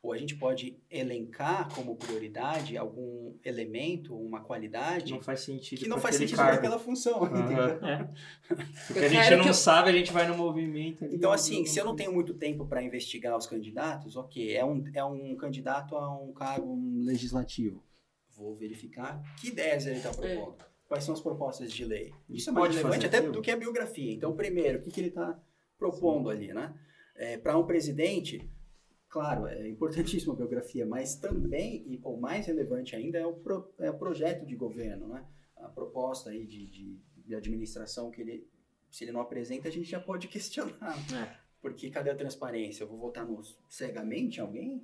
[0.04, 5.80] Ou a gente pode elencar como prioridade algum elemento, uma qualidade Não faz sentido.
[5.80, 7.64] que não faz sentido para aquela função, entendeu?
[7.88, 8.10] É.
[8.86, 11.06] Porque Eu a gente não que eu- sabe, a gente vai no movimento.
[11.06, 14.84] Então, assim, se eu não tenho muito tempo para investigar os candidatos, ok, é um,
[14.94, 17.82] é um candidato a um cargo legislativo.
[18.36, 20.58] Vou verificar que ideias ele está propondo.
[20.86, 22.12] Quais são as propostas de lei.
[22.30, 23.32] Isso é mais Pode relevante fazer até aquilo?
[23.34, 24.12] do que a biografia.
[24.12, 25.40] Então, primeiro, o que, que ele está
[25.78, 26.74] propondo ali, né?
[27.42, 28.42] para um presidente,
[29.14, 33.72] claro, é importantíssima a biografia, mas também, e o mais relevante ainda, é o, pro-
[33.78, 35.24] é o projeto de governo, né?
[35.56, 38.50] A proposta aí de, de, de administração que ele,
[38.90, 40.98] se ele não apresenta, a gente já pode questionar.
[41.14, 41.38] É.
[41.62, 42.84] Porque cadê a transparência?
[42.84, 44.84] Eu vou votar no, cegamente alguém?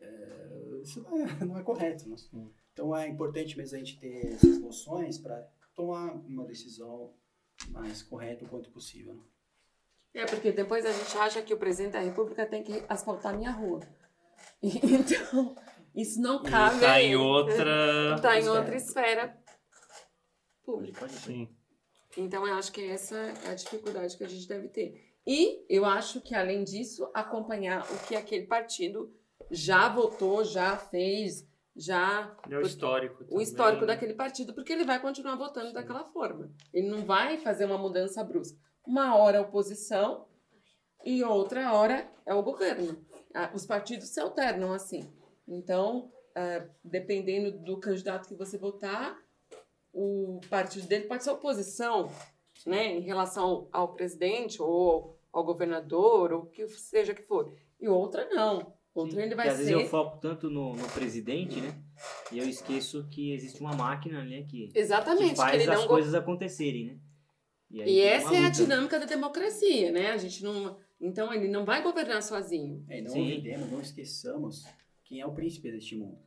[0.00, 2.08] é, isso não é, não é correto.
[2.08, 2.16] Né?
[2.72, 7.12] Então é importante mesmo a gente ter essas noções para tomar uma decisão
[7.68, 9.14] mais correta o quanto possível.
[9.14, 9.20] Né?
[10.16, 13.36] É, porque depois a gente acha que o presidente da república tem que asfaltar a
[13.36, 13.80] minha rua.
[14.62, 15.54] Então,
[15.94, 16.76] isso não cabe.
[16.76, 18.14] Está em outra.
[18.16, 19.36] Está em outra esfera
[20.64, 21.06] pública.
[21.06, 21.54] Sim.
[22.16, 25.14] Então, eu acho que essa é a dificuldade que a gente deve ter.
[25.26, 29.14] E eu acho que, além disso, acompanhar o que aquele partido
[29.50, 32.34] já votou, já fez, já.
[32.50, 33.22] É o histórico.
[33.24, 33.42] O também.
[33.42, 36.50] histórico daquele partido, porque ele vai continuar votando daquela forma.
[36.72, 38.65] Ele não vai fazer uma mudança brusca.
[38.86, 40.26] Uma hora é oposição
[41.04, 43.04] e outra hora é o governo.
[43.54, 45.10] Os partidos se alternam assim.
[45.46, 49.16] Então, ah, dependendo do candidato que você votar,
[49.92, 52.10] o partido dele pode ser oposição,
[52.66, 57.54] né, em relação ao presidente ou ao governador ou o que seja que for.
[57.80, 58.74] E outra não.
[58.94, 61.78] Outra ele vai às ser vezes eu foco tanto no, no presidente, né?
[62.32, 64.42] E eu esqueço que existe uma máquina, né?
[64.42, 66.98] Que, que exatamente que, faz ele as coisas acontecerem, né?
[67.82, 70.10] Aí E essa é a dinâmica da democracia, né?
[70.10, 70.78] A gente não.
[71.00, 72.84] Então ele não vai governar sozinho.
[72.88, 73.20] É, e não Sim.
[73.22, 74.64] olvidemos, não esqueçamos
[75.04, 76.18] quem é o príncipe deste mundo.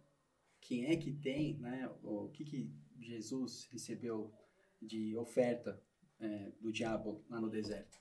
[0.61, 4.31] Quem é que tem, né, o que, que Jesus recebeu
[4.81, 5.81] de oferta
[6.19, 7.97] é, do diabo lá no deserto?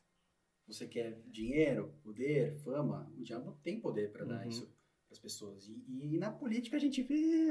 [0.67, 3.11] Você quer dinheiro, poder, fama?
[3.17, 4.49] O diabo tem poder para dar Uhum.
[4.51, 5.67] isso para as pessoas.
[5.67, 7.49] E, e na política a gente vê,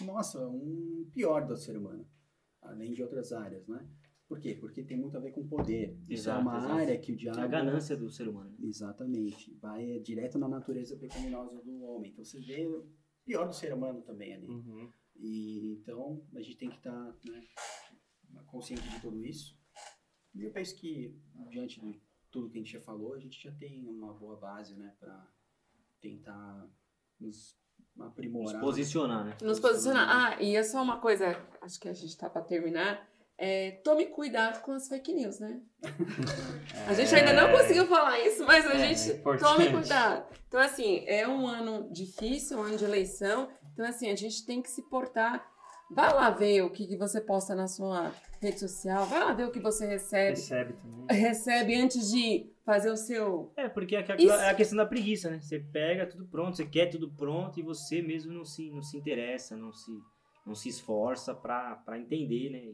[0.00, 2.04] nossa, um pior do ser humano,
[2.60, 3.86] além de outras áreas, né?
[4.28, 4.56] Por quê?
[4.58, 5.96] Porque tem muito a ver com poder.
[6.08, 6.72] Isso é Exato, uma exato.
[6.72, 8.50] área que o diabo É a ganância do ser humano.
[8.58, 8.66] né?
[8.66, 9.54] Exatamente.
[9.60, 12.10] Vai é, direto na natureza pecaminosa do homem.
[12.10, 12.88] Então você vê o
[13.24, 14.48] pior do ser humano também ali.
[14.48, 14.90] Uhum.
[15.14, 17.40] E então a gente tem que estar né,
[18.46, 19.56] consciente de tudo isso.
[20.34, 21.16] E eu penso que
[21.48, 24.74] diante de tudo que a gente já falou, a gente já tem uma boa base,
[24.74, 25.32] né, para
[26.00, 26.68] tentar
[27.18, 27.56] nos
[27.94, 28.60] Nos aprimorar.
[28.60, 29.36] posicionar, né?
[29.40, 30.08] Nos posicionar.
[30.36, 31.26] Ah, e é só uma coisa,
[31.62, 33.08] acho que a gente tá para terminar.
[33.38, 35.60] É, tome cuidado com as fake news, né?
[36.88, 40.24] A gente ainda não conseguiu falar isso, mas a É, gente é tome cuidado.
[40.48, 43.48] Então, assim, é um ano difícil, um ano de eleição.
[43.72, 45.46] Então, assim, a gente tem que se portar.
[45.90, 48.10] Vai lá ver o que, que você posta na sua
[48.40, 50.30] rede social, vai lá ver o que você recebe.
[50.36, 51.06] Recebe também.
[51.20, 53.52] Recebe antes de fazer o seu.
[53.56, 55.40] É, porque é, Isso- é a questão da preguiça, né?
[55.40, 58.96] Você pega tudo pronto, você quer tudo pronto e você mesmo não se, não se
[58.96, 59.90] interessa, não se,
[60.46, 62.72] não se esforça pra entender, né?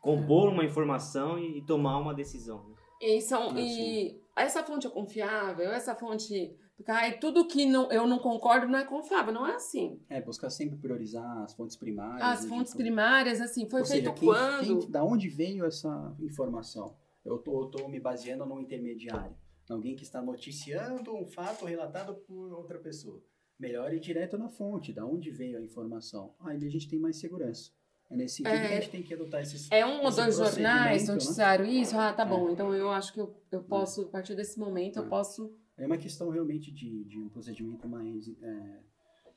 [0.00, 2.68] Compor uma informação e, e tomar uma decisão.
[2.68, 2.74] Né?
[3.00, 6.56] E, são, e essa fonte é confiável, essa fonte.
[6.86, 10.00] Ai, tudo que não, eu não concordo não é confiável, não é assim.
[10.08, 12.22] É, buscar sempre priorizar as fontes primárias.
[12.22, 14.78] As né, fontes de- primárias, assim, foi Ou feito seja, quem, quando?
[14.80, 16.96] quem- da onde veio essa informação?
[17.24, 19.34] Eu tô, eu tô me baseando num intermediário,
[19.68, 23.20] alguém que está noticiando um fato relatado por outra pessoa.
[23.58, 26.32] Melhor ir direto na fonte, da onde veio a informação.
[26.40, 27.72] Aí a gente tem mais segurança.
[28.10, 28.60] É nesse sentido É.
[28.68, 29.70] que a gente tem que adotar esses.
[29.70, 31.12] É um ou dois jornais, procedimento, né?
[31.12, 31.98] noticiário isso?
[31.98, 32.26] Ah, tá É.
[32.26, 32.50] bom.
[32.50, 35.08] Então eu acho que eu, eu posso, a partir desse momento, eu É.
[35.08, 35.54] posso.
[35.76, 38.80] É uma questão realmente de, de um procedimento mais é,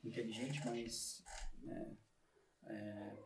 [0.02, 1.22] inteligente, mais,
[1.68, 1.86] é,
[2.66, 3.16] é,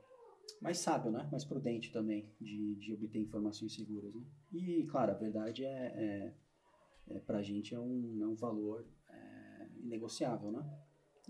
[0.61, 1.27] mais sábio, né?
[1.31, 4.13] mais prudente também de, de obter informações seguras.
[4.15, 4.23] Né?
[4.53, 6.35] E, claro, a verdade é,
[7.09, 10.51] é, é para a gente é um, é um valor é, inegociável.
[10.51, 10.63] Né?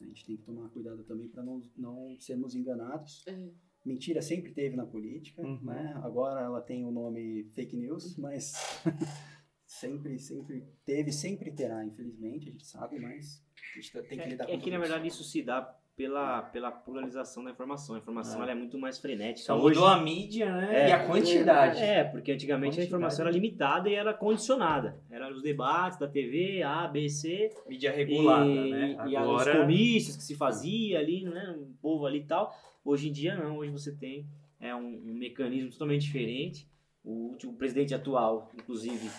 [0.00, 3.22] A gente tem que tomar cuidado também para não, não sermos enganados.
[3.28, 3.48] É.
[3.86, 5.60] Mentira sempre teve na política, Uhum.
[5.62, 5.98] né?
[6.02, 8.52] agora ela tem o nome fake news, mas
[9.66, 13.42] sempre, sempre teve, sempre terá, infelizmente, a gente sabe, mas
[13.74, 15.62] a gente tem que lidar É, com é que na verdade isso se dá
[15.96, 17.94] pela, pela pluralização da informação.
[17.94, 18.42] A informação É.
[18.42, 19.46] ela é muito mais frenética.
[19.46, 20.82] Só Hoje, mudou a mídia, né?
[20.84, 20.88] É.
[20.90, 21.80] e a quantidade.
[21.80, 22.86] É, porque antigamente a Quantidade.
[22.88, 25.00] informação era limitada e era condicionada.
[25.10, 28.96] Eram os debates da TV, A, B, C, Mídia regulada, e, né?
[29.08, 29.52] e Agora.
[29.52, 31.56] os comícios que se fazia ali, né?
[31.58, 32.54] O povo ali e tal.
[32.86, 34.30] Hoje em dia não, hoje você tem
[34.60, 36.70] é, um, um mecanismo totalmente diferente.
[37.02, 39.10] O último presidente atual, inclusive,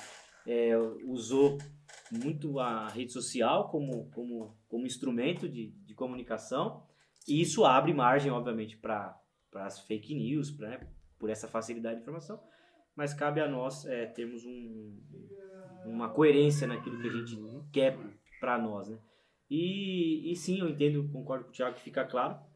[0.48, 0.72] é,
[1.03, 1.57] usou
[2.10, 6.81] muito a rede social como, como, como instrumento de, de comunicação.
[7.27, 9.19] E isso abre margem, obviamente, para
[9.56, 10.88] as fake news, pra, né,
[11.19, 12.41] por essa facilidade de informação.
[12.95, 14.98] Mas cabe a nós é, termos um,
[15.85, 17.38] uma coerência naquilo que a gente
[17.73, 17.98] quer
[18.39, 18.98] para nós, né?
[19.49, 22.47] E, e sim, eu entendo, concordo com o Thiago, que fica claro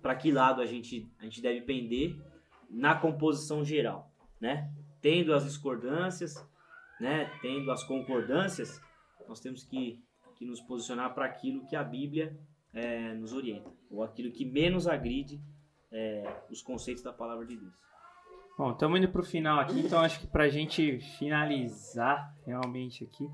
[0.00, 2.16] para que lado a gente, a gente deve pender
[2.68, 4.10] na composição geral,
[4.40, 4.72] né?
[5.00, 6.34] Tendo as discordâncias,
[7.00, 7.30] né?
[7.42, 8.80] Tendo as concordâncias,
[9.28, 10.02] nós temos que,
[10.36, 12.38] que nos posicionar para aquilo que a Bíblia
[12.72, 15.40] é, nos orienta, ou aquilo que menos agride
[15.90, 17.74] é, os conceitos da palavra de Deus.
[18.56, 23.26] Bom, estamos indo pro final aqui, então acho que pra gente finalizar realmente aqui,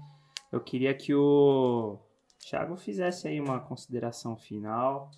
[0.53, 1.99] eu queria que o
[2.39, 5.11] Thiago fizesse aí uma consideração final,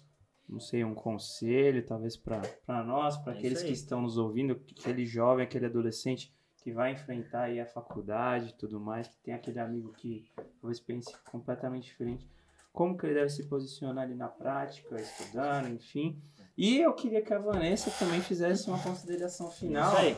[0.49, 2.43] não sei, um conselho, talvez para
[2.85, 7.43] nós, para É aqueles que estão nos ouvindo, aquele jovem, aquele adolescente que vai enfrentar
[7.45, 10.25] aí a faculdade e tudo mais, que tem aquele amigo que
[10.61, 12.29] talvez pense completamente diferente.
[12.73, 16.21] Como que ele deve se posicionar ali na prática, estudando, enfim.
[16.57, 19.93] E eu queria que a Vanessa também fizesse uma consideração final.
[19.93, 20.17] Isso aí.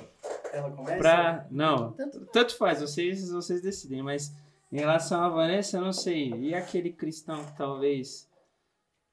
[0.53, 0.99] Ela começa?
[0.99, 1.47] Pra...
[1.51, 4.35] Não, Tanto- tanto faz, vocês, vocês decidem, mas
[4.73, 6.31] em relação a Vanessa, eu não sei.
[6.35, 8.29] E aquele cristão que talvez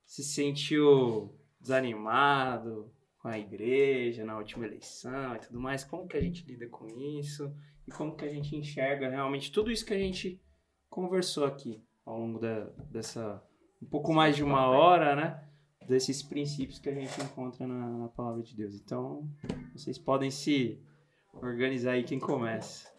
[0.08, 6.22] se sentiu desanimado com a igreja na última eleição e tudo mais, como que a
[6.22, 6.88] gente lida com
[7.20, 7.54] isso?
[7.86, 10.42] E como que a gente enxerga realmente tudo isso que a gente
[10.90, 13.44] conversou aqui ao longo da, dessa
[13.82, 15.44] um pouco mais de uma hora, né?
[15.88, 18.74] Desses princípios que a gente encontra na, na palavra de Deus.
[18.76, 19.30] Então,
[19.74, 20.82] vocês podem se
[21.34, 22.92] organizar aí quem começa.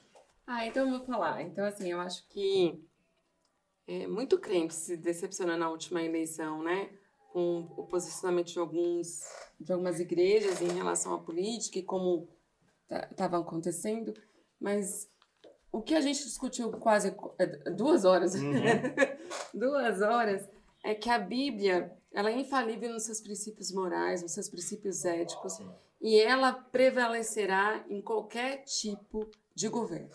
[0.47, 1.43] Ah, então eu vou falar.
[1.43, 2.83] Então, assim, eu acho que
[3.87, 6.91] é, muito crente se decepciona na última eleição, né?
[7.33, 9.21] Com o posicionamento de, alguns,
[9.61, 12.29] de algumas igrejas em relação à política e como
[13.11, 14.15] estava acontecendo.
[14.59, 15.09] Mas
[15.71, 18.53] o que a gente discutiu quase é, duas horas, Uhum.
[19.55, 20.49] duas horas,
[20.83, 25.61] é que a Bíblia ela é infalível nos seus princípios morais, nos seus princípios éticos,
[26.01, 30.09] e ela prevalecerá em qualquer tipo de governo.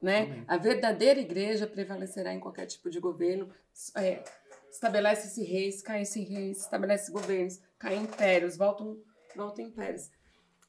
[0.00, 0.22] Né?
[0.22, 0.44] Amém.
[0.46, 3.52] A verdadeira igreja prevalecerá em qualquer tipo de governo.
[3.96, 4.22] É,
[4.70, 8.96] Estabelece-se reis, caem-se reis, estabelece governos, caem impérios, voltam,
[9.36, 10.10] voltam impérios.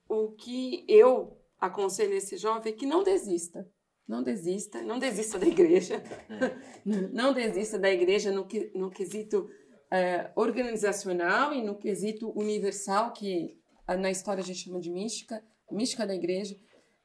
[0.08, 3.70] O que eu aconselho esse jovem é que não desista.
[4.08, 6.02] Não desista, não desista da igreja.
[7.14, 9.48] não desista da igreja no, que, no quesito
[9.92, 16.08] é, organizacional e no quesito universal, que na história a gente chama de mística, mística
[16.08, 16.56] da igreja,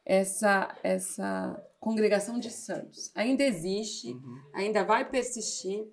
[0.05, 3.11] essa, essa congregação de santos.
[3.15, 4.43] Ainda existe, Uhum.
[4.55, 5.87] ainda vai persistir.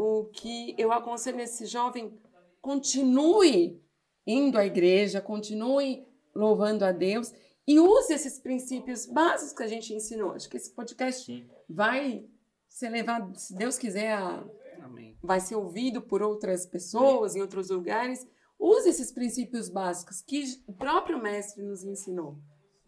[0.00, 2.16] O que eu aconselho esse jovem,
[2.60, 3.82] continue
[4.24, 7.34] indo à igreja, continue louvando a Deus
[7.66, 10.30] e use esses princípios básicos que a gente ensinou.
[10.30, 11.50] Acho que esse podcast Sim.
[11.68, 12.24] vai
[12.68, 14.46] ser levado, se Deus quiser, a,
[15.20, 18.24] vai ser ouvido por outras pessoas em outros lugares.
[18.56, 22.38] Use esses princípios básicos que o próprio mestre nos ensinou,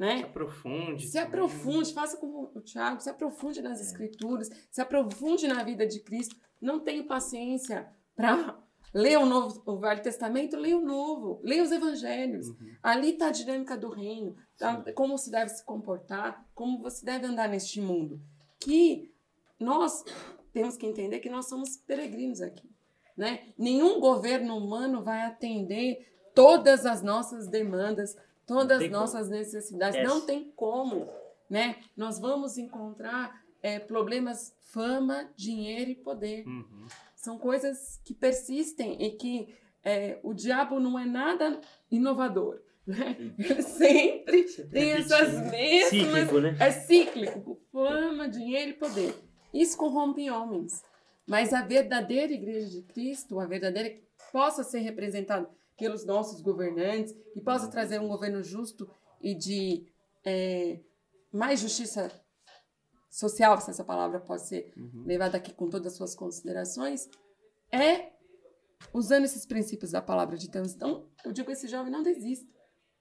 [0.00, 0.22] Se né?
[0.22, 1.06] aprofunde.
[1.06, 1.28] Se também.
[1.28, 6.34] aprofunde, faça como o Tiago, se aprofunde nas escrituras, se aprofunde na vida de Cristo.
[6.58, 7.86] Não tenha paciência
[8.16, 8.58] para
[8.94, 12.48] ler o Novo, o Velho Testamento, leia o Novo, leia os Evangelhos.
[12.48, 12.76] Uhum.
[12.82, 14.82] Ali está a dinâmica do reino, tá?
[14.94, 18.18] como se deve se comportar, como você deve andar neste mundo.
[18.58, 19.14] Que
[19.58, 20.02] nós
[20.50, 22.70] temos que entender que nós somos peregrinos aqui.
[23.14, 23.52] Né?
[23.58, 28.16] Nenhum governo humano vai atender todas as nossas demandas,
[28.58, 29.00] todas as tem como.
[29.00, 29.96] nossas necessidades.
[29.98, 30.08] Yes.
[30.08, 31.08] Não tem como.
[31.48, 31.76] Né?
[31.96, 36.86] Nós vamos encontrar é, problemas, fama, dinheiro e poder Uhum.
[37.16, 41.60] são coisas que persistem e que é, o diabo não é nada
[41.90, 42.60] inovador.
[42.86, 43.16] Né?
[43.38, 45.90] Ele sempre tem essas mesmas.
[45.90, 46.56] Cíclico, né?
[46.58, 49.14] É cíclico: fama, dinheiro e poder.
[49.52, 50.82] Isso corrompe homens.
[51.26, 54.02] Mas a verdadeira igreja de Cristo, a verdadeira que
[54.32, 55.48] possa ser representada
[55.80, 58.88] pelos nossos governantes, que possa trazer um governo justo
[59.20, 59.86] e de
[60.24, 60.78] é,
[61.32, 62.12] mais justiça
[63.10, 65.04] social, se essa palavra pode ser Uhum.
[65.04, 67.08] levada aqui com todas as suas considerações,
[67.72, 68.12] é
[68.92, 70.74] usando esses princípios da palavra de Deus.
[70.74, 72.48] Então, eu digo a esse jovem, não desista.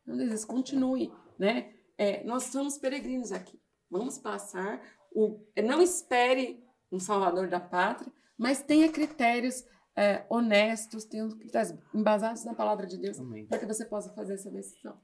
[0.06, 1.74] Não desista, continue, né?
[1.98, 3.62] É, nós somos peregrinos aqui.
[3.90, 4.82] Vamos passar.
[5.14, 9.64] O, não espere um salvador da pátria, mas tenha critérios
[10.00, 13.18] é, honestos, tenha critérios embasados na palavra de Deus,
[13.50, 14.98] para que você possa fazer essa decisão.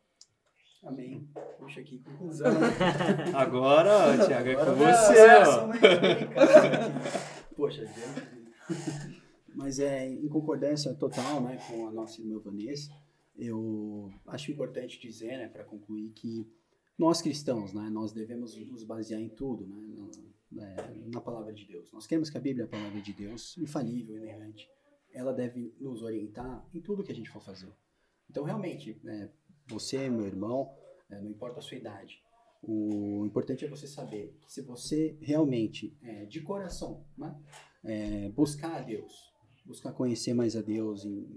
[0.81, 1.27] Amém.
[1.59, 2.53] Puxa aqui, conclusão.
[3.35, 5.67] Agora, ó, Thiago, é com você, ó.
[5.67, 7.55] delicada aqui.
[7.57, 9.17] Poxa, Deus.
[9.53, 12.89] Mas é em concordância total né, com a nossa irmã Vanessa,
[13.37, 16.47] eu acho importante dizer, né, para concluir, que
[16.97, 20.09] nós cristãos, né, nós devemos nos basear em tudo, né,
[20.51, 21.91] na, é, na palavra de Deus.
[21.91, 24.69] Nós queremos que a Bíblia é a palavra de Deus, infalível, inerrante.
[25.15, 27.73] Ela deve nos orientar em tudo que a gente for fazer.
[28.29, 29.29] Então, realmente, é,
[29.67, 30.75] você, meu irmão,
[31.09, 32.21] é, não importa a sua idade,
[32.61, 37.39] o importante é você saber que se você realmente, é, de coração, né,
[37.83, 39.13] é, buscar a Deus,
[39.65, 41.27] buscar conhecer mais a Deus, em-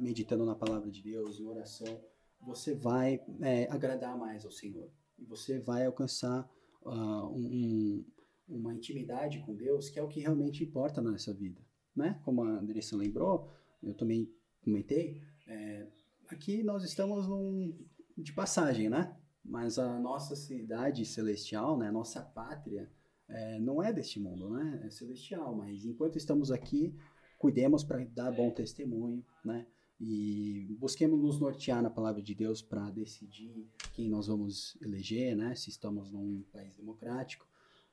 [0.00, 2.00] meditando na palavra de Deus, em oração,
[2.40, 4.90] você vai é, agradar mais ao Senhor.
[5.18, 6.48] E você vai alcançar
[6.84, 8.04] ah, um- um-
[8.48, 11.60] uma intimidade com Deus, que é o que realmente importa nessa vida.
[11.94, 12.20] Né?
[12.24, 13.50] Como a Andressa lembrou,
[13.82, 14.32] eu também
[14.62, 15.86] comentei, é,
[16.28, 17.76] aqui nós estamos num,
[18.16, 19.16] de passagem, né?
[19.44, 22.88] Mas a nossa cidade celestial, né, nossa pátria,
[23.28, 24.82] é, não é deste mundo, né?
[24.84, 26.94] É celestial, mas enquanto estamos aqui,
[27.38, 29.66] cuidemos para dar bom testemunho, né?
[30.00, 35.54] E busquemos nos nortear na palavra de Deus para decidir quem nós vamos eleger, né?
[35.54, 37.46] Se estamos num país democrático,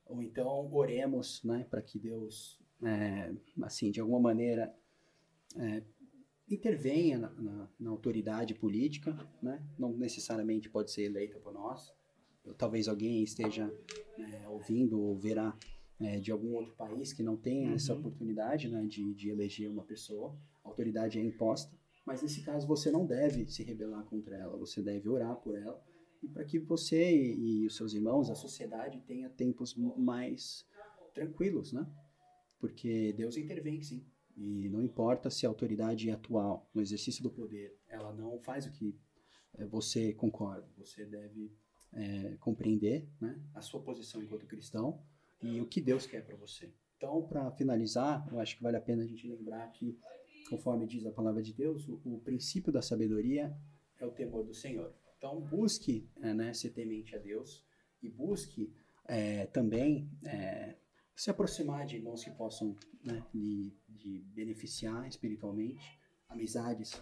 [0.06, 1.66] ou então oremos, né?
[1.70, 3.34] Para que Deus, é,
[3.64, 4.74] assim, de alguma maneira,
[5.58, 5.84] é,
[6.50, 9.62] intervenha na, na, na, autoridade política, né?
[9.78, 11.94] Não necessariamente pode ser eleita por nós.
[12.58, 13.72] Talvez alguém esteja
[14.18, 15.56] é, ouvindo ou verá
[16.00, 17.76] é, de algum outro país que não tenha uhum.
[17.76, 20.36] essa oportunidade né, de, de eleger uma pessoa.
[20.64, 21.78] A autoridade é imposta.
[22.06, 25.80] Mas nesse caso você não deve se rebelar contra ela, você deve orar por ela
[26.24, 30.66] e para que você e, e, os seus irmãos, a sociedade tenha tempos mais
[31.14, 31.86] tranquilos, né?
[32.60, 34.06] Porque Deus intervém, sim.
[34.36, 38.72] E não importa se a autoridade atual, no exercício do poder, ela não faz o
[38.72, 38.98] que
[39.58, 40.68] é, você concorda.
[40.78, 41.52] Você deve
[41.94, 45.02] é, compreender né, a sua posição enquanto cristão
[45.42, 46.72] e o que Deus quer para você.
[46.98, 49.98] Então, para finalizar, eu acho que vale a pena a gente lembrar que,
[50.50, 53.56] conforme diz a palavra de Deus, o, o princípio da sabedoria
[53.98, 54.94] é o temor do Senhor.
[55.18, 57.66] Então, busque é, né, ser temente a Deus
[58.02, 58.74] e busque
[59.06, 60.76] é, também é,
[61.20, 65.84] se aproximar de irmãos que possam né, lhe, lhe beneficiar espiritualmente,
[66.30, 66.94] amizades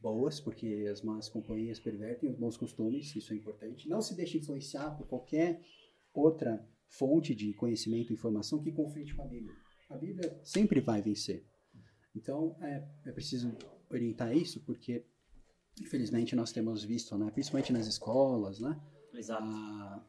[0.00, 3.86] boas, porque as más companhias pervertem os bons costumes, isso é importante.
[3.86, 5.60] Não se deixe influenciar por qualquer
[6.14, 9.54] outra fonte de conhecimento e informação que conflite com a Bíblia.
[9.90, 11.44] A Bíblia sempre vai vencer.
[12.16, 13.54] Então, é, é preciso
[13.90, 15.04] orientar isso, porque,
[15.78, 18.80] infelizmente, nós temos visto, né, principalmente nas escolas, né,
[19.12, 19.42] Exato.
[19.42, 20.06] A,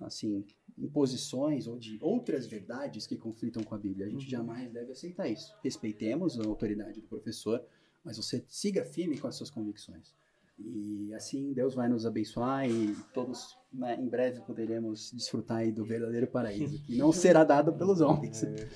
[0.00, 0.44] assim,
[0.76, 4.06] imposições ou de outras verdades que conflitam com a Bíblia.
[4.06, 4.30] A gente uhum.
[4.30, 5.54] jamais deve aceitar isso.
[5.62, 7.64] Respeitemos a autoridade do professor,
[8.04, 10.14] mas você siga firme com as suas convicções.
[10.58, 16.28] E assim Deus vai nos abençoar e todos né, em breve poderemos desfrutar do verdadeiro
[16.28, 18.44] paraíso, que não será dado pelos homens.
[18.44, 18.68] É.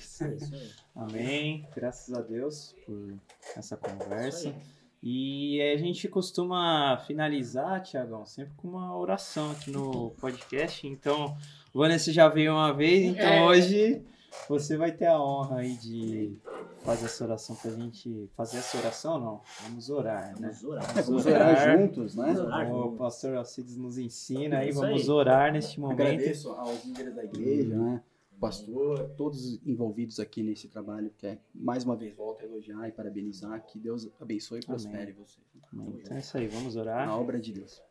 [0.93, 1.65] Amém.
[1.73, 3.17] Graças a Deus por
[3.55, 4.53] essa conversa.
[5.01, 10.85] E a gente costuma finalizar, Tiagão, sempre com uma oração aqui no podcast.
[10.85, 11.37] Então,
[11.73, 13.45] Vanessa já veio uma vez, então é.
[13.45, 14.01] hoje
[14.47, 16.37] você vai ter a honra aí de
[16.83, 18.29] fazer essa oração pra gente.
[18.35, 19.41] Fazer essa oração, não?
[19.63, 20.51] Vamos orar, né?
[20.51, 22.33] Vamos orar, é, vamos orar, orar juntos, né?
[22.69, 25.09] o pastor Alcides nos ensina aí, vamos aí.
[25.09, 26.01] orar neste momento.
[26.01, 28.01] Agradeço aos líderes da igreja, né?
[28.39, 32.91] Pastor, todos envolvidos aqui nesse trabalho, que é, mais uma vez, volto a elogiar e
[32.91, 35.13] parabenizar, que Deus abençoe e prospere Amém.
[35.13, 35.39] você.
[35.71, 35.99] Amém.
[35.99, 37.05] Então é isso aí, vamos orar.
[37.05, 37.81] Na obra de Deus.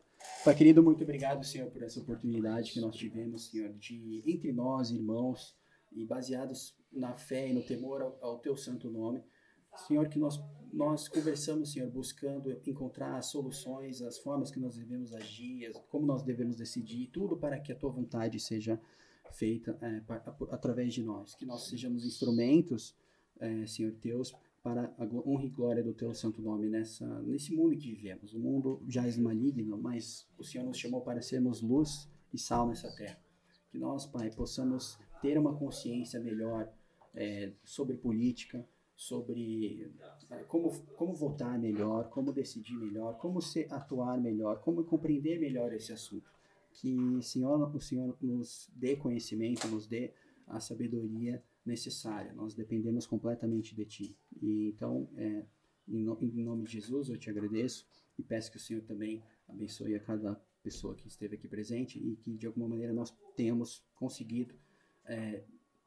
[0.45, 4.91] Pai querido, muito obrigado, Senhor, por essa oportunidade que nós tivemos, Senhor, de, entre nós,
[4.91, 5.57] irmãos,
[5.93, 9.23] e baseados na fé e no temor ao, ao teu santo nome.
[9.87, 10.43] Senhor, que nós,
[10.73, 16.23] nós conversamos, Senhor, buscando encontrar as soluções, as formas que nós devemos agir, como nós
[16.23, 18.81] devemos decidir, tudo para que a tua vontade seja
[19.33, 20.03] feita é,
[20.51, 21.35] através de nós.
[21.35, 22.95] Que nós sejamos instrumentos,
[23.41, 27.77] é, Senhor Deus, para a honra e glória do teu santo nome nessa, nesse mundo
[27.77, 28.35] que vivemos.
[28.35, 32.69] O mundo já é maligno, mas o Senhor nos chamou para sermos luz e sal
[32.69, 33.19] nessa terra.
[33.71, 36.71] Que nós, Pai, possamos ter uma consciência melhor
[37.15, 39.93] é, sobre política, sobre
[40.31, 45.73] é, como, como votar melhor, como decidir melhor, como se atuar melhor, como compreender melhor
[45.73, 46.31] esse assunto.
[46.81, 50.13] Que Senhor, o Senhor nos dê conhecimento, nos dê
[50.47, 52.33] a sabedoria necessária.
[52.33, 54.19] Nós dependemos completamente de Ti.
[54.41, 55.45] E então, é,
[55.89, 57.85] em, no, em nome de Jesus, eu te agradeço
[58.17, 62.15] e peço que o Senhor também abençoe a cada pessoa que esteve aqui presente e
[62.15, 64.55] que de alguma maneira nós tenhamos conseguido
[65.05, 65.43] é,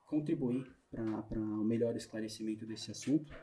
[0.05, 3.33] contribuir para o melhor esclarecimento desse assunto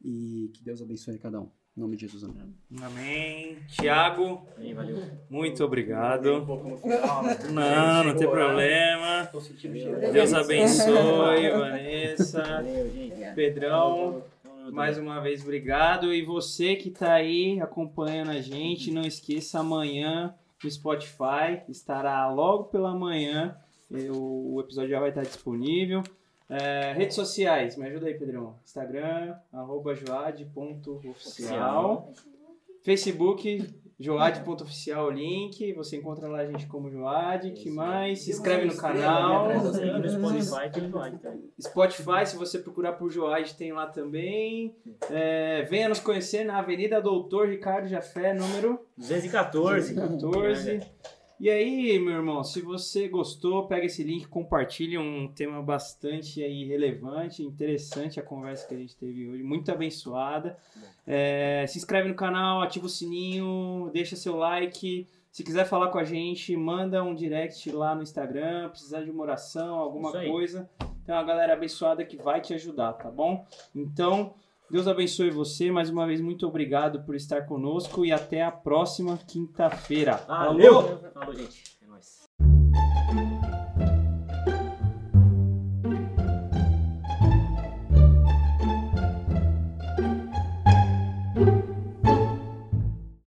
[0.00, 1.50] e que Deus abençoe cada um.
[1.74, 2.54] Em nome de Jesus, amém.
[2.82, 3.56] Amém.
[3.68, 5.02] Tiago, valeu.
[5.30, 6.44] muito obrigado.
[7.50, 9.30] Não, não tem problema.
[10.12, 12.62] Deus abençoe, Vanessa.
[13.34, 14.22] Pedrão,
[14.70, 16.12] mais uma vez obrigado.
[16.12, 22.64] E você que está aí acompanhando a gente, não esqueça amanhã no Spotify, estará logo
[22.64, 23.56] pela manhã
[24.10, 26.02] o, episódio já vai estar disponível.
[26.52, 28.56] É, redes sociais, me ajuda aí, Pedrão.
[28.62, 32.12] Instagram, arroba joad.oficial.
[32.82, 35.72] Facebook, joad.oficial link.
[35.72, 37.52] Você encontra lá a gente como Joad.
[37.52, 38.20] que mais?
[38.20, 39.48] Se inscreve no canal.
[40.06, 41.18] Spotify tem Joad
[41.58, 44.76] Spotify, se você procurar por Joad, tem lá também.
[45.10, 49.94] É, venha nos conhecer na Avenida Doutor Ricardo Jafé, número 214.
[49.94, 50.80] 214.
[51.42, 56.64] E aí, meu irmão, se você gostou, pega esse link, compartilha um tema bastante aí
[56.64, 60.56] relevante, interessante a conversa que a gente teve hoje, muito abençoada.
[61.04, 65.98] É, se inscreve no canal, ativa o sininho, deixa seu like, Se quiser falar com
[65.98, 70.70] a gente, manda um direct lá no Instagram, precisar de uma oração, alguma coisa.
[71.04, 73.44] Tem uma galera abençoada que vai te ajudar, tá bom?
[73.74, 74.34] Então,
[74.72, 75.70] Deus abençoe você.
[75.70, 80.16] Mais uma vez, muito obrigado por estar conosco e até a próxima quinta-feira.
[80.26, 80.98] Valeu!
[81.12, 81.81] Falou, gente.